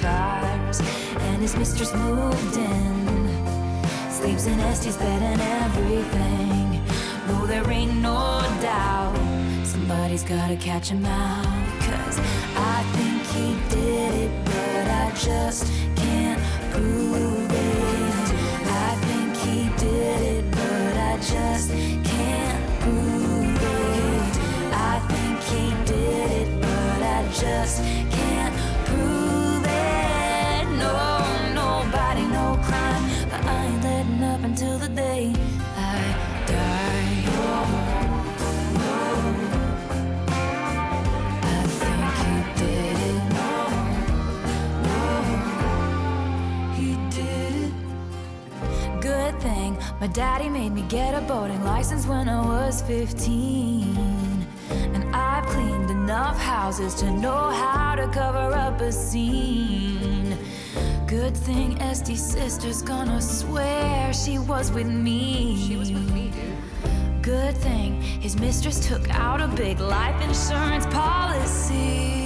tires. 0.00 0.80
And 0.80 1.42
his 1.42 1.56
mistress 1.56 1.92
moved 1.94 2.56
in. 2.56 3.28
Sleeps 4.10 4.46
in 4.46 4.58
Estee's 4.60 4.96
bed 4.96 5.22
and 5.22 5.40
everything. 5.40 6.84
No, 7.28 7.46
there 7.46 7.68
ain't 7.70 7.96
no 7.96 8.40
doubt. 8.60 9.16
Somebody's 9.64 10.22
gotta 10.22 10.56
catch 10.56 10.88
him 10.90 11.04
out. 11.04 11.44
Cause 11.80 12.18
I 12.56 12.82
think 12.96 13.22
he 13.36 13.74
did 13.74 14.14
it, 14.24 14.44
but 14.44 14.86
I 15.04 15.10
just 15.14 15.66
can't 15.96 16.40
prove 16.72 17.50
it. 17.50 18.28
I 18.86 18.94
think 19.06 19.36
he 19.36 19.68
did 19.84 20.20
it, 20.36 20.50
but 20.50 20.96
I 20.96 21.16
just 21.18 21.70
can't 21.70 22.80
prove 22.80 23.62
it. 23.62 24.34
I 24.72 24.98
think 25.10 25.38
he 25.52 25.92
did 25.92 26.30
it, 26.40 26.60
but 26.60 27.02
I 27.02 27.28
just 27.32 28.11
my 50.02 50.08
daddy 50.08 50.48
made 50.48 50.72
me 50.72 50.82
get 50.88 51.14
a 51.14 51.20
boating 51.28 51.62
license 51.62 52.08
when 52.08 52.28
I 52.28 52.44
was 52.44 52.82
15. 52.82 53.96
And 54.94 55.04
I've 55.14 55.46
cleaned 55.46 55.90
enough 55.90 56.36
houses 56.36 56.96
to 56.96 57.10
know 57.12 57.50
how 57.50 57.94
to 57.94 58.08
cover 58.08 58.52
up 58.52 58.80
a 58.80 58.90
scene. 58.90 60.36
Good 61.06 61.36
thing 61.36 61.80
Estee's 61.80 62.20
sister's 62.20 62.82
gonna 62.82 63.22
swear 63.22 64.12
she 64.12 64.40
was 64.40 64.72
with 64.72 64.88
me. 64.88 65.56
She 65.68 65.76
was 65.76 65.92
with 65.92 66.12
me, 66.12 66.32
dude. 66.32 67.22
Good 67.22 67.56
thing 67.58 68.02
his 68.02 68.34
mistress 68.40 68.84
took 68.84 69.08
out 69.10 69.40
a 69.40 69.46
big 69.46 69.78
life 69.78 70.20
insurance 70.20 70.86
policy. 70.86 72.21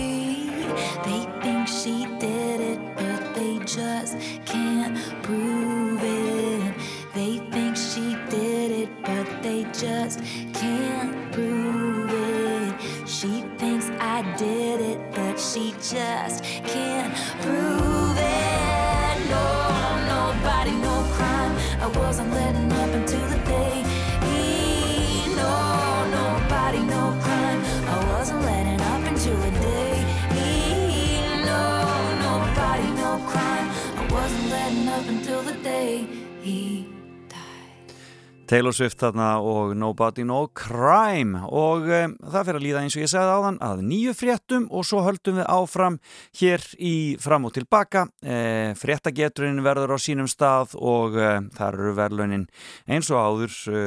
Taylor 38.47 38.75
Swift 38.75 39.01
þarna 39.03 39.29
og 39.43 39.73
Nobody 39.79 40.25
No 40.27 40.45
Crime 40.55 41.43
og 41.47 41.89
um, 41.91 42.15
það 42.23 42.49
fyrir 42.49 42.61
að 42.61 42.67
líða 42.67 42.83
eins 42.85 42.97
og 42.97 43.03
ég 43.03 43.11
segði 43.11 43.35
áðan 43.37 43.59
að 43.67 43.83
nýju 43.89 44.15
fréttum 44.17 44.69
og 44.71 44.87
svo 44.87 45.03
höldum 45.07 45.41
við 45.41 45.51
áfram 45.57 45.99
hér 46.41 46.65
í 46.79 46.95
fram 47.23 47.49
og 47.49 47.57
tilbaka 47.57 48.07
e, 48.23 48.39
fréttageturinn 48.79 49.65
verður 49.67 49.97
á 49.97 49.99
sínum 49.99 50.31
stað 50.31 50.77
og 50.79 51.19
e, 51.19 51.33
þar 51.59 51.81
eru 51.81 51.97
verðlaunin 51.99 52.47
eins 52.87 53.11
og 53.11 53.21
áður 53.25 53.59
e, 53.67 53.85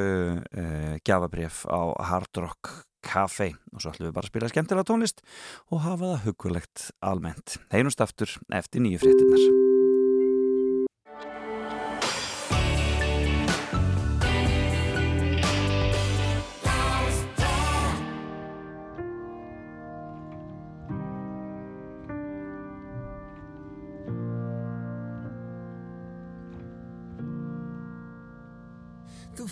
gjafabref 1.08 1.64
á 1.64 1.80
Hard 2.10 2.44
Rock 2.44 2.74
Café 3.00 3.54
og 3.72 3.80
svo 3.80 3.94
ætlum 3.94 4.10
við 4.10 4.16
bara 4.18 4.28
að 4.28 4.34
spila 4.34 4.52
skemmtilega 4.52 4.90
tónlist 4.92 5.24
og 5.72 5.84
hafa 5.86 6.14
það 6.14 6.28
hugulegt 6.28 6.90
almennt. 7.00 7.56
Heinust 7.72 8.04
aftur 8.04 8.36
eftir 8.52 8.84
nýju 8.84 9.04
fréttinnar. 9.06 9.69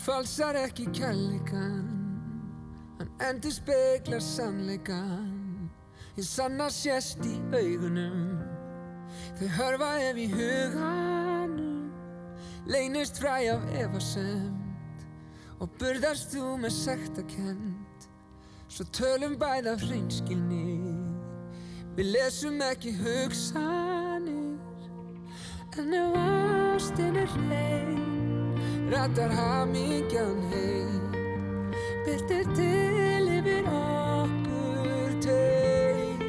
Falsar 0.09 0.55
ekki 0.55 0.87
kærleikan. 0.93 1.89
Hann 2.99 3.11
endur 3.29 3.51
speklar 3.51 4.21
sannleikan 4.21 5.35
Ég 6.19 6.25
sanna 6.27 6.67
sést 6.73 7.21
í 7.23 7.35
augunum. 7.55 8.41
Þau 9.39 9.49
hörfa 9.59 9.91
ef 10.09 10.17
í 10.19 10.25
huganum. 10.33 11.93
Leynist 12.67 13.21
fræ 13.21 13.37
af 13.53 13.63
efasemt 13.81 15.05
Og 15.61 15.71
burðast 15.81 16.35
þú 16.35 16.57
með 16.65 16.75
sektakend 16.75 18.09
Svo 18.69 18.85
tölum 18.93 19.39
bæð 19.41 19.71
af 19.75 19.87
hreinskilni. 19.87 20.93
Við 21.97 22.13
lesum 22.17 22.61
ekki 22.65 22.97
hugsanir. 22.99 24.59
En 25.79 25.97
ef 26.03 26.21
ástin 26.27 27.23
er 27.23 27.41
reyn 27.49 28.08
Rattar 28.93 29.31
hamingjan 29.31 30.39
heim 30.53 31.03
Byrtir 32.07 32.45
til 32.57 33.33
yfir 33.39 33.69
okkur 33.73 35.17
teim 35.25 36.23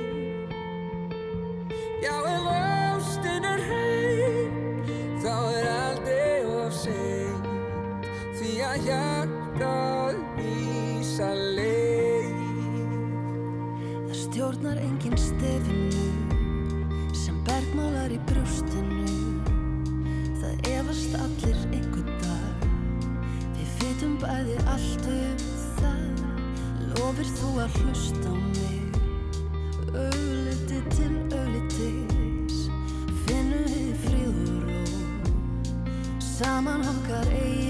Já, 2.04 2.16
ef 2.36 2.50
ástin 2.56 3.48
er 3.54 3.64
heim 3.72 4.60
Þá 5.20 5.36
er 5.52 5.66
aldrei 5.68 6.46
of 6.48 6.72
seint. 6.72 8.06
Því 8.40 8.52
að 8.64 8.86
hjartað 8.86 10.20
vísa 10.38 11.28
leið. 11.36 12.38
Það 14.06 14.16
stjórnar 14.22 14.80
engin 14.86 15.18
stefinu 15.20 16.06
sem 17.20 17.42
bergmálar 17.50 18.16
í 18.16 18.22
brjóstinu. 18.32 19.18
Það 20.40 20.72
efast 20.78 21.20
allir 21.20 21.69
bæði 24.20 24.58
allt 24.74 25.08
um 25.14 25.38
það. 25.80 26.24
Lofir 26.92 27.30
þú 27.40 27.54
að 27.64 27.80
hlusta 27.80 28.28
á 28.28 28.36
mig? 28.36 29.00
Augliti 29.90 30.80
til 30.94 31.16
auglitis 31.34 32.60
Finnum 33.26 33.66
við 33.72 33.96
fríð 34.04 34.38
og 34.76 36.22
Saman 36.24 36.86
okkar 36.94 37.34
eigin 37.34 37.69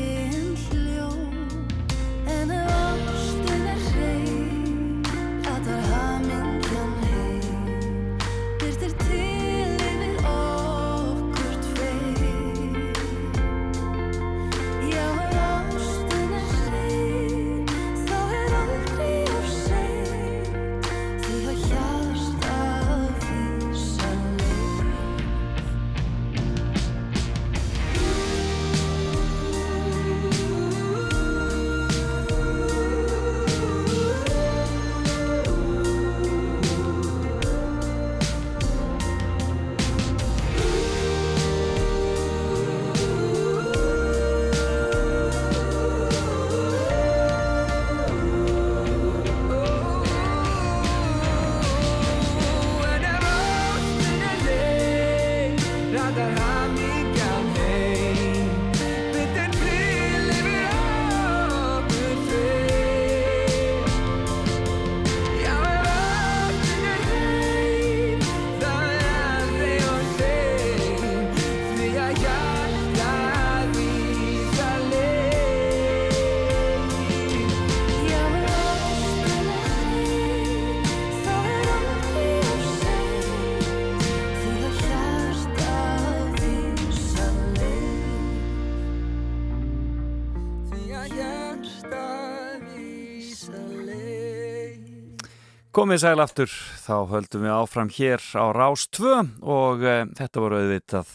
Komið 95.80 96.02
sæl 96.02 96.20
aftur, 96.20 96.52
þá 96.84 96.96
höldum 97.08 97.46
við 97.46 97.54
áfram 97.56 97.90
hér 97.96 98.24
á 98.36 98.52
Rás 98.52 98.82
2 98.92 99.14
og 99.48 99.86
uh, 99.88 100.02
þetta 100.18 100.42
voru 100.44 100.58
auðvitað 100.60 101.14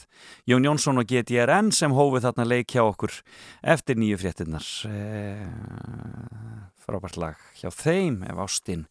Jón 0.49 0.65
Jónsson 0.65 1.03
og 1.03 1.11
GTRN 1.11 1.69
sem 1.77 1.93
hófið 1.93 2.25
þarna 2.25 2.47
leik 2.49 2.73
hjá 2.73 2.81
okkur 2.87 3.13
eftir 3.61 3.99
nýju 4.01 4.23
fréttinnar. 4.23 4.65
Uh, 4.89 6.65
frábært 6.81 7.19
lag 7.21 7.43
hjá 7.59 7.69
þeim 7.77 8.23
ef 8.25 8.41
ástinn 8.41 8.87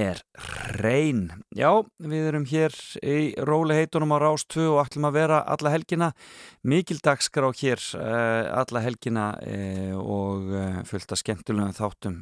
er 0.00 0.22
reyn. 0.78 1.26
Já, 1.52 1.74
við 2.00 2.30
erum 2.30 2.48
hér 2.48 2.80
í 3.04 3.36
róli 3.44 3.76
heitunum 3.82 4.16
á 4.16 4.24
Rás 4.24 4.46
2 4.48 4.64
og 4.70 4.80
ætlum 4.86 5.10
að 5.10 5.18
vera 5.18 5.42
alla 5.44 5.74
helgina. 5.76 6.10
Mikil 6.64 7.02
dagskrá 7.04 7.52
hér 7.52 7.84
uh, 8.00 8.48
alla 8.64 8.84
helgina 8.86 9.28
og 10.00 10.48
fullt 10.88 11.12
af 11.12 11.20
skemmtulegum 11.20 11.76
þáttum 11.76 12.18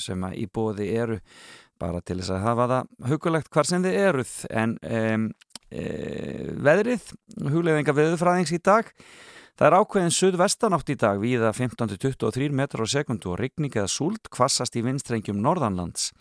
sem 0.00 0.24
að 0.24 0.40
í 0.40 0.48
bóði 0.48 0.88
eru 0.96 1.20
bara 1.82 2.02
til 2.04 2.18
þess 2.20 2.34
að 2.34 2.44
hafa 2.46 2.66
það 2.72 3.10
hugulegt 3.10 3.50
hvar 3.52 3.68
sem 3.68 3.84
þið 3.84 3.98
eruð. 4.02 4.34
En 4.62 4.74
um, 4.82 5.30
e, 5.70 5.86
veðrið 6.66 7.08
hugleðinga 7.54 7.96
veðurfræðings 7.96 8.54
í 8.56 8.60
dag 8.64 8.92
það 9.56 9.66
er 9.68 9.78
ákveðin 9.80 10.16
suðvestanátt 10.18 10.92
í 10.92 10.98
dag 11.00 11.20
viða 11.22 11.52
15-23 11.56 12.52
metrar 12.56 12.84
á 12.84 12.94
sekundu 12.96 13.32
og 13.32 13.40
rigning 13.40 13.74
eða 13.76 13.90
súld 13.92 14.30
kvassast 14.32 14.76
í 14.76 14.84
vinstrengjum 14.86 15.40
norðanlands. 15.42 16.12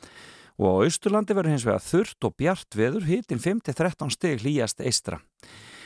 Og 0.55 0.71
á 0.71 0.75
Austurlandi 0.87 1.35
verður 1.35 1.57
hins 1.57 1.67
vegar 1.67 1.83
þurrt 1.83 2.27
og 2.29 2.35
bjart 2.39 2.77
veður 2.79 3.09
hitin 3.09 3.43
5-13 3.43 4.13
steg 4.15 4.43
hlýjast 4.45 4.79
eistra 4.79 5.19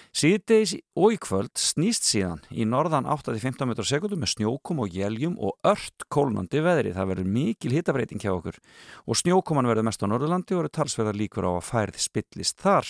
Síðdeis 0.09 0.71
og 0.97 1.13
í 1.13 1.17
kvöld 1.21 1.51
snýst 1.59 2.07
síðan 2.07 2.39
í 2.49 2.65
norðan 2.65 3.05
8-15 3.05 3.69
metrar 3.69 3.85
sekundu 3.85 4.17
með 4.17 4.31
snjókum 4.33 4.81
og 4.81 4.95
jæljum 4.95 5.35
og 5.37 5.59
ört 5.69 6.07
kólnandi 6.09 6.63
veðri. 6.65 6.95
Það 6.95 7.11
verður 7.11 7.29
mikil 7.35 7.73
hitabreiting 7.75 8.23
hjá 8.23 8.31
okkur 8.33 8.57
og 9.05 9.19
snjókuman 9.19 9.69
verður 9.69 9.85
mest 9.85 10.01
á 10.01 10.09
Norðurlandi 10.09 10.57
og 10.57 10.63
eru 10.63 10.73
talsverðar 10.79 11.19
líkur 11.19 11.45
á 11.45 11.51
að 11.53 11.67
færð 11.69 12.01
spillist 12.01 12.57
þar. 12.63 12.89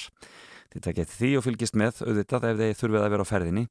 Þetta 0.69 0.95
getið 0.95 1.17
því 1.17 1.31
og 1.35 1.45
fylgist 1.47 1.77
með 1.81 2.01
auðvitað 2.05 2.47
ef 2.51 2.57
þeir 2.59 2.79
þurfið 2.79 3.03
að 3.03 3.13
vera 3.15 3.25
á 3.25 3.31
ferðinni. 3.33 3.65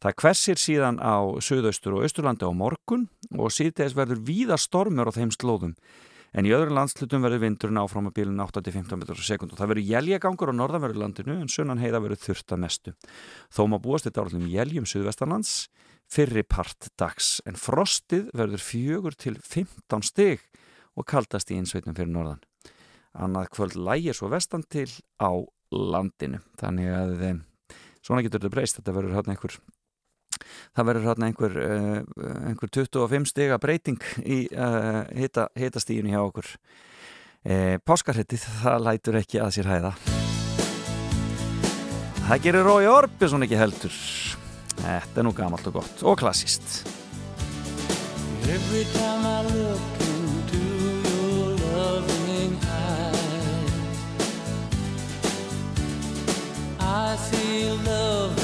Það 0.00 0.18
kvessir 0.22 0.60
síðan 0.62 1.00
á 1.02 1.16
söðaustur 1.44 1.98
og 1.98 2.06
austurlandi 2.06 2.48
á 2.48 2.52
morgun 2.56 3.08
og 3.34 3.52
síðdeis 3.52 3.96
verður 3.98 4.22
víða 4.24 4.58
stormur 4.62 5.10
á 5.10 5.16
þeim 5.18 5.34
slóðum 5.34 5.74
en 6.34 6.48
í 6.48 6.52
öðru 6.54 6.74
landslutum 6.74 7.22
verður 7.24 7.44
vindurinn 7.44 7.80
áfram 7.80 8.10
að 8.10 8.16
bílun 8.18 8.42
8-15 8.42 9.00
metrar 9.00 9.20
á 9.20 9.24
sekund 9.24 9.54
og 9.54 9.60
það 9.60 9.70
verður 9.72 9.90
jæljagangur 9.92 10.50
á 10.50 10.54
norðanverðu 10.58 11.02
landinu 11.02 11.36
en 11.38 11.50
sunnan 11.52 11.82
heiða 11.82 12.02
verður 12.02 12.22
þurft 12.24 12.54
að 12.54 12.62
mestu. 12.64 12.94
Þó 13.54 13.62
maður 13.68 13.84
búast 13.86 14.08
þetta 14.08 14.24
árlum 14.24 14.48
jæljum 14.50 14.88
suðvestanlands 14.90 15.54
fyrri 16.10 16.42
part 16.42 16.90
dags 17.00 17.38
en 17.48 17.58
frostið 17.58 18.28
verður 18.36 18.62
fjögur 18.62 19.16
til 19.16 19.36
15 19.38 20.04
stig 20.10 20.42
og 20.94 21.06
kaldast 21.10 21.50
í 21.50 21.58
einsveitnum 21.58 21.96
fyrir 21.96 22.12
norðan. 22.12 22.42
Annað 23.14 23.50
kvöld 23.54 23.78
lægir 23.78 24.16
svo 24.18 24.30
vestan 24.32 24.66
til 24.66 24.90
á 25.22 25.30
landinu 25.74 26.42
þannig 26.60 26.90
að 26.94 27.24
eh, 27.28 27.38
svona 28.02 28.22
getur 28.24 28.42
þetta 28.42 28.54
breyst, 28.54 28.78
þetta 28.78 28.94
verður 28.94 29.16
hérna 29.18 29.34
einhver 29.34 29.58
það 30.76 30.88
verður 30.90 31.08
hérna 31.10 31.30
einhver, 31.30 31.56
uh, 31.60 31.98
einhver 32.50 32.72
25 32.78 33.30
stiga 33.32 33.58
breyting 33.62 34.00
í 34.24 34.44
uh, 34.52 35.02
hita, 35.16 35.48
hitastíðinu 35.58 36.14
hjá 36.14 36.20
okkur. 36.22 36.52
Uh, 37.44 37.74
Páskarhettið 37.84 38.46
það 38.62 38.86
lætur 38.88 39.20
ekki 39.20 39.42
að 39.42 39.56
sér 39.58 39.72
hæða. 39.72 39.94
Það 42.24 42.46
gerir 42.46 42.64
Rói 42.64 42.88
Orbjörnsson 42.88 43.44
ekki 43.44 43.60
heldur. 43.60 44.00
Þetta 44.84 45.20
er 45.20 45.26
nú 45.26 45.32
gamalt 45.36 45.66
og 45.70 45.78
gott 45.78 46.02
og 46.04 46.18
klassist 46.20 46.82
Every 48.44 48.84
time 48.92 49.24
I 49.24 49.42
look 49.54 49.80
into 50.04 50.60
your 51.08 51.56
loving 51.72 52.58
eyes 52.62 54.02
I 56.80 57.16
see 57.16 57.70
love 57.86 58.43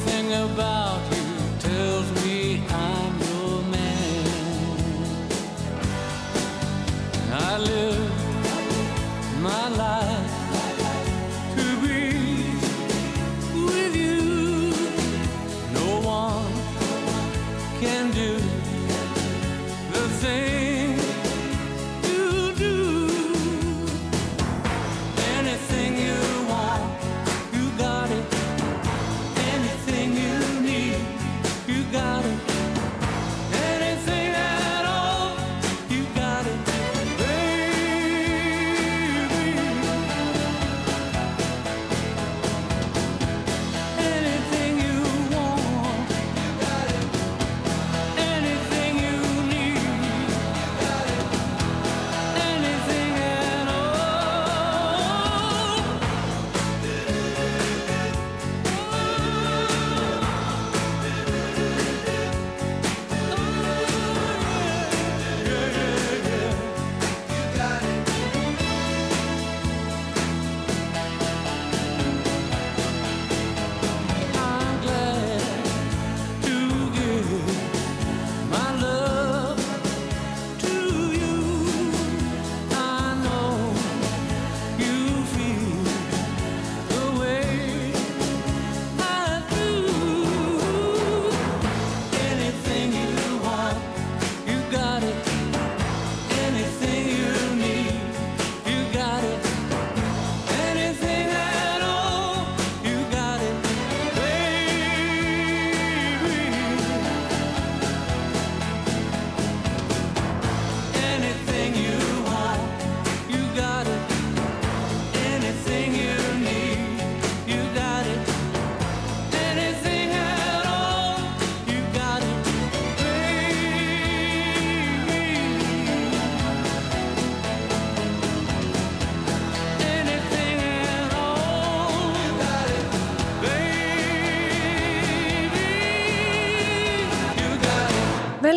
Everything 0.00 0.32
about 0.32 1.00
you 1.10 1.26
tells 1.58 2.24
me 2.24 2.62
I'm 2.70 3.18
your 3.18 3.62
man. 3.62 5.28
I 7.32 7.58
live 7.58 7.97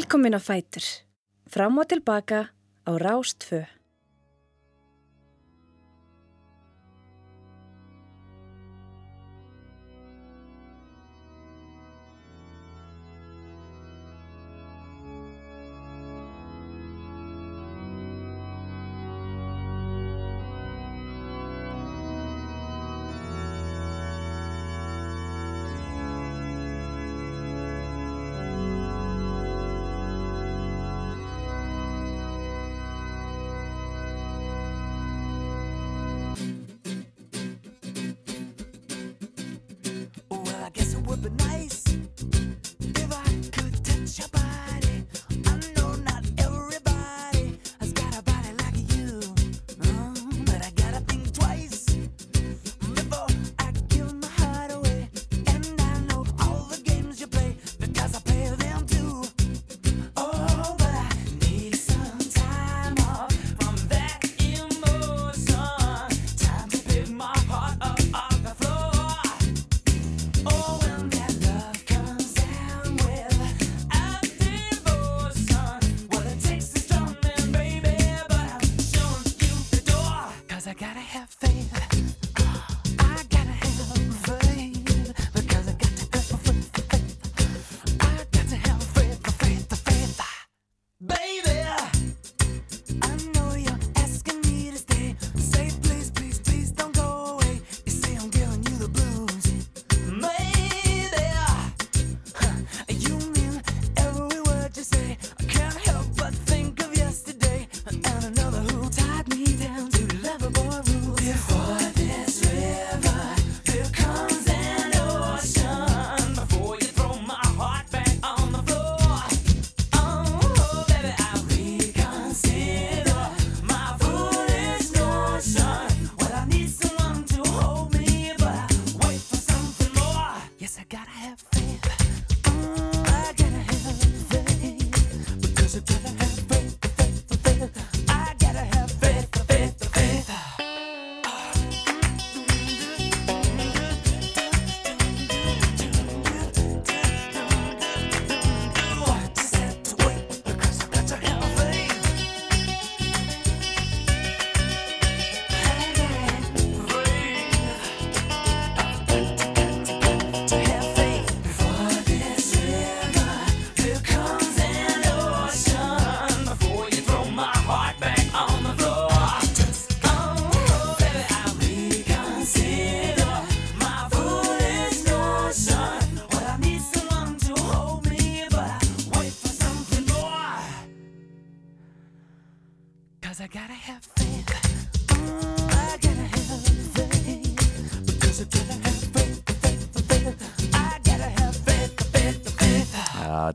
Velkomin 0.02 0.34
að 0.34 0.46
Fætur. 0.48 0.86
Fram 1.54 1.76
og 1.78 1.86
tilbaka 1.92 2.40
á 2.90 2.92
Rástfö. 2.98 3.60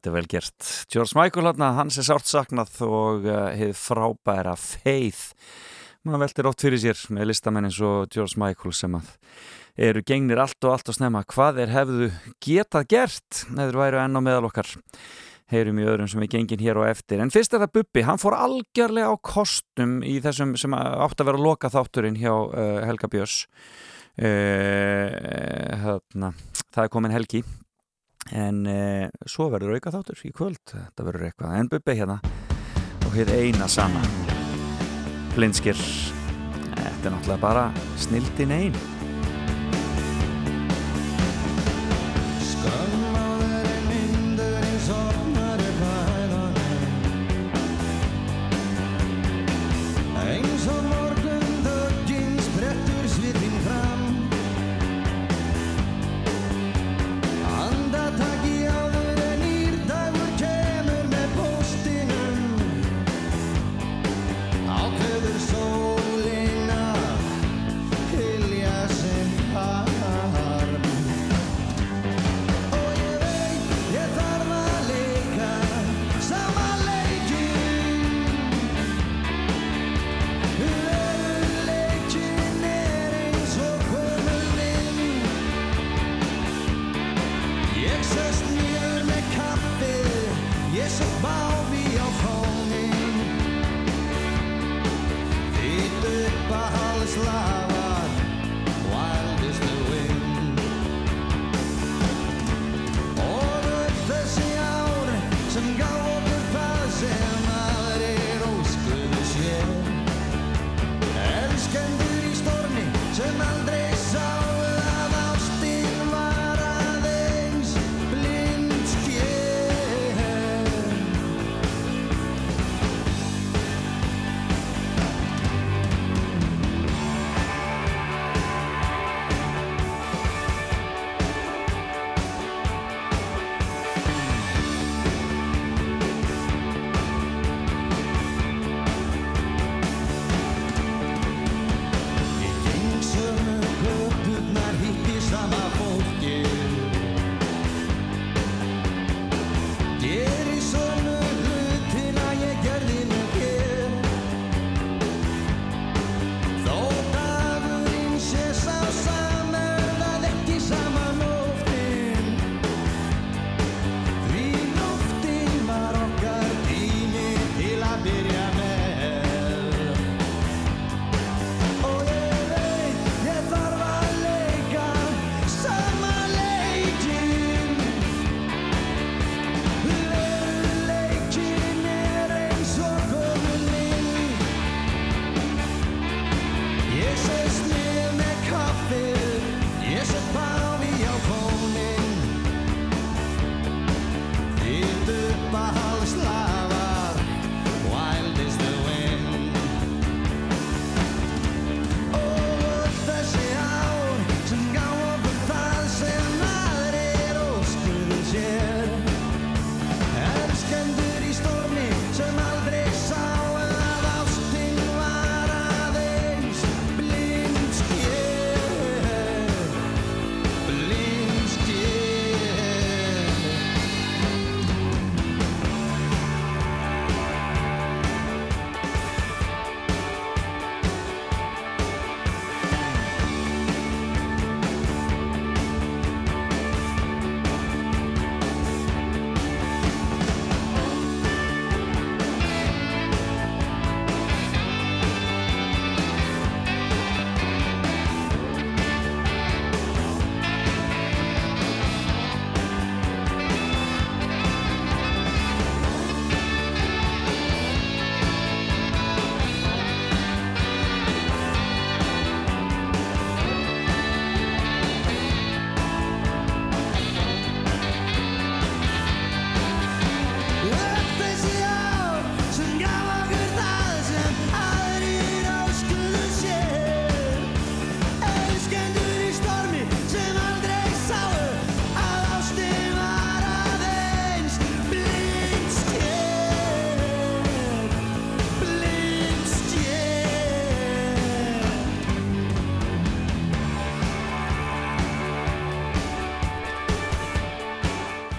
Þetta 0.07 0.13
er 0.15 0.21
vel 0.21 0.29
gert. 0.31 0.67
George 0.87 1.17
Michael 1.19 1.49
hérna, 1.49 1.69
hans 1.81 1.97
er 1.99 2.05
sárt 2.07 2.29
saknað 2.31 2.77
og 2.87 3.25
eh, 3.27 3.57
hefur 3.59 3.81
frábæra 3.81 4.53
feið. 4.55 5.19
Man 6.07 6.23
veltir 6.23 6.47
ótt 6.47 6.63
fyrir 6.63 6.79
sér 6.79 7.01
með 7.11 7.33
listamennin 7.33 7.75
svo 7.75 8.05
George 8.15 8.39
Michael 8.39 8.77
sem 8.79 8.95
að 8.95 9.09
eru 9.89 10.05
gengnir 10.07 10.45
allt 10.45 10.63
og 10.63 10.77
allt 10.77 10.93
að 10.93 10.99
snemma. 11.01 11.25
Hvað 11.27 11.59
er 11.65 11.75
hefðu 11.75 12.13
getað 12.39 12.87
gert 12.95 13.43
neður 13.51 13.81
væru 13.83 14.01
enn 14.05 14.23
á 14.23 14.23
meðal 14.29 14.47
okkar? 14.53 14.71
Heyrum 15.51 15.83
í 15.83 15.91
öðrum 15.91 16.13
sem 16.15 16.23
er 16.23 16.33
gengin 16.37 16.63
hér 16.63 16.79
og 16.85 16.87
eftir. 16.87 17.19
En 17.19 17.35
fyrst 17.35 17.59
er 17.59 17.67
það 17.67 17.75
Bubbi, 17.81 18.07
hann 18.07 18.23
fór 18.23 18.39
algjörlega 18.39 19.11
á 19.11 19.15
kostum 19.19 19.99
í 20.07 20.21
þessum 20.23 20.55
sem 20.55 20.79
átt 20.79 21.19
að 21.19 21.33
vera 21.33 21.43
að 21.43 21.51
loka 21.51 21.75
þátturinn 21.75 22.23
hjá 22.23 22.31
eh, 22.31 22.83
Helga 22.87 23.11
Björns. 23.11 23.43
Uh, 24.17 25.11
hérna, 25.83 26.31
það 26.73 26.87
er 26.87 26.93
komin 26.95 27.13
Helgi 27.13 27.43
en 28.33 28.66
eh, 28.70 29.07
svo 29.29 29.51
verður 29.53 29.77
auka 29.77 29.95
þáttur 29.95 30.27
í 30.27 30.33
kvöld, 30.35 30.62
þetta 30.72 31.07
verður 31.07 31.29
eitthvað. 31.31 31.57
En 31.61 31.70
bubbi 31.72 31.99
hérna 32.01 32.20
og 33.07 33.14
hér 33.14 33.33
eina 33.39 33.70
sama. 33.70 34.03
Blindskir 35.37 35.79
þetta 36.97 37.09
er 37.09 37.14
náttúrulega 37.14 37.43
bara 37.43 37.64
snildin 38.01 38.55
einu 38.57 38.95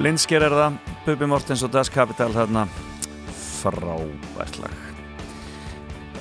Linsker 0.08 0.40
er 0.40 0.54
það, 0.56 0.76
Bubi 1.04 1.28
Mortens 1.28 1.60
og 1.66 1.72
Das 1.74 1.90
Kapital 1.92 2.30
þarna. 2.32 2.62
Frábært 3.58 4.60
lag. 4.62 4.76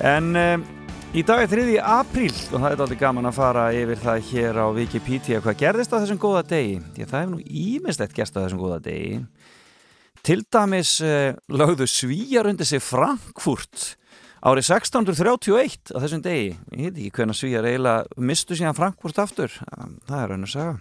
En 0.03 0.25
um, 0.35 0.63
í 1.15 1.21
dag 1.23 1.45
er 1.45 1.51
3. 1.53 1.77
apríl 1.79 2.33
og 2.33 2.57
það 2.57 2.65
er 2.67 2.81
alveg 2.83 2.99
gaman 2.99 3.29
að 3.29 3.37
fara 3.37 3.61
yfir 3.77 4.01
það 4.01 4.25
hér 4.27 4.59
á 4.59 4.65
Wikipedia. 4.75 5.39
Hvað 5.45 5.59
gerðist 5.61 5.95
á 5.95 6.01
þessum 6.01 6.19
góða 6.19 6.41
degi? 6.49 6.81
Því 6.97 7.05
að 7.05 7.13
það 7.13 7.23
hefur 7.23 7.31
nú 7.31 7.61
ímislegt 7.61 8.17
gerst 8.17 8.35
á 8.35 8.41
þessum 8.41 8.63
góða 8.65 8.81
degi. 8.89 9.21
Til 10.27 10.37
dæmis 10.57 10.91
uh, 11.05 11.29
lögðu 11.47 11.87
svíjar 11.87 12.49
undir 12.51 12.67
sig 12.67 12.83
Frankfurt 12.83 13.93
árið 14.43 14.67
1631 14.73 15.95
á 15.95 15.97
þessum 16.03 16.25
degi. 16.27 16.51
Ég 16.75 16.89
heit 16.89 16.99
ekki 17.05 17.15
hvernig 17.21 17.39
svíjar 17.39 17.69
eiginlega 17.71 18.19
mistu 18.19 18.59
síðan 18.59 18.75
Frankfurt 18.75 19.23
aftur. 19.23 19.55
Það 20.09 20.19
er 20.19 20.33
raun 20.33 20.49
að 20.49 20.53
sagja 20.57 20.75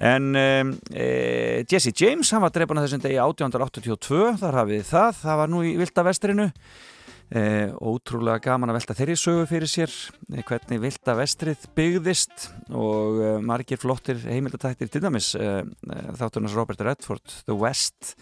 En 0.00 0.34
um, 0.34 0.72
e, 0.88 1.64
Jesse 1.68 1.92
James, 1.92 2.30
hann 2.32 2.40
var 2.40 2.52
dreifan 2.54 2.80
að 2.80 2.86
þessum 2.88 3.02
degi 3.04 3.18
1882, 3.20 4.20
þar 4.40 4.56
hafið 4.62 4.86
það, 4.88 5.18
það 5.20 5.38
var 5.42 5.50
nú 5.52 5.60
í 5.68 5.72
Vilda 5.76 6.04
vestrinu, 6.06 6.46
e, 7.28 7.42
ótrúlega 7.76 8.40
gaman 8.46 8.72
að 8.72 8.78
velta 8.78 8.96
þeirri 8.96 9.16
sögu 9.20 9.44
fyrir 9.50 9.68
sér, 9.68 9.92
e, 10.32 10.40
hvernig 10.48 10.80
Vilda 10.80 11.16
vestrið 11.18 11.66
byggðist 11.76 12.46
og 12.72 13.20
e, 13.20 13.34
margir 13.44 13.80
flottir 13.82 14.22
heimildatættir 14.24 14.88
til 14.92 15.02
dæmis, 15.04 15.34
e, 15.36 15.50
e, 15.60 15.98
þáttunars 16.20 16.56
Robert 16.56 16.80
Redford, 16.88 17.36
The 17.44 17.56
West, 17.60 18.14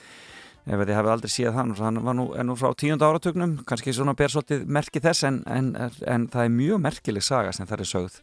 ef 0.67 0.75
þið 0.75 0.97
hafið 0.97 1.13
aldrei 1.15 1.33
séð 1.37 1.55
hann, 1.55 1.71
hann 1.79 2.01
var 2.03 2.19
nú, 2.19 2.27
nú 2.51 2.57
frá 2.59 2.75
tíunda 2.75 3.07
áratögnum, 3.07 3.61
kannski 3.69 3.95
svona 3.95 4.17
ber 4.19 4.35
svolítið 4.35 4.67
merki 4.67 5.03
þess 5.07 5.29
en, 5.31 5.39
en, 5.47 5.71
en 6.03 6.27
það 6.35 6.49
er 6.49 6.53
mjög 6.59 6.83
merkileg 6.83 7.25
saga 7.25 7.55
sem 7.55 7.71
það 7.71 7.87
er 7.87 7.91
sögð, 7.95 8.19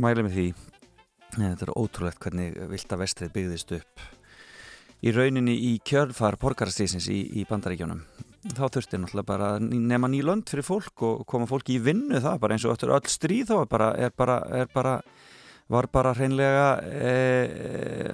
mælið 0.00 0.26
með 0.30 0.40
því. 0.40 0.48
Þetta 1.36 1.66
er 1.66 1.74
ótrúlegt 1.76 2.20
hvernig 2.22 2.54
Vilda 2.70 2.96
Vestrið 3.00 3.34
byggðist 3.34 3.74
upp 3.76 4.04
í 5.04 5.12
rauninni 5.12 5.54
í 5.68 5.72
kjörfar 5.84 6.38
porgarastísins 6.40 7.10
í, 7.12 7.18
í 7.36 7.44
bandaríkjónum. 7.48 8.00
Þá 8.46 8.62
þurfti 8.72 9.00
náttúrulega 9.02 9.28
bara 9.28 9.48
að 9.56 9.66
nema 9.74 10.08
ný 10.08 10.22
lönd 10.24 10.48
fyrir 10.48 10.64
fólk 10.64 11.02
og 11.04 11.24
koma 11.28 11.48
fólki 11.50 11.76
í 11.76 11.82
vinnu 11.82 12.22
það 12.22 12.38
bara 12.44 12.56
eins 12.56 12.64
og 12.64 12.84
öll 12.86 13.10
stríð 13.10 13.50
þá 13.50 13.56
bara, 13.68 13.90
er 13.98 14.14
bara, 14.16 14.38
er 14.62 14.70
bara 14.72 15.00
var 15.68 15.88
bara 15.90 16.12
hreinlega 16.14 16.66
e, 16.86 17.10
e, 17.10 18.12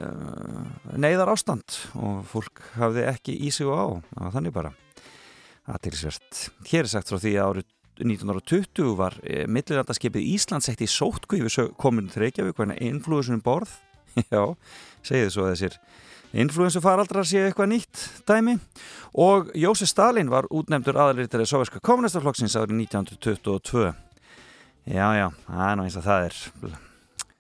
neyðar 0.97 1.35
ástand 1.35 1.77
og 2.01 2.23
fólk 2.31 2.63
hafði 2.79 3.05
ekki 3.13 3.37
í 3.45 3.53
sig 3.53 3.69
og 3.69 3.77
á. 3.77 3.87
Það 4.09 4.25
var 4.25 4.35
þannig 4.39 4.57
bara 4.57 4.73
aðtilsvert. 5.73 6.43
Hér 6.73 6.87
er 6.87 6.93
sagt 6.95 7.13
frá 7.13 7.21
því 7.21 7.35
að 7.37 7.51
árið 7.53 7.71
1920 8.01 8.95
var 8.97 9.19
e, 9.21 9.45
millilandaskipið 9.51 10.31
Ísland 10.35 10.65
sett 10.65 10.81
í 10.81 10.89
kominu 11.77 12.09
til 12.09 12.23
Reykjavík 12.25 12.57
hvernig 12.57 12.81
influensunum 12.81 13.43
borð. 13.45 13.75
Já, 14.33 14.55
segið 15.05 15.31
svo 15.33 15.49
þessir 15.51 15.77
influensu 16.33 16.81
faraldrar 16.81 17.27
séu 17.29 17.45
eitthvað 17.47 17.73
nýtt 17.75 18.07
dæmi. 18.29 18.57
Og 19.21 19.53
Jósef 19.59 19.91
Stalin 19.91 20.33
var 20.33 20.49
útnefndur 20.51 20.97
aðalriðtari 20.97 21.47
Sovjerska 21.49 21.83
kommunistaflokksins 21.85 22.57
árið 22.57 22.79
1922 22.87 23.91
já, 24.89 25.07
já, 25.19 25.29
það 25.47 25.69
er 25.69 25.77
nú 25.77 25.85
eins 25.87 25.99
að 26.01 26.09
það 26.09 26.27
er. 26.31 26.41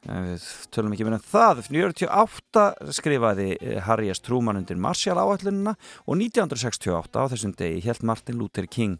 Við 0.03 0.47
tölum 0.75 0.95
ekki 0.97 1.07
meina 1.07 1.21
það. 1.23 1.65
1948 1.71 2.93
skrifaði 2.99 3.49
Harry 3.87 4.11
S. 4.13 4.21
Truman 4.21 4.59
undir 4.59 4.81
Marshall 4.81 5.21
áallunina 5.23 5.77
og 6.05 6.17
1968 6.19 7.23
á 7.23 7.25
þessum 7.33 7.55
degi 7.59 7.85
held 7.87 8.03
Martin 8.07 8.41
Luther 8.41 8.67
King 8.67 8.99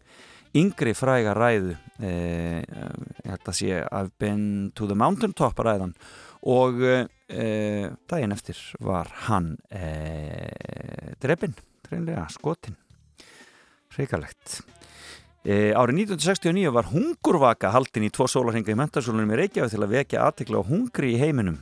yngri 0.57 0.93
fræga 0.97 1.33
ræðu. 1.37 1.75
Eh, 2.03 2.61
ég 2.61 3.31
held 3.31 3.49
að 3.49 3.57
sé 3.57 3.79
I've 3.81 4.13
been 4.21 4.71
to 4.77 4.87
the 4.89 4.97
mountaintop 4.97 5.59
ræðan. 5.59 5.95
Og 6.49 6.81
eh, 6.83 7.89
daginn 8.09 8.35
eftir 8.35 8.59
var 8.83 9.09
hann 9.27 9.55
eh, 9.71 11.15
drefin, 11.23 11.55
treinlega 11.85 12.27
skotin 12.33 12.77
hrikalegt. 13.93 14.63
Árið 15.43 15.97
1969 16.07 16.69
var 16.71 16.87
hungurvaka 16.87 17.73
haldin 17.73 18.05
í 18.07 18.09
tvo 18.15 18.29
sólarhenga 18.31 18.71
í 18.71 18.77
mentarsólunum 18.79 19.33
í 19.35 19.37
Reykjavík 19.41 19.73
til 19.73 19.81
að 19.83 19.91
vekja 19.91 20.21
aðtekla 20.23 20.61
á 20.63 20.69
hungri 20.69 21.11
í 21.13 21.19
heiminum. 21.19 21.57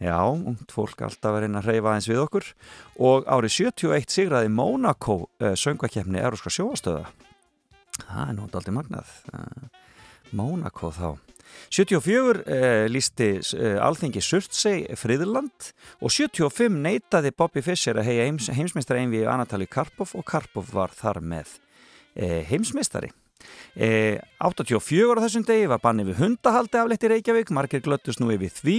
Já, 0.00 0.16
ungt 0.24 0.72
fólk 0.72 1.04
alltaf 1.04 1.36
að 1.36 1.44
reyna 1.44 1.60
að 1.60 1.68
reyfa 1.70 1.92
aðeins 1.92 2.08
við 2.08 2.22
okkur. 2.24 2.48
Og 3.04 3.28
árið 3.28 3.54
71 3.76 4.16
sigraði 4.16 4.50
Monaco 4.56 5.18
söngvakefni 5.38 6.24
Euróska 6.24 6.50
sjóastöða 6.56 7.04
það 8.02 8.22
er 8.26 8.36
nú 8.36 8.48
aldrei 8.50 8.74
magnað 8.76 9.14
Mónakó 10.36 10.90
þá. 10.94 11.16
74 11.70 12.42
eh, 12.46 12.86
lísti 12.90 13.28
eh, 13.56 13.76
alþengi 13.82 14.22
Surtsey 14.22 14.84
Friðland 14.98 15.70
og 16.00 16.12
75 16.12 16.80
neytaði 16.82 17.32
Bobby 17.36 17.62
Fischer 17.64 17.98
að 18.00 18.10
hegja 18.10 18.26
heims, 18.28 18.50
heimsmeistari 18.54 19.04
einvi 19.04 19.22
Anatali 19.28 19.68
Karpov 19.70 20.14
og 20.18 20.26
Karpov 20.28 20.72
var 20.74 20.94
þar 20.96 21.22
með 21.22 21.56
eh, 22.14 22.42
heimsmeistari. 22.50 23.12
84 23.76 25.20
á 25.20 25.22
þessum 25.22 25.44
degi 25.46 25.66
var 25.70 25.82
banni 25.82 26.06
við 26.08 26.22
hundahaldi 26.22 26.80
afleitt 26.80 27.04
í 27.04 27.10
Reykjavík 27.12 27.52
margir 27.54 27.82
glöttust 27.84 28.22
nú 28.22 28.32
yfir 28.34 28.50
því. 28.56 28.78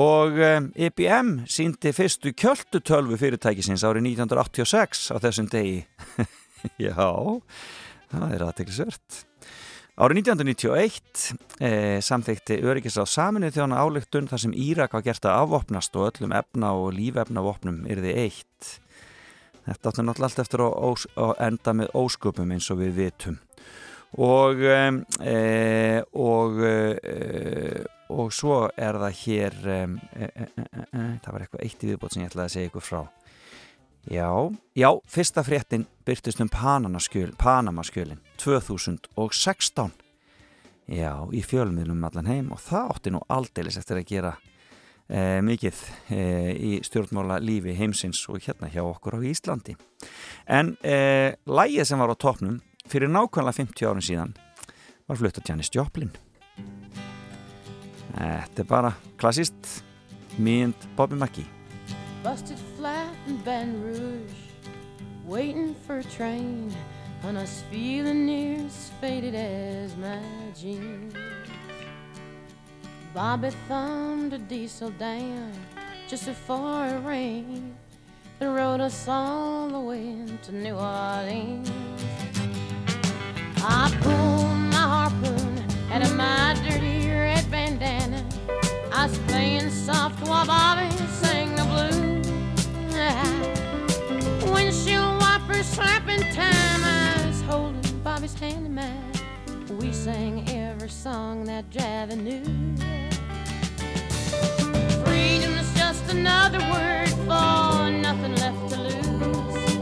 Og 0.00 0.38
IBM 0.80 1.34
síndi 1.50 1.92
fyrstu 1.94 2.32
kjöldutölvu 2.32 3.18
fyrirtækisins 3.20 3.84
árið 3.84 4.06
1986 4.14 5.10
á 5.12 5.16
þessum 5.20 5.50
degi. 5.52 5.82
Já 6.86 6.94
Það 8.12 8.34
er 8.34 8.44
aðteglisvört. 8.48 9.22
Árið 9.94 10.24
1991 10.24 11.26
eh, 11.62 12.00
samþykti 12.02 12.56
Öryggis 12.66 12.96
á 12.98 13.06
saminuð 13.06 13.54
þjóna 13.54 13.78
álygtun 13.78 14.26
þar 14.26 14.40
sem 14.42 14.56
Írak 14.58 14.96
var 14.96 15.04
gert 15.06 15.28
að 15.30 15.44
afvopnast 15.44 15.94
og 15.94 16.08
öllum 16.08 16.34
efna 16.34 16.72
og 16.74 16.96
lífefnavopnum 16.96 17.84
yrði 17.94 18.16
eitt. 18.24 18.72
Þetta 19.64 19.92
áttu 19.92 20.02
náttúrulega 20.04 20.30
allt 20.32 20.42
eftir 20.42 20.64
að, 20.64 21.04
að 21.14 21.32
enda 21.46 21.76
með 21.78 21.94
ósköpum 22.02 22.56
eins 22.56 22.66
og 22.74 22.82
við 22.82 22.98
vitum. 22.98 23.38
Og, 24.18 24.60
e, 24.66 26.02
og, 26.14 26.60
e, 26.62 27.84
og 28.14 28.34
svo 28.34 28.58
er 28.74 28.98
það 29.02 29.16
hér, 29.22 29.56
e, 29.62 29.78
það 31.22 31.30
var 31.30 31.46
eitthvað 31.46 31.64
eitt 31.64 31.86
í 31.86 31.90
viðbót 31.90 32.14
sem 32.14 32.22
ég 32.22 32.30
ætlaði 32.30 32.46
að 32.46 32.54
segja 32.58 32.70
ykkur 32.70 32.86
frá. 32.90 33.00
Já, 34.10 34.50
já, 34.76 34.90
fyrsta 35.08 35.42
fréttin 35.42 35.86
byrtist 36.04 36.40
um 36.40 36.48
Panamaskjölin 36.48 38.18
2016 38.36 39.90
Já, 40.92 41.24
í 41.32 41.40
fjölmiðlum 41.40 42.02
allan 42.04 42.28
heim 42.28 42.50
og 42.52 42.60
það 42.60 42.90
átti 42.92 43.12
nú 43.14 43.22
aldeilis 43.32 43.78
eftir 43.80 44.02
að 44.02 44.10
gera 44.10 44.32
e, 45.08 45.40
mikið 45.40 45.80
e, 46.12 46.18
í 46.52 46.72
stjórnmála 46.84 47.38
lífi 47.40 47.72
heimsins 47.78 48.20
og 48.28 48.44
hérna 48.44 48.68
hjá 48.68 48.82
okkur 48.84 49.16
á 49.16 49.20
Íslandi. 49.24 49.78
En 50.44 50.74
e, 50.84 51.32
lægið 51.48 51.88
sem 51.88 52.04
var 52.04 52.12
á 52.12 52.16
topnum 52.20 52.60
fyrir 52.84 53.08
nákvæmlega 53.08 53.64
50 53.64 53.88
árin 53.88 54.04
síðan 54.04 54.36
var 55.08 55.20
fluttat 55.22 55.48
Janis 55.48 55.72
Joplin. 55.72 56.12
Þetta 58.12 58.60
er 58.60 58.68
bara 58.68 58.92
klassist 59.18 59.80
mynd 60.36 60.84
Bobby 60.94 61.16
McGee 61.16 61.48
Busted 62.22 62.73
Baton 63.26 63.82
Rouge, 63.82 64.30
waiting 65.24 65.74
for 65.86 65.98
a 65.98 66.04
train, 66.04 66.70
and 67.22 67.38
I 67.38 67.40
was 67.40 67.62
feeling 67.70 68.26
near 68.26 68.66
as 68.66 68.90
faded 69.00 69.34
as 69.34 69.96
my 69.96 70.20
jeans. 70.54 71.14
Bobby 73.14 73.50
thumbed 73.66 74.34
a 74.34 74.38
diesel 74.38 74.90
down 74.90 75.52
just 76.06 76.26
before 76.26 76.86
it 76.86 77.00
rained 77.00 77.74
and 78.40 78.54
rode 78.54 78.80
us 78.80 79.08
all 79.08 79.68
the 79.68 79.80
way 79.80 80.16
to 80.42 80.52
New 80.52 80.74
Orleans. 80.74 81.70
I 83.56 83.90
pulled 84.02 84.58
my 84.70 85.08
harpoon 85.10 85.64
out 85.90 86.02
of 86.02 86.14
my 86.14 86.54
dirty 86.68 87.08
red 87.08 87.50
bandana. 87.50 88.22
I 88.92 89.06
was 89.06 89.18
playing 89.20 89.70
soft 89.70 90.20
while 90.28 90.46
Bobby 90.46 90.93
We 98.44 99.90
sang 99.92 100.46
every 100.50 100.90
song 100.90 101.44
that 101.44 101.70
Javi 101.70 102.16
knew. 102.16 102.44
Freedom's 105.02 105.74
just 105.74 106.10
another 106.12 106.58
word 106.58 107.08
for 107.24 107.90
nothing 107.90 108.34
left 108.36 108.68
to 108.68 108.80
lose. 108.80 109.76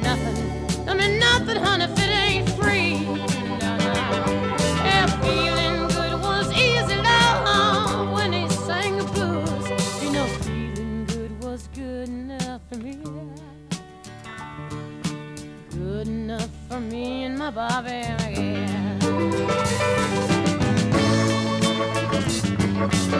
Nothing, 0.00 0.88
I 0.88 0.94
mean 0.94 1.18
nothing, 1.18 1.56
honey, 1.56 1.84
if 1.86 1.98
it 1.98 2.10
ain't 2.10 2.48
free. 2.50 3.00
No, 4.84 5.06
feeling 5.22 5.88
good 5.88 6.14
was 6.20 6.52
easy, 6.52 6.94
love, 6.94 8.12
when 8.12 8.32
he 8.32 8.48
sang 8.48 8.98
the 8.98 9.04
blues. 9.04 10.02
You 10.04 10.12
know, 10.12 10.26
feeling 10.42 11.04
good 11.06 11.42
was 11.42 11.68
good 11.74 12.08
enough 12.08 12.60
for 12.70 12.78
me. 12.78 13.13
for 16.74 16.80
me 16.80 17.22
and 17.22 17.38
my 17.38 17.50
Bobby 17.50 18.02
again. 18.26 18.98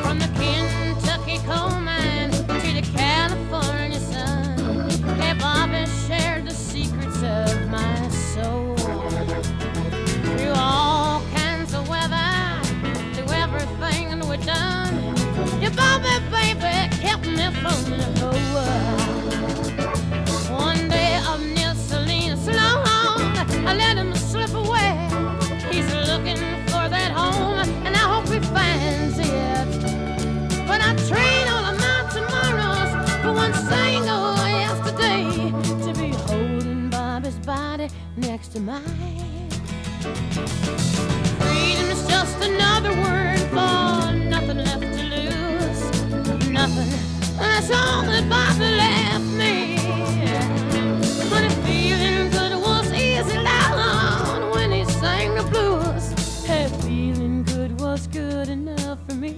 From 0.03 0.19
the 0.19 0.29
Kentucky 0.35 1.39
coal 1.47 1.79
mine 1.79 2.33
to 2.33 2.43
the 2.49 2.85
California 2.97 4.01
sun, 4.01 4.91
hey 5.21 5.35
Bobby 5.39 5.87
shared 6.09 6.47
the 6.47 6.51
secrets 6.51 7.23
of 7.23 7.71
my 7.71 8.09
soul. 8.09 8.64
Mind. 38.61 39.53
Freedom 41.41 41.91
is 41.91 42.07
just 42.07 42.37
another 42.43 42.91
word 42.91 43.41
for 43.51 44.13
nothing 44.13 44.59
left 44.59 44.83
to 44.83 45.03
lose. 45.15 45.83
Nothing. 46.49 46.91
That's 47.39 47.71
all 47.71 48.03
that 48.03 48.29
Bobby 48.29 48.71
left 48.77 49.25
me. 49.25 49.77
But 51.31 51.51
feeling 51.65 52.31
good 52.31 52.55
was 52.61 52.93
easy 52.93 53.43
down 53.43 54.51
when 54.53 54.71
he 54.73 54.85
sang 54.85 55.35
the 55.35 55.43
blues. 55.51 56.13
Hey, 56.45 56.69
feeling 56.83 57.43
good 57.43 57.81
was 57.81 58.07
good 58.07 58.49
enough 58.49 58.99
for 59.09 59.15
me. 59.15 59.35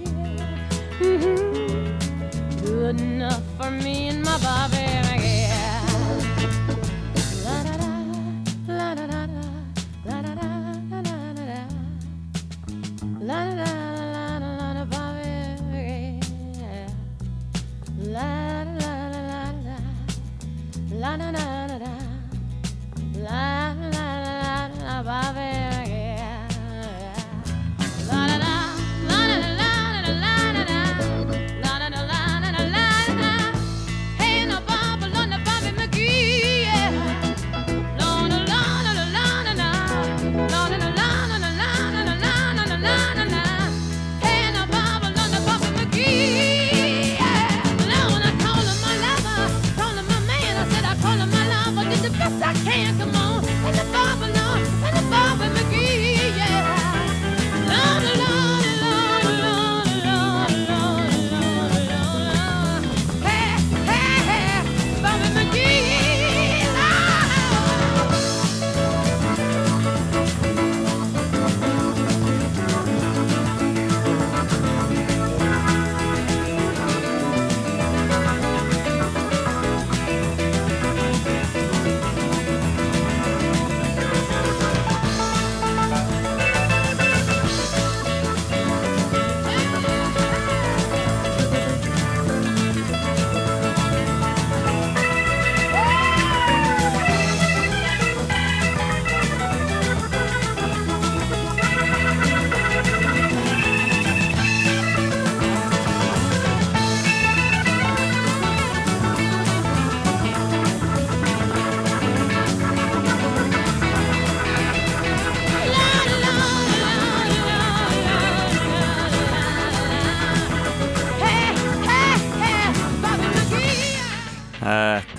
Mhm. 0.99 1.97
Good 2.63 3.01
enough 3.01 3.43
for 3.57 3.71
me 3.71 4.09
and 4.09 4.23
my 4.23 4.37
Bobby. 4.39 5.06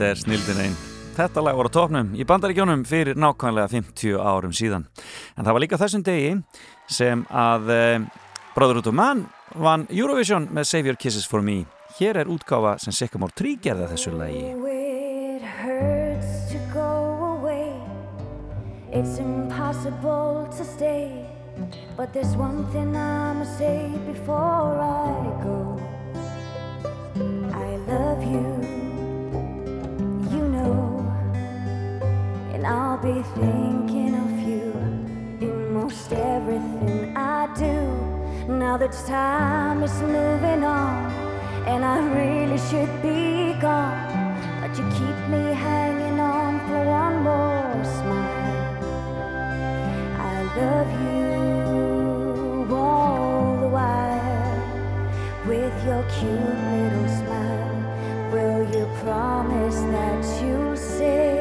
Er 0.08 0.20
snildin 0.20 0.60
einn. 0.62 0.76
Þetta 1.18 1.42
lag 1.42 1.56
voru 1.58 1.68
á 1.68 1.74
topnum 1.74 2.12
í 2.14 2.24
bandaríkjónum 2.28 2.84
fyrir 2.86 3.18
nákvæmlega 3.18 3.72
50 3.72 4.20
árum 4.22 4.52
síðan. 4.54 4.86
En 5.34 5.42
það 5.44 5.56
var 5.56 5.62
líka 5.64 5.80
þessum 5.80 6.04
degi 6.06 6.36
sem 6.94 7.24
að 7.26 7.72
eh, 7.74 8.06
Brother 8.54 8.78
Out 8.78 8.90
of 8.90 8.94
Man 8.94 9.24
vann 9.58 9.88
Eurovision 9.90 10.46
með 10.54 10.70
Save 10.70 10.92
Your 10.92 11.00
Kisses 11.00 11.26
for 11.26 11.42
Me. 11.42 11.64
Hér 11.98 12.22
er 12.22 12.30
útgáfa 12.30 12.76
sem 12.78 12.94
Sycamore 12.94 13.34
3 13.34 13.56
gerða 13.66 13.90
þessu 13.90 14.14
lagi. 14.14 14.44
Oh, 14.54 14.66
it 14.70 15.42
hurts 15.42 16.52
to 16.52 16.62
go 16.72 16.88
away. 17.34 17.74
It's 18.92 19.18
impossible 19.18 20.46
to 20.56 20.64
stay. 20.64 21.10
But 21.96 22.12
there's 22.14 22.36
one 22.38 22.64
thing 22.70 22.96
I'ma 22.96 23.44
say 23.58 23.90
before 24.06 24.78
I 24.78 25.42
go. 25.42 25.80
I 27.52 27.76
love 27.90 28.22
you 28.22 28.87
And 32.58 32.66
I'll 32.66 32.98
be 32.98 33.22
thinking 33.36 34.16
of 34.16 34.30
you 34.48 34.72
in 35.40 35.72
most 35.72 36.12
everything 36.12 37.16
I 37.16 37.46
do. 37.54 38.52
Now 38.52 38.76
that 38.78 38.90
time 39.06 39.84
is 39.84 39.92
moving 40.02 40.64
on, 40.64 41.12
and 41.68 41.84
I 41.84 41.98
really 42.18 42.58
should 42.58 43.00
be 43.00 43.54
gone. 43.60 44.34
But 44.60 44.76
you 44.76 44.82
keep 44.90 45.18
me 45.30 45.54
hanging 45.54 46.18
on 46.18 46.58
for 46.66 46.84
one 46.84 47.22
more 47.22 47.84
smile. 47.84 48.74
I 50.18 50.42
love 50.58 50.90
you 51.06 52.74
all 52.74 53.56
the 53.60 53.68
while 53.68 54.58
with 55.46 55.76
your 55.86 56.02
cute 56.10 56.58
little 56.74 57.08
smile. 57.20 58.32
Will 58.32 58.64
you 58.76 58.84
promise 59.04 59.78
that 59.94 60.42
you'll 60.42 60.76
save 60.76 61.37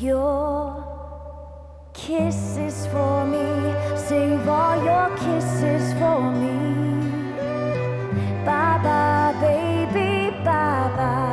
your 0.00 0.84
kisses 1.92 2.86
for 2.86 3.26
me? 3.26 3.74
Save 3.96 4.48
all 4.48 4.76
your 4.84 5.16
kisses 5.16 5.92
for 5.94 6.30
me. 6.30 6.56
Bye 8.44 8.78
bye, 8.82 9.34
baby, 9.40 10.30
bye 10.44 10.90
bye. 10.96 11.28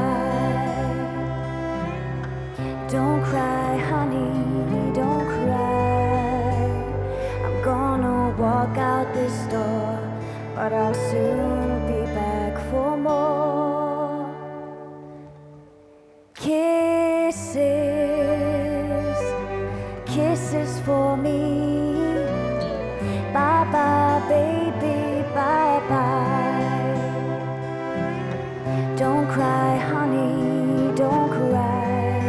Don't 2.89 3.23
cry, 3.23 3.77
honey, 3.89 4.93
don't 4.93 5.25
cry. 5.25 6.55
I'm 7.45 7.63
gonna 7.63 8.35
walk 8.39 8.77
out 8.77 9.13
this 9.13 9.37
door, 9.51 9.99
but 10.55 10.73
I'll 10.73 10.93
soon 10.93 11.87
be 11.87 12.01
back 12.13 12.53
for 12.71 12.97
more 12.97 13.45
kisses, 16.35 17.84
for 20.85 21.17
me. 21.17 21.95
Bye 23.33 23.65
bye, 23.73 24.21
baby, 24.29 25.23
bye 25.33 25.81
bye. 25.89 26.95
Don't 28.95 29.27
cry, 29.27 29.77
honey, 29.77 30.95
don't 30.95 31.29
cry. 31.31 32.21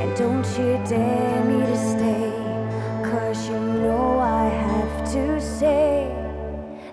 And 0.00 0.16
don't 0.16 0.46
you 0.56 0.78
dare 0.88 1.44
me 1.44 1.66
to 1.66 1.76
stay, 1.76 2.30
cause 3.10 3.48
you 3.48 3.58
know 3.58 4.20
I 4.20 4.48
have 4.48 5.12
to 5.12 5.40
say 5.40 6.14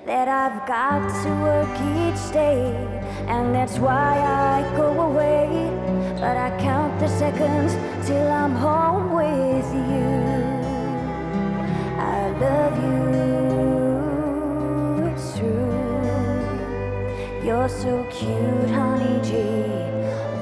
that 0.07 0.27
I've 0.27 0.67
got 0.67 1.01
to 1.23 1.29
work 1.47 1.75
each 2.03 2.33
day, 2.33 2.73
and 3.27 3.53
that's 3.53 3.77
why 3.77 4.17
I 4.17 4.75
go 4.75 4.89
away. 5.09 5.78
But 6.19 6.35
I 6.35 6.49
count 6.59 6.99
the 6.99 7.07
seconds 7.07 7.73
till 8.05 8.27
I'm 8.29 8.53
home 8.53 9.13
with 9.13 9.73
you. 9.73 10.09
I 11.97 12.29
love 12.45 12.75
you, 12.83 13.47
it's 15.07 15.37
true. 15.37 15.71
You're 17.41 17.69
so 17.69 18.03
cute, 18.11 18.69
honey 18.69 19.21
G. 19.23 19.31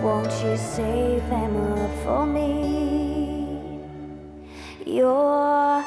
Won't 0.02 0.34
you 0.44 0.58
save 0.58 1.22
them 1.30 1.56
up 1.56 1.92
for 2.04 2.26
me? 2.26 2.48
Your 4.84 5.84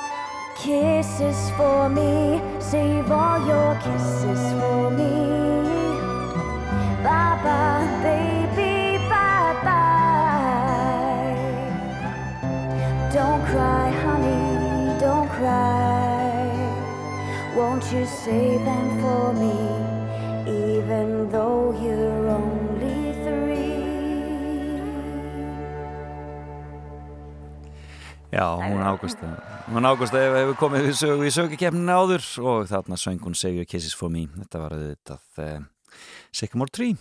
kisses 0.57 1.51
for 1.57 1.89
me, 1.89 2.41
save 2.61 3.11
all 3.11 3.45
your 3.45 3.75
kisses 3.83 4.53
for 4.53 4.91
me. 4.91 5.40
You 17.93 18.07
save 18.07 18.65
them 18.65 18.89
for 19.03 19.33
me, 19.35 19.57
even 20.47 21.29
though 21.31 21.75
you're 21.83 22.29
only 22.31 23.13
three? 23.25 23.75
Já, 28.31 28.55
hún 28.55 28.79
Ágústa. 28.83 29.27
Hún 29.67 29.87
Ágústa 29.87 30.23
hefur 30.23 30.55
komið 30.61 30.87
við 30.87 30.97
sögu 31.01 31.27
í 31.27 31.35
sögukefninu 31.35 31.91
áður 31.91 32.29
og 32.47 32.71
þarna 32.71 32.99
söng 33.01 33.19
hún 33.27 33.35
Save 33.35 33.59
Your 33.59 33.67
Kisses 33.67 33.97
For 33.99 34.13
Me. 34.13 34.29
Þetta 34.39 34.63
var 34.63 34.77
auðvitað 34.77 35.43
uh, 35.43 35.59
Sycamore 36.35 36.73
Tree. 36.75 36.97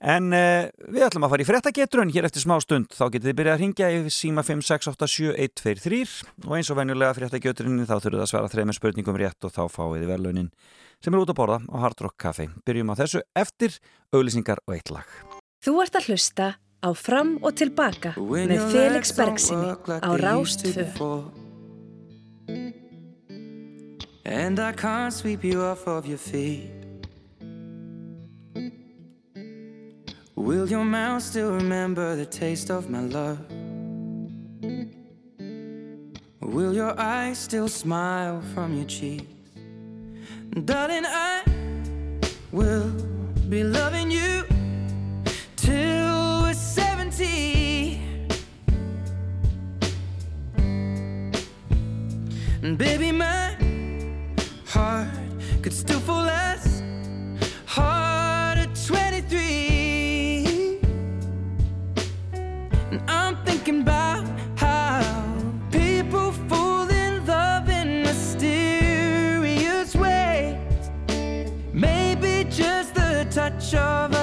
En 0.00 0.32
uh, 0.32 0.68
við 0.88 1.06
ætlum 1.08 1.26
að 1.28 1.34
fara 1.34 1.44
í 1.44 1.48
frettagetrun 1.48 2.12
hér 2.14 2.28
eftir 2.28 2.44
smá 2.44 2.56
stund. 2.64 2.90
Þá 2.94 3.04
getið 3.14 3.30
þið 3.30 3.38
byrjað 3.40 3.56
að 3.56 3.64
ringja 3.64 3.90
í 3.94 4.12
síma 4.14 4.44
5687123 4.46 6.02
og 6.46 6.58
eins 6.58 6.72
og 6.72 6.80
venjulega 6.80 7.16
frettagetrunin 7.18 7.88
þá 7.88 7.96
þurfum 7.96 8.20
það 8.20 8.26
að 8.26 8.32
svara 8.34 8.52
þreymur 8.52 8.78
spurningum 8.78 9.18
rétt 9.20 9.48
og 9.48 9.54
þá 9.54 9.64
fáið 9.72 10.04
þið 10.04 10.12
verðlaunin 10.14 10.52
sem 11.04 11.14
er 11.14 11.22
út 11.22 11.32
að 11.32 11.38
borða 11.38 11.58
á 11.62 11.76
Hard 11.82 12.00
Rock 12.02 12.16
Café 12.18 12.48
Byrjum 12.66 12.90
á 12.90 12.98
þessu 12.98 13.22
eftir 13.38 13.76
auglýsingar 14.14 14.62
og 14.66 14.74
eitt 14.76 14.90
lag. 14.94 15.06
Þú 15.64 15.74
ert 15.82 15.98
að 15.98 16.10
hlusta 16.10 16.48
á 16.58 16.88
Fram 16.94 17.36
og 17.42 17.54
Tilbaka 17.58 18.14
með 18.18 18.64
Felix 18.72 19.14
Bergsinni 19.14 19.74
á 19.74 20.10
Rástfö. 20.18 20.86
And 24.28 24.60
I 24.60 24.72
can't 24.72 25.12
sweep 25.12 25.42
you 25.42 25.62
off 25.62 25.86
of 25.86 26.06
your 26.06 26.18
feet. 26.18 26.77
Will 30.38 30.70
your 30.70 30.84
mouth 30.84 31.20
still 31.20 31.52
remember 31.52 32.14
the 32.14 32.24
taste 32.24 32.70
of 32.70 32.88
my 32.88 33.00
love? 33.00 33.40
Will 36.40 36.72
your 36.72 36.98
eyes 36.98 37.38
still 37.38 37.66
smile 37.66 38.40
from 38.54 38.76
your 38.76 38.86
cheeks? 38.86 39.26
Darling, 40.64 41.04
I 41.06 41.42
will 42.52 42.88
be 43.48 43.64
loving 43.64 44.12
you 44.12 44.44
till 45.56 46.42
we're 46.42 46.54
70. 46.54 48.00
And 52.62 52.78
baby, 52.78 53.10
my 53.10 53.56
heart 54.68 55.08
could 55.62 55.72
still 55.72 56.00
fall 56.00 56.28
as 56.28 56.77
I'm 63.08 63.36
thinking 63.44 63.80
about 63.80 64.26
how 64.56 65.02
people 65.70 66.32
fall 66.48 66.88
in 66.90 67.24
love 67.24 67.68
in 67.70 68.02
mysterious 68.02 69.94
ways. 69.94 70.58
Maybe 71.72 72.44
just 72.50 72.94
the 72.94 73.26
touch 73.30 73.74
of 73.74 74.17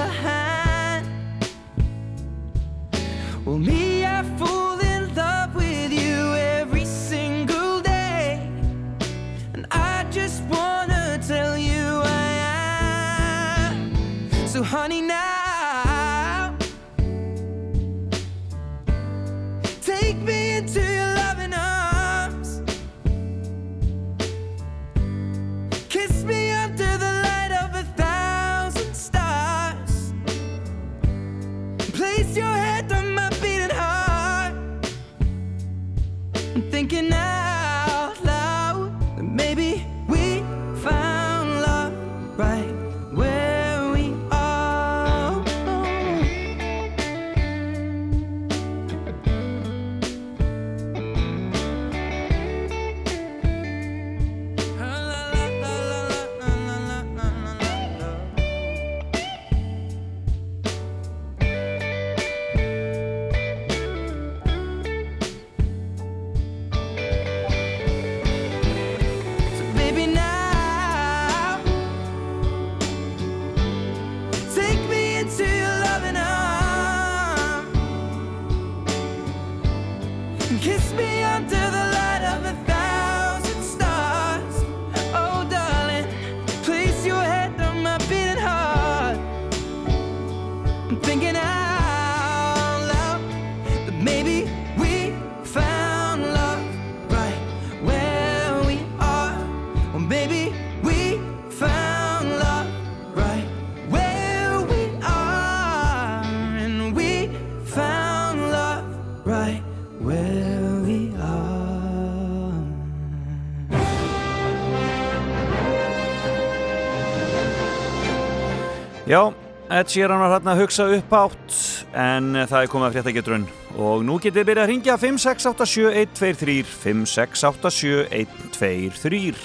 Ed 119.65 119.89
Sheeran 119.89 120.21
var 120.21 120.29
hérna 120.29 120.53
að 120.53 120.59
hugsa 120.61 120.85
upp 120.93 121.09
átt 121.17 121.55
en 121.97 122.37
það 122.37 122.59
er 122.59 122.67
komið 122.69 122.85
að 122.85 122.93
fréttagetrun 122.93 123.49
og 123.81 124.05
nú 124.05 124.21
getið 124.21 124.37
þið 124.37 124.45
byrjað 124.49 124.61
að 124.61 124.69
ringja 124.69 124.93
5687123 125.01 126.69
5687123 126.83 129.41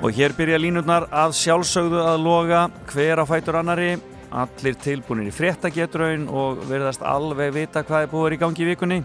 Og 0.00 0.08
hér 0.16 0.32
byrja 0.34 0.58
línurnar 0.58 1.06
að 1.14 1.30
sjálfsögðu 1.38 2.02
að 2.02 2.18
loga 2.26 2.66
hver 2.90 3.22
á 3.22 3.24
fætur 3.30 3.62
annari 3.62 4.02
allir 4.34 4.74
tilbúinir 4.82 5.30
í 5.30 5.34
fréttagetraun 5.34 6.26
og 6.26 6.58
verðast 6.66 7.06
alveg 7.06 7.54
vita 7.54 7.86
hvað 7.86 8.02
er 8.02 8.10
búið 8.10 8.34
í 8.34 8.42
gangi 8.42 8.66
í 8.66 8.70
vikunni 8.74 8.98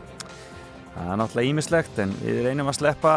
Það 0.95 1.09
er 1.11 1.19
náttúrulega 1.19 1.51
ímislegt 1.51 1.99
en 2.03 2.13
við 2.23 2.45
reynum 2.47 2.71
að 2.71 2.79
sleppa 2.79 3.15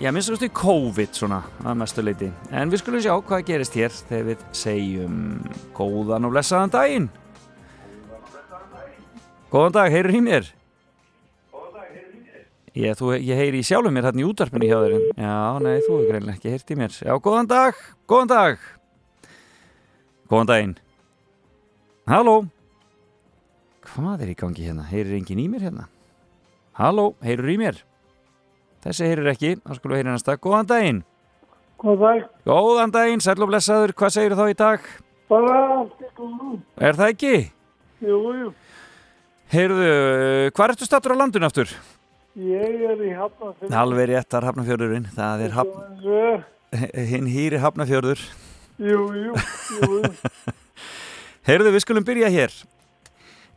Já, 0.00 0.08
minnst 0.16 0.30
þú 0.32 0.48
COVID 0.56 1.10
svona 1.12 1.42
að 1.60 1.74
mestu 1.76 2.00
leiti. 2.00 2.30
En 2.56 2.70
við 2.72 2.80
skulum 2.80 3.02
sjá 3.04 3.12
hvað 3.20 3.42
gerist 3.50 3.74
hér 3.76 3.92
þegar 3.92 4.22
við 4.30 4.44
segjum 4.56 5.18
góðan 5.76 6.24
og 6.24 6.32
blessaðan 6.32 6.72
daginn. 6.72 7.08
Góðan 9.52 9.76
dag, 9.76 9.92
heyrur 9.92 10.16
í 10.16 10.22
mér? 10.24 10.48
Ég, 12.70 12.96
þú, 12.96 13.12
ég 13.18 13.36
heyri 13.36 13.60
í 13.60 13.66
sjálfum 13.66 13.92
mér 13.92 14.08
hérna 14.08 14.24
í 14.24 14.28
útarpinu 14.30 14.70
hjá 14.70 14.78
þér. 14.78 14.96
Já, 15.18 15.36
nei, 15.66 15.76
þú 15.84 15.92
hefur 15.98 16.08
greinlega 16.08 16.38
ekki 16.38 16.54
heyrt 16.54 16.72
í 16.72 16.80
mér. 16.80 16.96
Já, 16.96 17.12
góðan 17.20 17.52
dag, 17.52 17.86
góðan 18.08 18.32
dag. 18.32 18.66
Góðan 20.32 20.52
daginn. 20.54 20.76
Halló. 22.08 22.36
Hvað 23.90 24.24
er 24.24 24.32
í 24.32 24.42
gangi 24.46 24.70
hérna? 24.70 24.88
Heyrir 24.88 25.18
enginn 25.20 25.44
í 25.44 25.50
mér 25.50 25.68
hérna? 25.68 25.90
Halló, 26.80 27.10
heyrur 27.20 27.50
í 27.52 27.58
mér? 27.60 27.82
Þessi 28.80 29.04
heyrir 29.10 29.26
ekki, 29.34 29.48
þá 29.60 29.74
skulum 29.76 29.92
við 29.92 29.98
heyra 30.00 30.14
næsta. 30.14 30.36
Góðan 30.40 30.68
daginn. 30.70 31.00
Góðan 31.82 32.00
dag. 32.00 32.22
Góðan 32.48 32.94
daginn, 32.94 33.20
sæl 33.20 33.36
og 33.36 33.50
blessaður. 33.50 33.92
Hvað 34.00 34.14
segir 34.14 34.36
þá 34.38 34.44
í 34.48 34.56
dag? 34.56 34.86
Bara 35.28 35.58
allt 35.74 36.00
í 36.00 36.08
góðum. 36.16 36.56
Er 36.80 36.96
það 36.96 37.12
ekki? 37.12 37.34
Jú, 38.00 38.22
jú. 38.38 38.48
Heyrðu, 39.52 39.92
hvað 40.56 40.72
ertu 40.72 40.88
stattur 40.88 41.12
á 41.12 41.20
landun 41.20 41.48
aftur? 41.50 41.76
Ég 42.40 42.82
er 42.88 43.04
í 43.04 43.12
Hafnarfjörður. 43.12 43.78
Alveg 43.84 44.12
réttar 44.14 44.48
Hafnarfjörðurinn. 44.48 45.08
Það 45.20 45.46
er 45.50 45.56
hafn... 45.60 46.44
hinn 47.12 47.28
hýri 47.28 47.60
Hafnarfjörður. 47.60 48.28
Jú, 48.80 49.04
jú, 49.20 49.36
jú. 49.36 50.04
Heyrðu, 51.50 51.74
við 51.76 51.84
skulum 51.84 52.08
byrja 52.08 52.32
hér. 52.32 52.62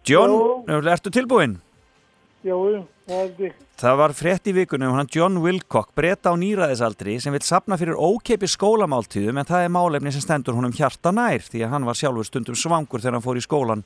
John, 0.04 0.68
ertu 0.68 1.14
tilbúinn? 1.14 1.62
Já, 2.44 2.56
það 3.80 4.00
var 4.02 4.14
frétt 4.16 4.50
í 4.52 4.54
vikunum 4.56 4.92
um 4.92 4.98
hann 5.00 5.10
John 5.12 5.38
Wilcock, 5.40 5.94
breyta 5.96 6.32
á 6.32 6.36
nýraðisaldri 6.36 7.16
sem 7.24 7.32
vil 7.32 7.44
sapna 7.46 7.78
fyrir 7.80 7.96
ókeipi 7.96 8.50
skólamáltíðum 8.52 9.40
en 9.40 9.48
það 9.48 9.64
er 9.64 9.72
málefni 9.72 10.12
sem 10.12 10.26
stendur 10.26 10.58
honum 10.58 10.76
hjarta 10.76 11.14
nær 11.16 11.46
því 11.46 11.64
að 11.64 11.72
hann 11.72 11.88
var 11.88 11.96
sjálfur 11.96 12.28
stundum 12.28 12.58
svangur 12.60 13.00
þegar 13.00 13.16
hann 13.16 13.24
fór 13.24 13.40
í 13.40 13.46
skólan 13.46 13.86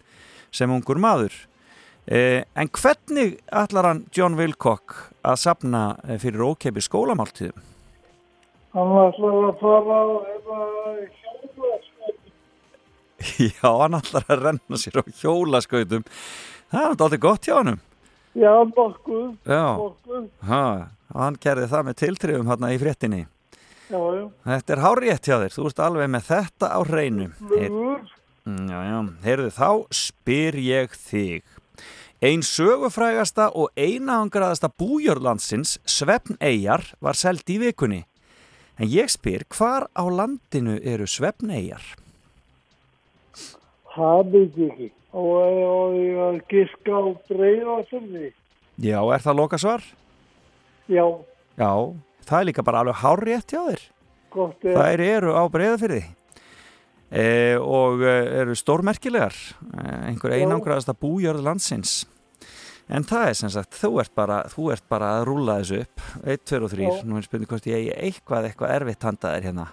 sem 0.49 0.73
ungur 0.73 0.97
maður. 1.01 1.35
Eh, 2.09 2.47
en 2.57 2.69
hvernig 2.73 3.37
ætlar 3.51 3.91
hann 3.91 4.05
John 4.15 4.39
Wilcock 4.39 4.95
að 5.21 5.41
sapna 5.43 5.81
eh, 6.07 6.17
fyrir 6.17 6.45
ókeipi 6.47 6.81
skólamáltíðum? 6.81 7.61
Hann 8.73 8.93
ætlar 9.03 9.41
að 9.51 9.59
fara 9.61 9.99
hérna 10.31 10.61
hjóla, 11.13 11.81
Já, 13.53 13.69
hann 13.83 13.99
ætlar 13.99 14.25
að 14.31 14.47
renna 14.47 14.81
sér 14.81 14.97
á 14.97 15.03
hjólaskautum. 15.21 16.07
Það 16.71 16.81
er 16.81 16.95
alltaf 16.95 17.21
gott 17.21 17.45
hjá 17.45 17.59
hannum. 17.59 17.83
Já, 18.37 18.53
nokkuð, 18.69 19.31
Já, 19.49 19.63
nokkuð. 19.79 20.27
ha, 20.45 20.63
hann 21.17 21.37
gerði 21.41 21.67
það 21.71 21.85
með 21.87 21.95
tiltrifum 22.03 22.51
hérna 22.51 22.69
í 22.75 22.79
fréttinni. 22.81 23.23
Já, 23.89 23.97
já, 24.13 24.23
Þetta 24.45 24.73
er 24.75 24.81
hárétt 24.83 25.25
hjá 25.29 25.37
þér, 25.41 25.53
þú 25.55 25.65
ert 25.69 25.79
alveg 25.87 26.09
með 26.13 26.25
þetta 26.27 26.67
á 26.69 26.79
hreinu. 26.85 27.29
Flugur. 27.39 28.01
Mm, 28.47 28.67
Já, 28.71 28.79
já, 28.87 28.99
heyrðu 29.25 29.49
þá 29.57 29.69
spyr 29.91 30.55
ég 30.63 30.93
þig. 30.95 31.43
Ein 32.21 32.41
sögufrægasta 32.41 33.49
og 33.53 33.69
einaangraðasta 33.77 34.69
bújörlandsins, 34.73 35.77
Svefn 35.85 36.37
Eyjar, 36.41 36.81
var 37.01 37.13
seld 37.13 37.45
í 37.53 37.59
vikunni. 37.61 38.03
En 38.77 38.87
ég 38.89 39.09
spyr, 39.09 39.43
hvar 39.53 39.87
á 39.97 40.03
landinu 40.09 40.77
eru 40.83 41.05
Svefn 41.09 41.49
Eyjar? 41.53 41.81
Það 43.95 44.31
veit 44.33 44.57
ég 44.61 44.71
ekki. 44.73 44.89
Og, 45.17 45.61
og 45.65 45.95
ég 45.97 46.41
giska 46.51 46.93
á 46.93 47.01
breyða 47.29 47.77
fyrir 47.89 48.33
Já, 48.77 48.99
er 49.01 49.23
það 49.23 49.39
loka 49.39 49.57
svar? 49.57 49.85
Já, 50.87 51.05
Já, 51.57 51.71
það 52.27 52.39
er 52.39 52.45
líka 52.51 52.65
bara 52.67 52.83
alveg 52.83 52.99
hárétt 53.01 53.49
hjá 53.55 53.63
þér. 53.71 53.87
gott 54.29 54.67
er. 54.67 54.77
Þær 54.77 55.03
eru 55.07 55.33
á 55.33 55.43
breyðafyrði 55.49 56.03
e, 57.09 57.57
og 57.57 58.03
e, 58.05 58.13
eru 58.43 58.55
stórmerkilegar, 58.59 59.33
e, 59.71 59.87
einhver 60.11 60.35
einangraðasta 60.37 60.93
bújörð 60.93 61.41
landsins. 61.47 62.03
En 62.87 63.03
það 63.03 63.25
er 63.31 63.35
sem 63.41 63.51
sagt, 63.51 63.75
þú 63.75 63.97
ert 64.03 64.13
bara, 64.15 64.43
þú 64.51 64.69
ert 64.75 64.85
bara 64.87 65.17
að 65.17 65.25
rúla 65.27 65.57
þessu 65.59 65.81
upp, 65.83 66.05
1, 66.23 66.45
2 66.47 66.61
og 66.63 66.71
3, 66.71 66.85
Já. 66.85 67.01
nú 67.09 67.17
er 67.19 67.25
spurning 67.25 67.49
hvort 67.51 67.67
ég 67.67 67.89
eitthvað, 67.97 68.47
eitthvað 68.51 68.75
erfitt 68.77 69.07
handaðir 69.09 69.49
hérna. 69.49 69.65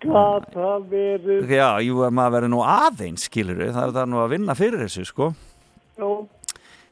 Gat 0.00 0.46
það 0.54 0.84
verið. 0.90 1.50
Já, 1.52 1.68
jú, 1.84 2.02
maður 2.08 2.36
verður 2.38 2.52
nú 2.54 2.60
aðeins, 2.64 3.26
skilur 3.28 3.58
það 3.68 3.82
er 3.84 3.96
það 3.98 4.12
nú 4.12 4.20
að 4.22 4.30
vinna 4.34 4.56
fyrir 4.56 4.84
þessu, 4.86 5.04
sko. 5.10 5.32
Já, 6.00 6.08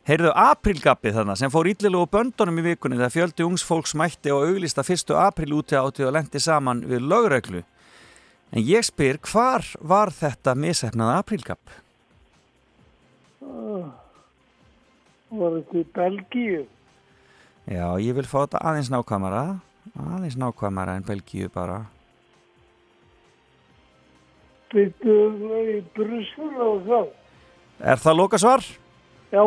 Heyrðu 0.08 0.30
aprílgappið 0.40 1.18
þarna 1.18 1.34
sem 1.36 1.50
fór 1.52 1.68
íllilegu 1.68 2.06
böndunum 2.08 2.62
í 2.62 2.70
vikunni 2.70 2.96
þegar 2.96 3.12
fjöldi 3.12 3.44
ungs 3.44 3.64
fólks 3.68 3.92
mætti 3.92 4.32
og 4.32 4.46
auglista 4.46 4.80
fyrstu 4.80 5.18
apríl 5.20 5.52
úti 5.58 5.76
átti 5.76 6.06
og 6.08 6.14
lendi 6.16 6.40
saman 6.40 6.80
við 6.88 7.04
lögreglu. 7.10 7.60
En 8.48 8.64
ég 8.64 8.86
spyr, 8.88 9.18
hvar 9.28 9.66
var 9.84 10.08
þetta 10.16 10.54
misefnaða 10.56 11.18
aprílgapp? 11.20 11.74
ah, 13.44 13.92
var 15.28 15.58
þetta 15.58 15.76
í 15.76 15.84
Belgíu. 16.00 16.64
Já, 17.68 17.86
ég 18.00 18.16
vil 18.16 18.24
fá 18.24 18.38
þetta 18.46 18.64
aðeins 18.64 18.88
nákvæmara, 18.94 19.44
aðeins 19.92 20.40
nákvæmara 20.40 20.96
en 20.96 21.04
Belgíu 21.04 21.52
bara. 21.52 21.82
Byttu 24.72 25.14
í 25.64 25.78
Brussel 25.96 26.50
og 26.60 26.82
það. 26.88 27.06
Er 27.92 28.00
það 28.02 28.18
loka 28.18 28.40
svar? 28.40 28.64
Já, 29.32 29.42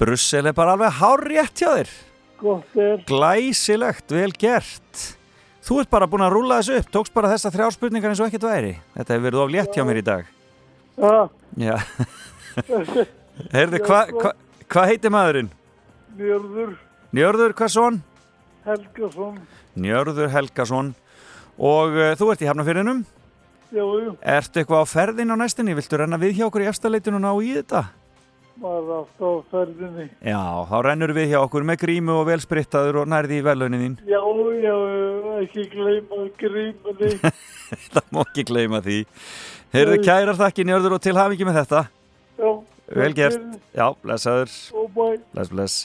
Brussel 0.00 0.46
er 0.48 0.54
bara 0.56 0.76
alveg 0.76 0.94
hárrétt 1.00 1.60
hjá 1.60 1.70
þér. 1.76 1.90
gott 2.40 2.76
er. 2.80 3.02
Glæsilegt, 3.08 4.12
vel 4.16 4.32
gert. 4.32 5.02
Þú 5.60 5.80
ert 5.82 5.90
bara 5.92 6.08
búin 6.08 6.24
að 6.24 6.32
rúla 6.38 6.60
þessu 6.62 6.78
upp, 6.80 6.88
tókst 6.94 7.12
bara 7.14 7.28
þessa 7.34 7.52
þrjá 7.52 7.66
spurningar 7.76 8.10
eins 8.14 8.20
og 8.22 8.30
ekkert 8.30 8.46
væri. 8.48 8.72
Þetta 8.96 9.12
hefur 9.14 9.26
verið 9.28 9.42
of 9.42 9.50
létt 9.52 9.76
hjá 9.76 9.84
mér 9.84 10.00
í 10.00 10.04
dag. 10.06 10.30
Já, 10.96 11.28
Já. 11.60 11.76
Heyrðu, 13.54 13.80
hvað 13.84 14.10
hva, 14.16 14.32
hva 14.72 14.86
heitir 14.88 15.12
maðurinn? 15.12 15.50
Njörður 16.16 16.72
Njörður 17.16 17.54
Hversson? 17.58 18.00
Helgason. 18.66 19.38
Njörður 19.80 20.28
Helgason. 20.30 20.92
Og 21.60 21.96
uh, 21.96 22.12
þú 22.18 22.28
ert 22.32 22.44
í 22.44 22.48
Hafnafyrinum. 22.48 23.00
Já, 23.70 23.84
já, 23.86 24.10
Ertu 24.36 24.60
eitthvað 24.60 24.82
á 24.82 24.86
ferðin 24.90 25.34
á 25.34 25.36
næstinni? 25.38 25.76
Viltu 25.78 25.98
renna 26.00 26.18
við 26.18 26.40
hjá 26.40 26.46
okkur 26.48 26.64
í 26.64 26.70
efstaleitinu 26.70 27.20
og 27.20 27.24
ná 27.24 27.32
í 27.38 27.54
þetta? 27.60 27.84
maður 28.60 28.90
alltaf 28.98 29.22
á 29.24 29.32
ferðinni. 29.54 30.06
Já, 30.20 30.40
þá 30.68 30.74
rennur 30.84 31.12
við 31.16 31.30
hjá 31.32 31.38
okkur 31.40 31.64
með 31.68 31.78
grímu 31.84 32.16
og 32.18 32.26
velsprittaður 32.28 33.00
og 33.02 33.08
nærði 33.08 33.38
í 33.40 33.44
velaunin 33.46 33.84
þín. 33.84 33.94
Já, 34.10 34.20
já, 34.60 34.74
ekki 35.40 35.64
gleyma 35.72 36.26
grímunni. 36.40 37.12
Það 37.94 38.10
má 38.12 38.20
ekki 38.26 38.44
gleyma 38.50 38.82
því. 38.84 38.98
Heyrðu, 39.72 40.00
kærar 40.04 40.38
þakki 40.40 40.66
Njörður 40.68 40.98
og 40.98 41.02
til 41.06 41.16
hafingi 41.16 41.48
með 41.48 41.60
þetta. 41.62 41.82
Já, 42.40 42.50
Vel 42.90 43.12
gert. 43.14 43.42
Já, 43.76 43.86
blessaður. 44.02 44.54
bæ. 44.96 45.04
Bless, 45.30 45.52
bless. 45.54 45.76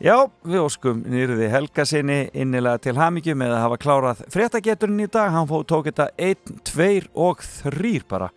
Já, 0.00 0.16
við 0.46 0.64
óskum 0.64 1.02
nýrði 1.04 1.50
Helga 1.52 1.84
sinni 1.86 2.24
innilega 2.32 2.80
til 2.82 2.96
hamingju 2.96 3.36
með 3.38 3.52
að 3.54 3.62
hafa 3.66 3.78
klárað 3.82 4.22
fréttageturinn 4.32 5.04
í 5.04 5.08
dag. 5.12 5.30
Hann 5.34 5.48
fóð 5.50 5.66
tók 5.70 5.88
þetta 5.90 6.08
1, 6.16 6.52
2 6.72 6.88
og 7.12 7.42
3 7.60 7.92
bara. 8.10 8.30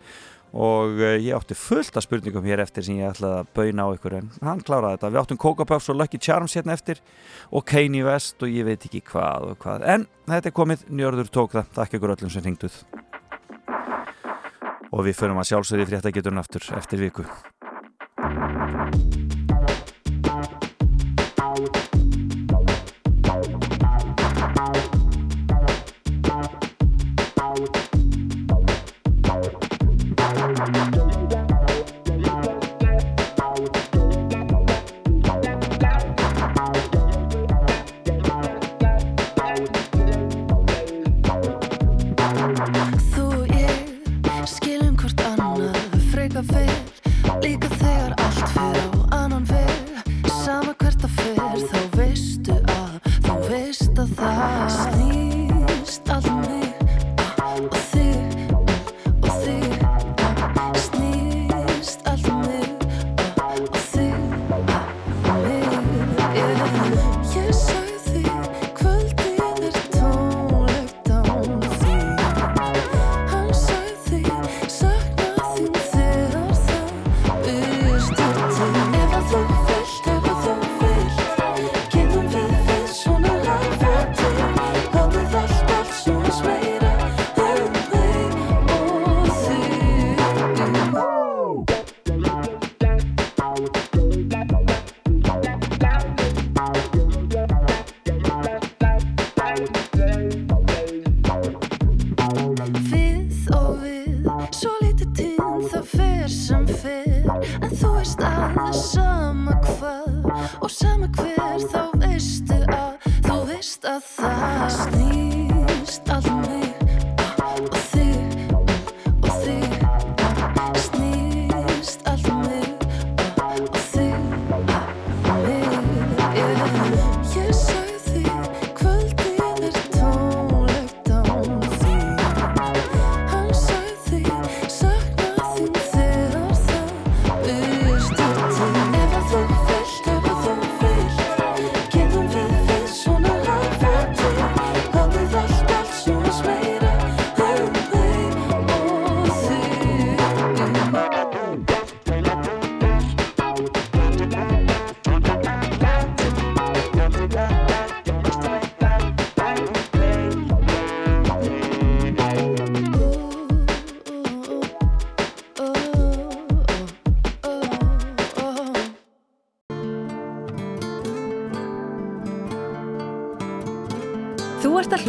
Og 0.56 1.00
uh, 1.02 1.16
ég 1.20 1.34
átti 1.36 1.56
fullt 1.58 1.96
af 1.98 2.04
spurningum 2.06 2.46
hér 2.46 2.62
eftir 2.62 2.86
sem 2.86 3.00
ég 3.00 3.10
ætlaði 3.10 3.42
að 3.42 3.50
bauna 3.58 3.88
á 3.88 3.94
ykkur 3.96 4.16
en 4.20 4.30
hann 4.46 4.62
kláraði 4.64 4.96
þetta. 4.96 5.10
Við 5.10 5.20
áttum 5.22 5.40
Coca 5.42 5.66
Puffs 5.68 5.90
og 5.92 5.98
Lucky 5.98 6.20
Charms 6.22 6.54
hérna 6.56 6.76
eftir 6.76 7.02
og 7.50 7.66
Kanye 7.68 8.06
West 8.06 8.40
og 8.46 8.52
ég 8.52 8.68
veit 8.68 8.86
ekki 8.86 9.02
hvað 9.10 9.50
og 9.50 9.60
hvað. 9.64 9.84
En 9.96 10.06
þetta 10.30 10.52
er 10.52 10.56
komið, 10.56 10.86
Njörður 10.88 11.32
tók 11.34 11.58
það. 11.58 11.74
Takk 11.80 11.98
ykkur 11.98 12.14
öllum 12.16 12.32
sem 12.32 12.46
hringduð. 12.46 12.78
Og 14.94 15.04
við 15.04 15.18
förum 15.18 15.42
að 15.42 15.50
sjálfsögði 15.50 15.90
fréttageturinn 15.90 16.40
aftur 16.40 16.70
eftir 16.78 17.04
viku. 17.08 17.26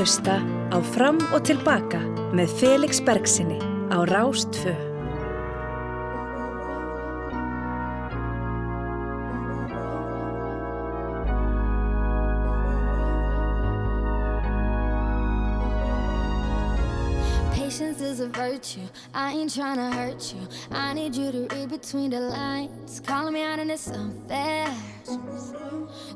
Hlusta 0.07 0.39
á 0.71 0.79
Fram 0.95 1.17
og 1.35 1.41
Tilbaka 1.43 1.99
með 2.31 2.47
Felix 2.61 3.01
Bergsinni 3.03 3.59
á 3.91 4.07
Rástfö. 4.07 4.71
Patience 17.51 17.99
is 17.99 18.21
a 18.21 18.27
virtue. 18.31 18.87
I 19.13 19.33
ain't 19.33 19.53
trying 19.53 19.75
to 19.75 19.91
hurt 19.91 20.33
you. 20.33 20.47
I 20.71 20.93
need 20.93 21.17
you 21.17 21.33
to 21.33 21.53
read 21.53 21.69
between 21.69 22.11
the 22.11 22.21
lines. 22.21 23.01
Calling 23.01 23.33
me 23.33 23.43
out 23.43 23.59
and 23.59 23.69
it's 23.69 23.91
unfair. 23.91 24.71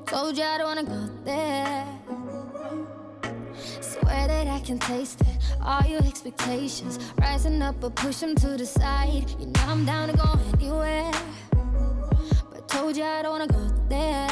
Told 0.05 0.37
you 0.37 0.45
I 0.45 0.57
don't 0.57 0.67
wanna 0.67 0.85
go 0.85 1.10
can 4.71 4.79
taste 4.79 5.19
it. 5.19 5.27
All 5.61 5.83
your 5.83 6.01
expectations 6.05 6.97
rising 7.19 7.61
up, 7.61 7.75
but 7.81 7.93
push 7.95 8.17
them 8.17 8.35
to 8.35 8.55
the 8.55 8.65
side. 8.65 9.29
You 9.37 9.47
know 9.47 9.65
I'm 9.67 9.83
down 9.85 10.07
to 10.07 10.15
go 10.15 10.39
anywhere. 10.53 11.11
But 12.51 12.69
told 12.69 12.95
you 12.95 13.03
I 13.03 13.21
don't 13.21 13.31
wanna 13.31 13.47
go 13.47 13.67
there. 13.89 14.30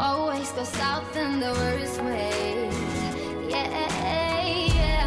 Always 0.00 0.50
go 0.52 0.64
south 0.64 1.14
in 1.14 1.40
the 1.40 1.52
worst 1.52 2.00
ways. 2.02 2.74
Yeah, 3.50 3.68
yeah. 4.74 5.06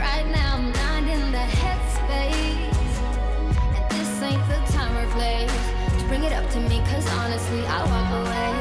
Right 0.00 0.26
now 0.26 0.56
I'm 0.56 0.72
not 0.72 1.04
in 1.14 1.30
the 1.30 1.46
headspace. 1.60 2.96
And 3.76 3.90
this 3.92 4.22
ain't 4.22 4.44
the 4.48 4.72
time 4.72 4.96
or 4.96 5.08
place 5.12 5.52
to 5.98 6.04
bring 6.08 6.24
it 6.24 6.32
up 6.32 6.50
to 6.50 6.60
me, 6.60 6.82
cause 6.90 7.06
honestly, 7.20 7.64
I'll 7.66 7.86
walk 7.86 8.26
away. 8.26 8.59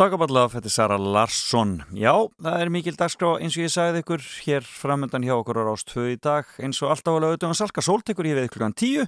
Talk 0.00 0.14
about 0.16 0.32
love, 0.32 0.54
þetta 0.54 0.68
er 0.70 0.72
Sara 0.72 0.96
Larsson. 0.96 1.72
Já, 1.92 2.14
það 2.40 2.62
er 2.62 2.70
mikil 2.72 2.94
dagskrá 2.96 3.34
eins 3.36 3.58
og 3.58 3.66
ég 3.66 3.72
sagði 3.74 4.00
ykkur 4.00 4.22
hér 4.46 4.64
framöndan 4.64 5.26
hjá 5.28 5.34
okkur 5.34 5.60
á 5.60 5.68
Rást 5.68 5.90
2 5.92 6.06
í 6.14 6.16
dag. 6.16 6.48
Eins 6.56 6.80
og 6.80 6.94
alltaf 6.94 7.18
alveg 7.18 7.34
auðvitað 7.34 7.58
Salka 7.58 7.84
Sól 7.84 8.00
tekur 8.00 8.24
ég 8.30 8.38
við 8.38 8.48
klukkan 8.54 8.72
10 8.72 9.04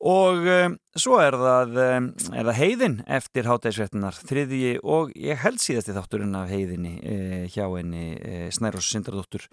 og 0.00 0.46
um, 0.48 0.76
svo 0.96 1.18
er 1.20 1.36
það, 1.36 1.74
um, 1.84 2.06
er 2.32 2.46
það 2.48 2.58
heiðin 2.60 2.96
eftir 3.18 3.48
hátægisvettunar 3.50 4.16
þriðji 4.24 4.74
og 4.80 5.12
ég 5.18 5.42
held 5.42 5.60
síðasti 5.60 5.96
þátturinn 5.96 6.38
af 6.38 6.48
heiðinni 6.52 6.94
uh, 7.00 7.44
hjá 7.52 7.66
henni 7.74 8.06
uh, 8.16 8.46
Snærós 8.54 8.88
Sindradóttur 8.88 9.44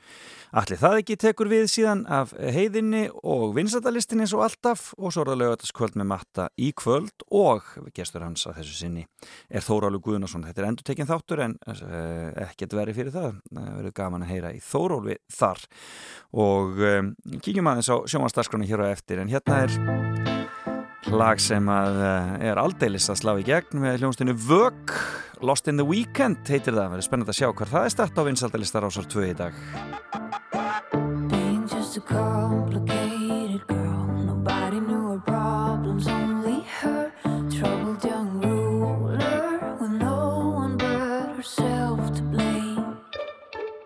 Allir 0.56 0.80
það 0.80 1.02
ekki 1.02 1.18
tekur 1.20 1.50
við 1.52 1.66
síðan 1.68 2.06
af 2.08 2.32
heiðinni 2.40 3.08
og 3.28 3.52
vinsættalistin 3.58 4.24
eins 4.24 4.32
og 4.36 4.46
alltaf 4.46 4.94
og 4.96 5.12
svo 5.12 5.26
er 5.26 5.32
það 5.34 5.42
lögataskvöld 5.42 5.98
með 6.00 6.10
matta 6.14 6.48
í 6.56 6.70
kvöld 6.78 7.26
og 7.36 7.68
gestur 7.96 8.24
hans 8.24 8.48
að 8.48 8.62
þessu 8.62 8.78
sinni 8.78 9.04
er 9.52 9.66
Þórálu 9.66 10.00
Guðnason. 10.04 10.48
Þetta 10.48 10.64
er 10.64 10.70
endur 10.70 10.88
tekinn 10.88 11.10
þáttur 11.10 11.44
en 11.44 11.58
uh, 11.68 12.32
ekkert 12.48 12.78
verið 12.80 13.02
fyrir 13.02 13.16
það. 13.18 13.44
Það 13.52 13.70
verður 13.82 13.98
gaman 14.00 14.24
að 14.24 14.34
heyra 14.34 14.56
í 14.56 14.64
Þórólu 14.64 15.20
þar 15.36 15.68
og 16.48 16.82
um, 16.94 17.14
kíkjum 17.42 17.74
aðeins 17.74 17.92
á 17.92 17.98
sjómanstarskrona 18.08 18.72
hér 18.72 18.88
á 18.88 18.94
eftir 18.96 19.20
en 19.20 19.32
hérna 19.36 19.64
er 19.66 20.37
lag 21.14 21.40
sem 21.40 21.70
að 21.72 21.98
uh, 22.02 22.36
er 22.44 22.60
aldeilis 22.60 23.08
að 23.12 23.20
slá 23.22 23.32
í 23.40 23.46
gegn 23.48 23.80
með 23.84 24.02
hljónstinu 24.02 24.34
Vög 24.48 24.94
Lost 25.46 25.68
in 25.70 25.78
the 25.78 25.86
Weekend 25.86 26.42
heitir 26.50 26.76
það. 26.76 26.96
Verður 26.96 27.06
spennandi 27.06 27.34
að 27.34 27.40
sjá 27.40 27.50
hvar 27.52 27.72
það 27.72 27.86
er 27.86 27.94
start 27.94 28.18
á 28.18 28.22
vinsættalistar 28.28 28.88
ásar 28.88 29.08
2 29.14 29.28
í 29.28 29.36
dag. 29.38 29.60
Just 31.68 31.98
a 31.98 32.02
complicated 32.02 33.62
girl. 33.68 34.08
Nobody 34.26 34.80
knew 34.80 35.12
her 35.12 35.20
problems, 35.20 36.08
only 36.08 36.62
her. 36.82 37.12
Troubled 37.52 38.04
young 38.04 38.42
ruler 38.42 39.78
with 39.80 39.92
no 39.92 40.54
one 40.56 40.78
but 40.78 41.38
herself 41.38 42.14
to 42.16 42.24
blame. 42.24 42.98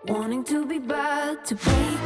Wanting 0.08 0.44
to 0.44 0.66
be 0.66 0.78
bad, 0.78 1.44
to 1.46 1.54
break 1.54 2.01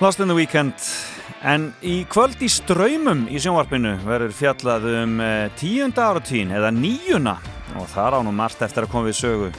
Lost 0.00 0.20
in 0.20 0.28
the 0.28 0.34
Weekend. 0.34 0.72
En 1.44 1.74
í 1.84 2.06
kvöld 2.08 2.40
í 2.40 2.48
ströymum 2.48 3.26
í 3.28 3.36
sjónvarpinu 3.36 3.98
verður 4.06 4.32
fjallað 4.32 4.86
um 5.02 5.18
eh, 5.20 5.52
tíunda 5.60 6.06
áratvín 6.08 6.54
eða 6.56 6.70
níuna. 6.72 7.34
Og 7.76 7.84
þar 7.92 8.16
ánum 8.16 8.32
margt 8.40 8.64
eftir 8.64 8.86
að 8.86 8.92
koma 8.94 9.10
við 9.10 9.18
sögu. 9.18 9.50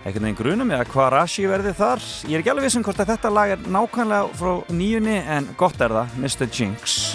Ekkert 0.00 0.24
neginn 0.24 0.38
grunum 0.40 0.72
eða 0.72 0.88
hvað 0.88 1.12
rashi 1.18 1.44
verði 1.44 1.74
þar. 1.76 2.00
Ég 2.24 2.38
er 2.38 2.40
ekki 2.40 2.52
alveg 2.54 2.70
vissum 2.70 2.86
hvort 2.88 3.04
að 3.04 3.12
þetta 3.12 3.34
lag 3.36 3.52
er 3.52 3.68
nákvæmlega 3.68 4.32
frá 4.40 4.52
níunni 4.72 5.18
en 5.20 5.52
gott 5.60 5.84
er 5.84 5.92
það 6.00 6.16
Mr. 6.24 6.48
Jinx 6.48 7.12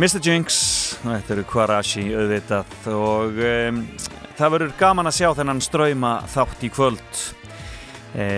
Mr. 0.00 0.16
Jinx 0.24 0.54
þetta 1.02 1.34
eru 1.34 1.42
Kwarashi 1.44 2.06
auðvitað 2.16 2.86
og 2.94 3.36
um, 3.44 3.80
það 4.38 4.54
verður 4.54 4.70
gaman 4.78 5.10
að 5.10 5.16
sjá 5.18 5.28
þennan 5.36 5.60
ströyma 5.60 6.12
þátt 6.32 6.64
í 6.64 6.70
kvöld. 6.72 7.20
E, 8.16 8.28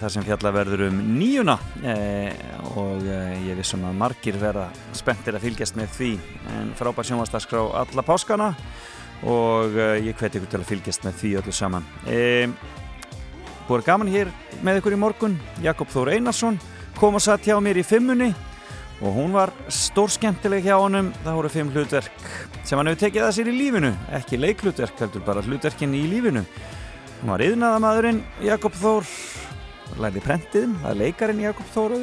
þar 0.00 0.12
sem 0.16 0.26
fjalla 0.26 0.50
verður 0.56 0.82
um 0.88 0.98
nýjuna 1.20 1.54
e, 1.78 1.94
og 2.74 3.06
e, 3.06 3.20
ég 3.46 3.60
vissum 3.60 3.86
að 3.86 4.00
margir 4.02 4.40
verða 4.40 4.66
spenntir 4.98 5.38
að 5.38 5.46
fylgjast 5.46 5.78
með 5.78 5.94
því. 5.94 6.12
En 6.56 6.74
frábær 6.80 7.06
sjónvastarskrá 7.06 7.62
alla 7.84 8.04
páskana 8.08 8.50
og 9.22 9.78
e, 9.78 9.90
ég 10.08 10.18
hveti 10.18 10.42
ykkur 10.42 10.56
til 10.56 10.64
að 10.64 10.70
fylgjast 10.74 11.06
með 11.06 11.20
því 11.22 11.34
öllu 11.38 11.54
saman. 11.54 11.86
E, 12.10 12.50
Búið 13.68 13.86
gaman 13.86 14.10
hér 14.10 14.34
með 14.66 14.82
ykkur 14.82 14.98
í 14.98 15.04
morgun 15.06 15.38
Jakob 15.62 15.94
Þór 15.94 16.16
Einarsson 16.16 16.58
kom 16.98 17.14
og 17.14 17.22
satt 17.22 17.46
hjá 17.46 17.54
mér 17.62 17.78
í 17.78 17.86
fimmunni 17.86 18.34
og 19.02 19.16
hún 19.16 19.34
var 19.34 19.52
stór 19.66 20.10
skemmtileg 20.14 20.64
hjá 20.64 20.76
honum. 20.78 21.10
Það 21.24 21.38
voru 21.38 21.50
fimm 21.52 21.72
hlutverk 21.74 22.30
sem 22.62 22.78
hann 22.78 22.88
hefur 22.88 23.02
tekið 23.02 23.26
að 23.26 23.34
sér 23.38 23.50
í 23.50 23.56
lífinu. 23.58 23.90
Ekki 24.14 24.38
leiklutverk, 24.38 24.94
heldur 25.02 25.26
bara 25.26 25.42
hlutverkin 25.42 25.98
í 25.98 26.06
lífinu. 26.10 26.46
Hún 27.20 27.34
var 27.34 27.44
yðnaðamaðurinn 27.44 28.22
Jakob 28.46 28.78
Þór. 28.78 29.12
Lærði 30.00 30.24
prentiðum, 30.24 30.78
það 30.80 30.94
er 30.94 31.00
leikarinn 31.02 31.44
Jakob 31.44 31.68
Þór 31.74 31.98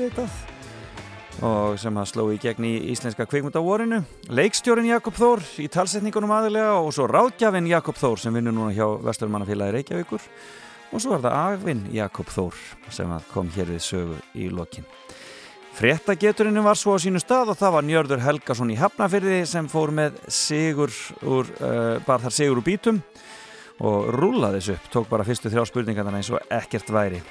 og 1.46 1.78
sem 1.80 1.96
hann 1.96 2.08
sló 2.10 2.26
í 2.34 2.40
gegn 2.42 2.66
í 2.68 2.74
íslenska 2.92 3.24
kveikmyndavorinu 3.30 4.02
leikstjórin 4.36 4.90
Jakob 4.90 5.16
Þór 5.16 5.44
í 5.64 5.70
talsetningunum 5.72 6.34
aðilega 6.36 6.74
og 6.82 6.92
svo 6.96 7.08
ráðgjafinn 7.10 7.70
Jakob 7.70 8.00
Þór 8.00 8.20
sem 8.20 8.36
vinnur 8.36 8.56
núna 8.56 8.74
hjá 8.76 8.86
Vesturmannafélagi 9.06 9.78
Reykjavíkur. 9.78 10.26
Og 10.90 11.04
svo 11.04 11.16
er 11.16 11.24
það 11.24 11.38
Agvinn 11.40 11.86
Jakob 11.94 12.32
Þór 12.34 12.60
sem 12.92 13.14
kom 13.32 13.52
hér 13.56 13.72
við 13.76 13.84
sögu 13.86 14.20
í 14.36 14.50
lokin 14.52 14.88
Fréttageturinn 15.80 16.60
var 16.60 16.76
svo 16.76 16.92
á 16.92 17.00
sínu 17.00 17.22
stað 17.24 17.54
og 17.54 17.56
það 17.56 17.72
var 17.72 17.86
Njörður 17.88 18.24
Helgason 18.26 18.72
í 18.74 18.76
Hafnafyrði 18.76 19.38
sem 19.48 19.68
fór 19.72 19.94
með 19.96 20.18
sigur 20.28 20.92
úr, 21.24 21.48
uh, 21.64 22.02
bara 22.04 22.20
þar 22.26 22.36
sigur 22.36 22.60
úr 22.60 22.66
bítum 22.66 22.98
og 23.80 24.10
rúlaði 24.12 24.60
þessu 24.60 24.76
upp, 24.76 24.90
tók 24.92 25.08
bara 25.08 25.24
fyrstu 25.24 25.48
þrjá 25.54 25.64
spurningarna 25.70 26.20
eins 26.20 26.34
og 26.36 26.44
ekkert 26.52 26.92
væri. 26.92 27.22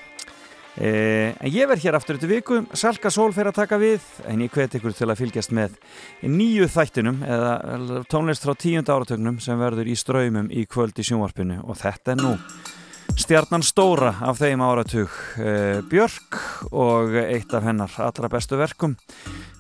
Eh, 0.80 1.34
en 1.34 1.52
ég 1.52 1.68
verð 1.68 1.84
hér 1.84 1.98
aftur 1.98 2.16
eftir 2.16 2.32
viku, 2.32 2.62
Salka 2.72 3.12
Sól 3.12 3.34
fer 3.36 3.50
að 3.50 3.58
taka 3.58 3.76
við, 3.82 4.08
en 4.24 4.40
ég 4.40 4.56
hvet 4.56 4.78
ykkur 4.78 4.96
til 4.96 5.10
að 5.10 5.20
fylgjast 5.20 5.52
með 5.52 5.76
nýju 6.24 6.70
þættinum 6.72 7.20
eða 7.28 8.02
tónlist 8.08 8.48
frá 8.48 8.54
tíunda 8.56 8.96
áratögnum 8.96 9.42
sem 9.44 9.60
verður 9.60 9.92
í 9.92 9.98
ströymum 9.98 10.48
í 10.48 10.64
kvöld 10.70 10.96
í 10.96 11.04
sjónvarpinu 11.04 11.60
og 11.66 11.82
þetta 11.82 12.16
er 12.16 12.22
nú 12.22 12.36
stjarnan 13.16 13.64
stóra 13.64 14.12
af 14.20 14.40
þeim 14.43 14.62
áratug 14.64 15.09
uh, 15.40 15.80
Björk 15.89 16.39
og 16.72 17.16
eitt 17.22 17.55
af 17.55 17.64
hennar 17.64 17.97
allra 18.02 18.30
bestu 18.32 18.59
verkum 18.60 18.97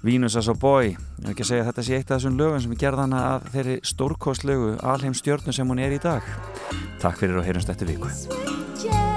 Venus 0.04 0.36
as 0.38 0.48
a 0.48 0.54
Boy. 0.54 0.92
Ég 0.94 1.24
vil 1.24 1.32
ekki 1.32 1.46
segja 1.48 1.64
að 1.64 1.72
þetta 1.72 1.86
sé 1.86 1.98
eitt 1.98 2.10
af 2.10 2.20
þessum 2.20 2.38
lögum 2.38 2.62
sem 2.62 2.78
gerða 2.78 3.08
hana 3.08 3.24
að 3.32 3.50
þeirri 3.56 3.76
stórkostlegu 3.90 4.72
alheim 4.78 5.16
stjörnu 5.16 5.54
sem 5.54 5.68
hún 5.68 5.82
er 5.82 5.96
í 5.96 6.02
dag. 6.02 6.22
Takk 7.02 7.18
fyrir 7.18 7.40
og 7.40 7.46
heyrjumst 7.48 7.74
eftir 7.74 7.90
viku 7.90 9.07